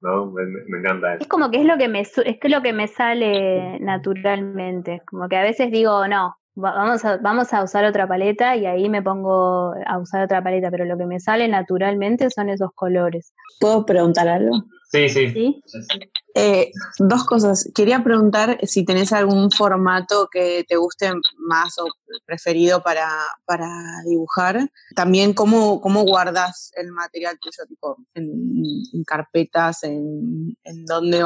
¿no? 0.00 0.26
Me, 0.26 0.44
me- 0.44 0.78
encanta 0.78 1.14
Es 1.14 1.20
eso. 1.20 1.28
como 1.28 1.50
que 1.50 1.58
es 1.60 1.64
lo 1.66 1.78
que 1.78 1.88
me 1.88 2.00
es 2.00 2.12
que 2.14 2.48
lo 2.48 2.62
que 2.62 2.72
me 2.72 2.88
sale 2.88 3.78
naturalmente, 3.80 5.02
como 5.06 5.28
que 5.28 5.36
a 5.36 5.42
veces 5.42 5.70
digo, 5.70 6.06
no, 6.08 6.36
vamos 6.58 7.04
a, 7.04 7.16
vamos 7.18 7.52
a 7.52 7.62
usar 7.62 7.84
otra 7.84 8.06
paleta 8.06 8.56
y 8.56 8.66
ahí 8.66 8.88
me 8.88 9.02
pongo 9.02 9.74
a 9.86 9.98
usar 9.98 10.24
otra 10.24 10.42
paleta, 10.42 10.70
pero 10.70 10.84
lo 10.84 10.98
que 10.98 11.06
me 11.06 11.20
sale 11.20 11.48
naturalmente 11.48 12.30
son 12.30 12.48
esos 12.48 12.70
colores. 12.74 13.32
¿Puedo 13.60 13.86
preguntar 13.86 14.28
algo? 14.28 14.64
Sí, 14.90 15.08
sí. 15.08 15.30
¿Sí? 15.30 15.62
Sí, 15.66 15.82
sí. 15.82 15.98
Eh, 16.34 16.70
dos 16.98 17.24
cosas. 17.24 17.70
Quería 17.74 18.04
preguntar 18.04 18.58
si 18.62 18.84
tenés 18.84 19.12
algún 19.12 19.50
formato 19.50 20.28
que 20.30 20.64
te 20.68 20.76
guste 20.76 21.10
más 21.38 21.78
o 21.78 21.88
preferido 22.24 22.82
para, 22.82 23.08
para 23.44 23.68
dibujar. 24.06 24.70
También 24.94 25.32
cómo, 25.32 25.80
cómo 25.80 26.02
guardas 26.02 26.70
el 26.76 26.92
material 26.92 27.38
tuyo, 27.40 27.64
tipo 27.66 27.96
en, 28.14 29.04
carpetas, 29.04 29.82
en, 29.84 30.56
en 30.64 30.84
dónde 30.84 31.24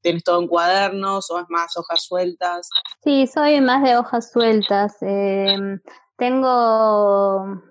tienes 0.00 0.24
todo 0.24 0.40
en 0.40 0.48
cuadernos 0.48 1.30
o 1.30 1.38
es 1.38 1.46
más 1.48 1.76
hojas 1.76 2.02
sueltas. 2.02 2.68
Sí, 3.04 3.26
soy 3.26 3.60
más 3.60 3.82
de 3.82 3.96
hojas 3.96 4.30
sueltas. 4.32 4.96
em, 5.00 5.80
tengo, 6.16 7.62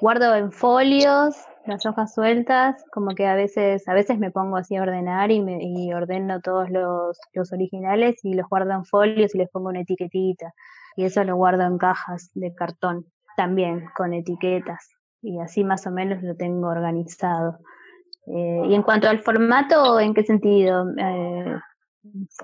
guardo 0.00 0.34
en 0.34 0.52
folios 0.52 1.36
las 1.68 1.84
hojas 1.84 2.14
sueltas, 2.14 2.82
como 2.92 3.14
que 3.14 3.26
a 3.26 3.34
veces, 3.34 3.86
a 3.88 3.94
veces 3.94 4.18
me 4.18 4.30
pongo 4.30 4.56
así 4.56 4.76
a 4.76 4.82
ordenar 4.82 5.30
y, 5.30 5.42
me, 5.42 5.58
y 5.60 5.92
ordeno 5.92 6.40
todos 6.40 6.70
los, 6.70 7.18
los 7.34 7.52
originales 7.52 8.24
y 8.24 8.34
los 8.34 8.48
guardo 8.48 8.72
en 8.72 8.84
folios 8.84 9.34
y 9.34 9.38
les 9.38 9.50
pongo 9.50 9.68
una 9.68 9.80
etiquetita. 9.80 10.52
Y 10.96 11.04
eso 11.04 11.22
lo 11.24 11.36
guardo 11.36 11.64
en 11.64 11.76
cajas 11.76 12.30
de 12.34 12.54
cartón, 12.54 13.04
también 13.36 13.84
con 13.94 14.14
etiquetas. 14.14 14.88
Y 15.20 15.38
así 15.40 15.62
más 15.62 15.86
o 15.86 15.90
menos 15.90 16.22
lo 16.22 16.34
tengo 16.36 16.68
organizado. 16.68 17.58
Eh, 18.26 18.62
y 18.68 18.74
en 18.74 18.82
cuanto 18.82 19.08
al 19.08 19.20
formato, 19.20 20.00
¿en 20.00 20.14
qué 20.14 20.22
sentido? 20.22 20.86
Eh, 20.96 21.56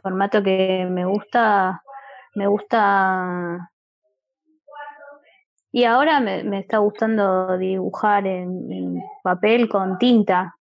formato 0.03 0.43
que 0.43 0.87
me 0.91 1.07
gusta, 1.07 1.83
me 2.35 2.47
gusta 2.47 3.71
y 5.75 5.83
ahora 5.83 6.21
me, 6.21 6.61
está 6.61 6.79
gustando 6.79 7.59
dibujar 7.59 8.29
en, 8.29 8.71
en 8.71 9.03
papel 9.25 9.69
con 9.69 9.99
tinta. 9.99 10.55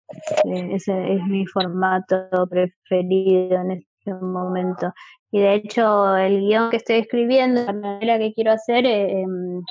Eh, 0.46 0.70
Ese 0.76 1.16
es 1.16 1.24
mi 1.26 1.46
formato 1.46 2.30
preferido 2.50 3.60
en 3.60 3.72
este 3.72 4.14
momento. 4.14 4.94
Y 5.30 5.42
de 5.42 5.56
hecho, 5.56 6.16
el 6.16 6.40
guion 6.40 6.70
que 6.70 6.78
estoy 6.78 6.96
escribiendo, 6.96 7.62
la 7.66 7.74
novela 7.74 8.20
que 8.20 8.32
quiero 8.34 8.54
hacer, 8.54 8.86
eh, 8.86 9.20
em, 9.20 9.62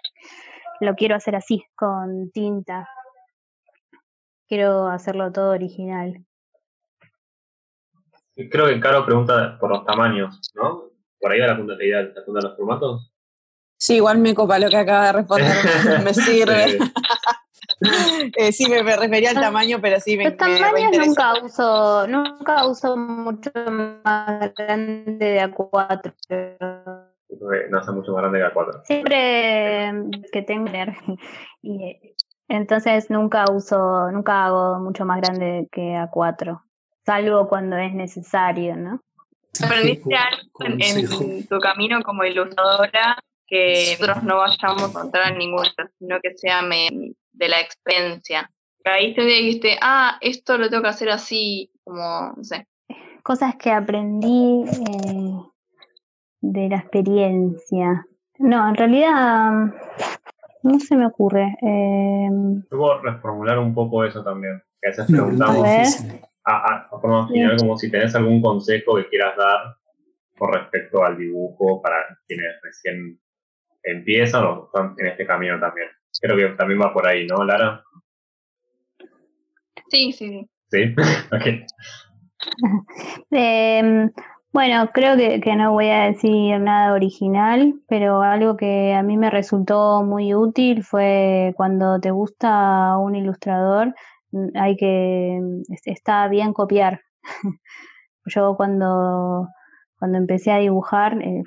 lo 0.80 0.94
quiero 0.94 1.14
hacer 1.14 1.34
así, 1.34 1.64
con 1.74 2.30
tinta. 2.32 2.86
Quiero 4.46 4.88
hacerlo 4.88 5.32
todo 5.32 5.52
original. 5.52 6.22
Creo 8.36 8.66
que 8.66 8.78
Caro 8.78 9.06
pregunta 9.06 9.56
por 9.58 9.70
los 9.70 9.86
tamaños, 9.86 10.52
¿no? 10.54 10.90
Por 11.18 11.32
ahí 11.32 11.40
va 11.40 11.46
la 11.46 11.56
punta 11.56 11.72
de 11.72 11.78
la 11.78 11.84
idea, 11.86 12.12
la 12.14 12.24
punta 12.26 12.40
de 12.40 12.48
los 12.48 12.56
formatos. 12.58 13.10
Sí, 13.81 13.94
igual 13.97 14.19
me 14.19 14.35
copa 14.35 14.59
lo 14.59 14.69
que 14.69 14.77
acaba 14.77 15.07
de 15.07 15.12
responder, 15.12 15.48
me 16.05 16.15
sirve. 16.15 16.69
Sí. 16.69 16.78
Eh, 18.36 18.52
sí, 18.52 18.69
me, 18.69 18.82
me 18.82 18.94
refería 18.94 19.31
al 19.31 19.40
tamaño, 19.40 19.78
pero 19.81 19.98
sí 20.01 20.15
me, 20.19 20.24
Los 20.24 20.32
me 20.32 20.36
tamaños 20.36 20.73
reinteresa. 20.73 21.07
nunca 21.07 21.43
uso, 21.43 22.07
nunca 22.09 22.66
uso 22.66 22.94
mucho 22.94 23.51
más 24.05 24.52
grande 24.55 25.16
de 25.16 25.43
A4. 25.43 26.15
Creo 26.28 27.51
que 27.51 27.70
no 27.70 27.78
hace 27.78 27.93
mucho 27.93 28.12
más 28.12 28.20
grande 28.20 28.40
que 28.40 28.44
A4. 28.44 28.85
Siempre 28.85 29.85
em, 29.85 30.11
que 30.31 30.43
tengo 30.43 30.70
y 31.62 32.15
entonces 32.48 33.09
nunca 33.09 33.47
uso, 33.51 34.11
nunca 34.11 34.44
hago 34.44 34.78
mucho 34.81 35.07
más 35.07 35.23
grande 35.23 35.66
que 35.73 35.94
A4, 35.94 36.61
salvo 37.07 37.48
cuando 37.48 37.78
es 37.78 37.94
necesario, 37.94 38.77
¿no? 38.77 39.01
¿Aprendiste 39.65 40.15
algo 40.16 40.43
en, 40.66 40.82
en 40.82 41.47
tu 41.47 41.59
camino 41.61 42.02
como 42.02 42.24
ilustradora 42.24 43.16
que 43.51 43.97
nosotros 43.98 44.22
no 44.24 44.36
vayamos 44.39 44.97
a 44.97 45.02
entrar 45.02 45.32
en 45.32 45.39
ningún 45.39 45.64
sino 45.98 46.20
que 46.22 46.35
sea 46.36 46.62
me- 46.62 47.12
de 47.32 47.48
la 47.48 47.60
experiencia? 47.60 48.51
Caíste 48.82 49.20
un 49.20 49.27
día 49.27 49.39
y 49.40 49.44
dijiste, 49.47 49.77
ah, 49.82 50.16
esto 50.22 50.56
lo 50.56 50.70
tengo 50.70 50.82
que 50.85 50.89
hacer 50.89 51.10
así, 51.10 51.70
como, 51.85 52.32
no 52.36 52.43
sé. 52.44 52.66
Cosas 53.22 53.56
que 53.56 53.70
aprendí 53.70 54.64
eh, 54.64 55.35
de 56.40 56.68
la 56.70 56.77
experiencia. 56.77 58.06
No, 58.39 58.66
en 58.68 58.74
realidad 58.74 59.51
mm, 59.52 59.72
no 60.62 60.81
se 60.81 60.97
me 60.97 61.06
ocurre. 61.06 61.56
Eh, 61.60 62.28
Luego 62.70 63.01
reformular 63.02 63.59
un 63.59 63.74
poco 63.74 64.05
eso 64.05 64.24
también. 64.24 64.62
Que 64.81 64.89
a 64.89 64.90
veces 64.93 65.06
preguntamos 65.10 65.66
a, 66.44 66.52
a- 66.56 66.77
a 66.86 66.89
forma 67.01 67.28
final 67.28 67.56
como 67.59 67.77
si 67.77 67.90
tenés 67.90 68.14
algún 68.14 68.40
consejo 68.40 68.97
que 68.97 69.09
quieras 69.09 69.36
dar 69.36 69.77
con 70.39 70.55
respecto 70.55 71.05
al 71.05 71.18
dibujo 71.18 71.82
para 71.82 71.97
quienes 72.27 72.47
recién 72.62 73.20
empiezan 73.82 74.44
o 74.44 74.66
están 74.66 74.94
en 74.98 75.07
este 75.09 75.27
camino 75.27 75.59
también. 75.61 75.89
Creo 76.20 76.36
que 76.36 76.57
también 76.57 76.81
va 76.81 76.93
por 76.93 77.07
ahí, 77.07 77.27
¿no, 77.27 77.44
Lara? 77.44 77.82
Sí, 79.89 80.12
sí, 80.12 80.28
sí. 80.28 80.51
Sí. 80.70 80.94
ok. 81.32 81.66
Em, 83.31 84.11
bueno, 84.52 84.90
creo 84.93 85.16
que, 85.16 85.40
que 85.40 85.57
no 85.57 85.73
voy 85.73 85.89
a 85.89 86.05
decir 86.07 86.59
nada 86.61 86.93
original, 86.94 87.74
pero 87.89 88.23
algo 88.23 88.57
que 88.57 88.94
a 88.94 89.02
mí 89.02 89.16
me 89.16 89.31
resultó 89.31 90.02
muy 90.02 90.35
útil 90.35 90.82
fue 90.82 91.52
cuando 91.57 92.01
te 92.01 92.11
gusta 92.11 92.97
un 92.98 93.15
ilustrador, 93.15 93.94
hay 94.55 94.77
que, 94.77 95.39
es- 95.69 95.82
está 95.86 96.28
bien 96.28 96.52
copiar. 96.52 97.01
Yo 98.27 98.55
cuando, 98.57 99.48
cuando 100.01 100.18
empecé 100.18 100.51
a 100.51 100.59
dibujar, 100.59 101.20
eh, 101.22 101.44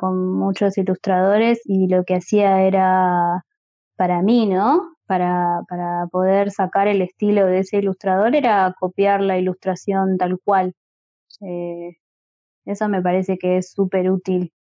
con 0.00 0.32
muchos 0.38 0.78
ilustradores 0.78 1.60
y 1.66 1.86
lo 1.86 2.02
que 2.04 2.16
hacía 2.16 2.62
era, 2.62 3.44
para 3.96 4.22
mí, 4.22 4.46
¿no? 4.46 4.94
Para, 5.06 5.60
para 5.68 6.06
poder 6.10 6.50
sacar 6.50 6.88
el 6.88 7.02
estilo 7.02 7.44
de 7.46 7.58
ese 7.60 7.76
ilustrador 7.78 8.34
era 8.34 8.74
copiar 8.80 9.20
la 9.20 9.38
ilustración 9.38 10.16
tal 10.16 10.38
cual. 10.42 10.72
Eh, 11.42 11.90
eso 12.66 12.88
me 12.88 13.02
parece 13.02 13.36
que 13.38 13.58
es 13.58 13.72
súper 13.72 14.10
útil. 14.10 14.52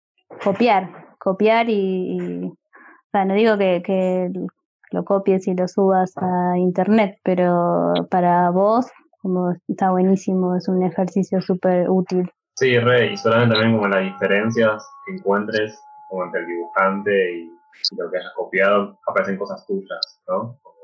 Copiar, 0.43 0.89
copiar 1.19 1.69
y, 1.69 2.17
y- 2.17 2.45
o 2.47 3.11
sea, 3.11 3.25
no 3.25 3.35
digo 3.35 3.57
que, 3.57 3.81
que 3.85 4.31
lo 4.91 5.05
copies 5.05 5.47
y 5.47 5.55
lo 5.55 5.67
subas 5.67 6.13
a 6.17 6.57
internet, 6.57 7.19
pero 7.23 7.93
para 8.11 8.49
vos, 8.51 8.87
como 9.21 9.53
está 9.67 9.91
buenísimo, 9.91 10.55
es 10.57 10.67
un 10.67 10.83
ejercicio 10.83 11.41
súper 11.41 11.89
útil. 11.89 12.29
Sí, 12.59 12.77
re, 12.77 13.13
y 13.13 13.17
solamente 13.17 13.55
también 13.55 13.77
como 13.77 13.87
las 13.87 14.03
diferencias 14.03 14.85
que 15.05 15.13
encuentres 15.13 15.81
como 16.09 16.25
entre 16.25 16.41
el 16.41 16.47
dibujante 16.47 17.33
y, 17.33 17.43
y 17.43 17.95
lo 17.97 18.11
que 18.11 18.17
hayas 18.17 18.33
copiado, 18.35 18.99
aparecen 19.07 19.37
cosas 19.37 19.65
tuyas, 19.65 20.21
¿no? 20.27 20.59
Como, 20.61 20.75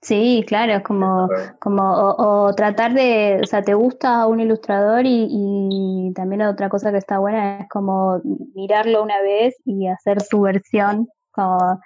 Sí, 0.00 0.44
claro, 0.46 0.72
es 0.74 0.82
como, 0.82 1.28
como 1.60 1.82
o, 1.82 2.46
o 2.46 2.54
tratar 2.54 2.94
de, 2.94 3.40
o 3.42 3.46
sea, 3.46 3.62
te 3.62 3.74
gusta 3.74 4.26
un 4.26 4.40
ilustrador 4.40 5.04
y, 5.04 5.28
y 5.30 6.12
también 6.14 6.40
otra 6.40 6.70
cosa 6.70 6.90
que 6.90 6.98
está 6.98 7.18
buena 7.18 7.60
es 7.60 7.68
como 7.68 8.22
mirarlo 8.54 9.02
una 9.02 9.20
vez 9.20 9.56
y 9.66 9.88
hacer 9.88 10.22
su 10.22 10.40
versión, 10.40 11.08
como, 11.32 11.80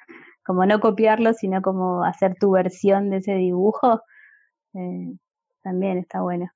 como 0.45 0.65
no 0.65 0.79
copiarlo, 0.79 1.33
sino 1.33 1.61
como 1.61 2.05
hacer 2.05 2.37
tu 2.39 2.53
versión 2.53 3.11
de 3.11 3.17
ese 3.17 3.35
dibujo, 3.35 4.01
eh, 4.75 5.13
también 5.63 5.99
está 5.99 6.21
bueno. 6.21 6.51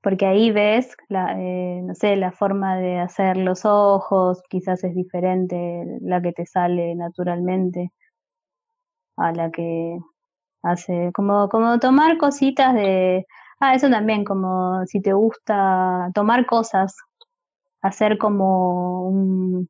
Porque 0.00 0.26
ahí 0.26 0.52
ves, 0.52 0.96
la, 1.08 1.34
eh, 1.38 1.82
no 1.82 1.94
sé, 1.94 2.16
la 2.16 2.32
forma 2.32 2.76
de 2.76 2.98
hacer 3.00 3.36
los 3.36 3.64
ojos, 3.64 4.42
quizás 4.48 4.84
es 4.84 4.94
diferente 4.94 5.84
la 6.00 6.22
que 6.22 6.32
te 6.32 6.46
sale 6.46 6.94
naturalmente 6.94 7.92
a 9.16 9.32
la 9.32 9.50
que 9.50 9.98
hace, 10.62 11.10
como, 11.14 11.48
como 11.48 11.78
tomar 11.78 12.18
cositas 12.18 12.74
de, 12.74 13.26
ah, 13.60 13.74
eso 13.74 13.90
también, 13.90 14.24
como 14.24 14.84
si 14.86 15.00
te 15.00 15.12
gusta 15.12 16.10
tomar 16.14 16.46
cosas, 16.46 16.96
hacer 17.82 18.18
como 18.18 19.08
un, 19.08 19.68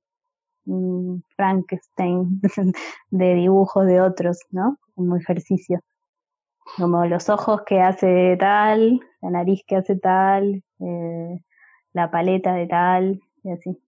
un 0.66 1.24
Frankenstein 1.36 2.40
de 3.10 3.34
dibujos 3.34 3.86
de 3.86 4.00
otros, 4.00 4.40
¿no? 4.50 4.78
Como 4.94 5.16
ejercicio. 5.16 5.80
Como 6.76 7.06
los 7.06 7.28
ojos 7.30 7.62
que 7.66 7.80
hace 7.80 8.36
tal, 8.38 9.00
la 9.20 9.30
nariz 9.30 9.62
que 9.66 9.76
hace 9.76 9.96
tal, 9.96 10.62
eh, 10.80 11.40
la 11.92 12.10
paleta 12.10 12.54
de 12.54 12.66
tal, 12.66 13.20
y 13.42 13.50
así. 13.50 13.78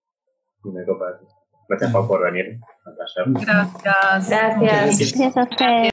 me 0.64 0.84
copa. 0.84 1.20
Gracias 1.68 1.92
Pau 1.92 2.06
por 2.08 2.22
venir. 2.24 2.58
Gracias. 2.84 4.28
Gracias. 4.28 4.98
Gracias 4.98 5.36
a 5.36 5.42
ustedes. 5.42 5.88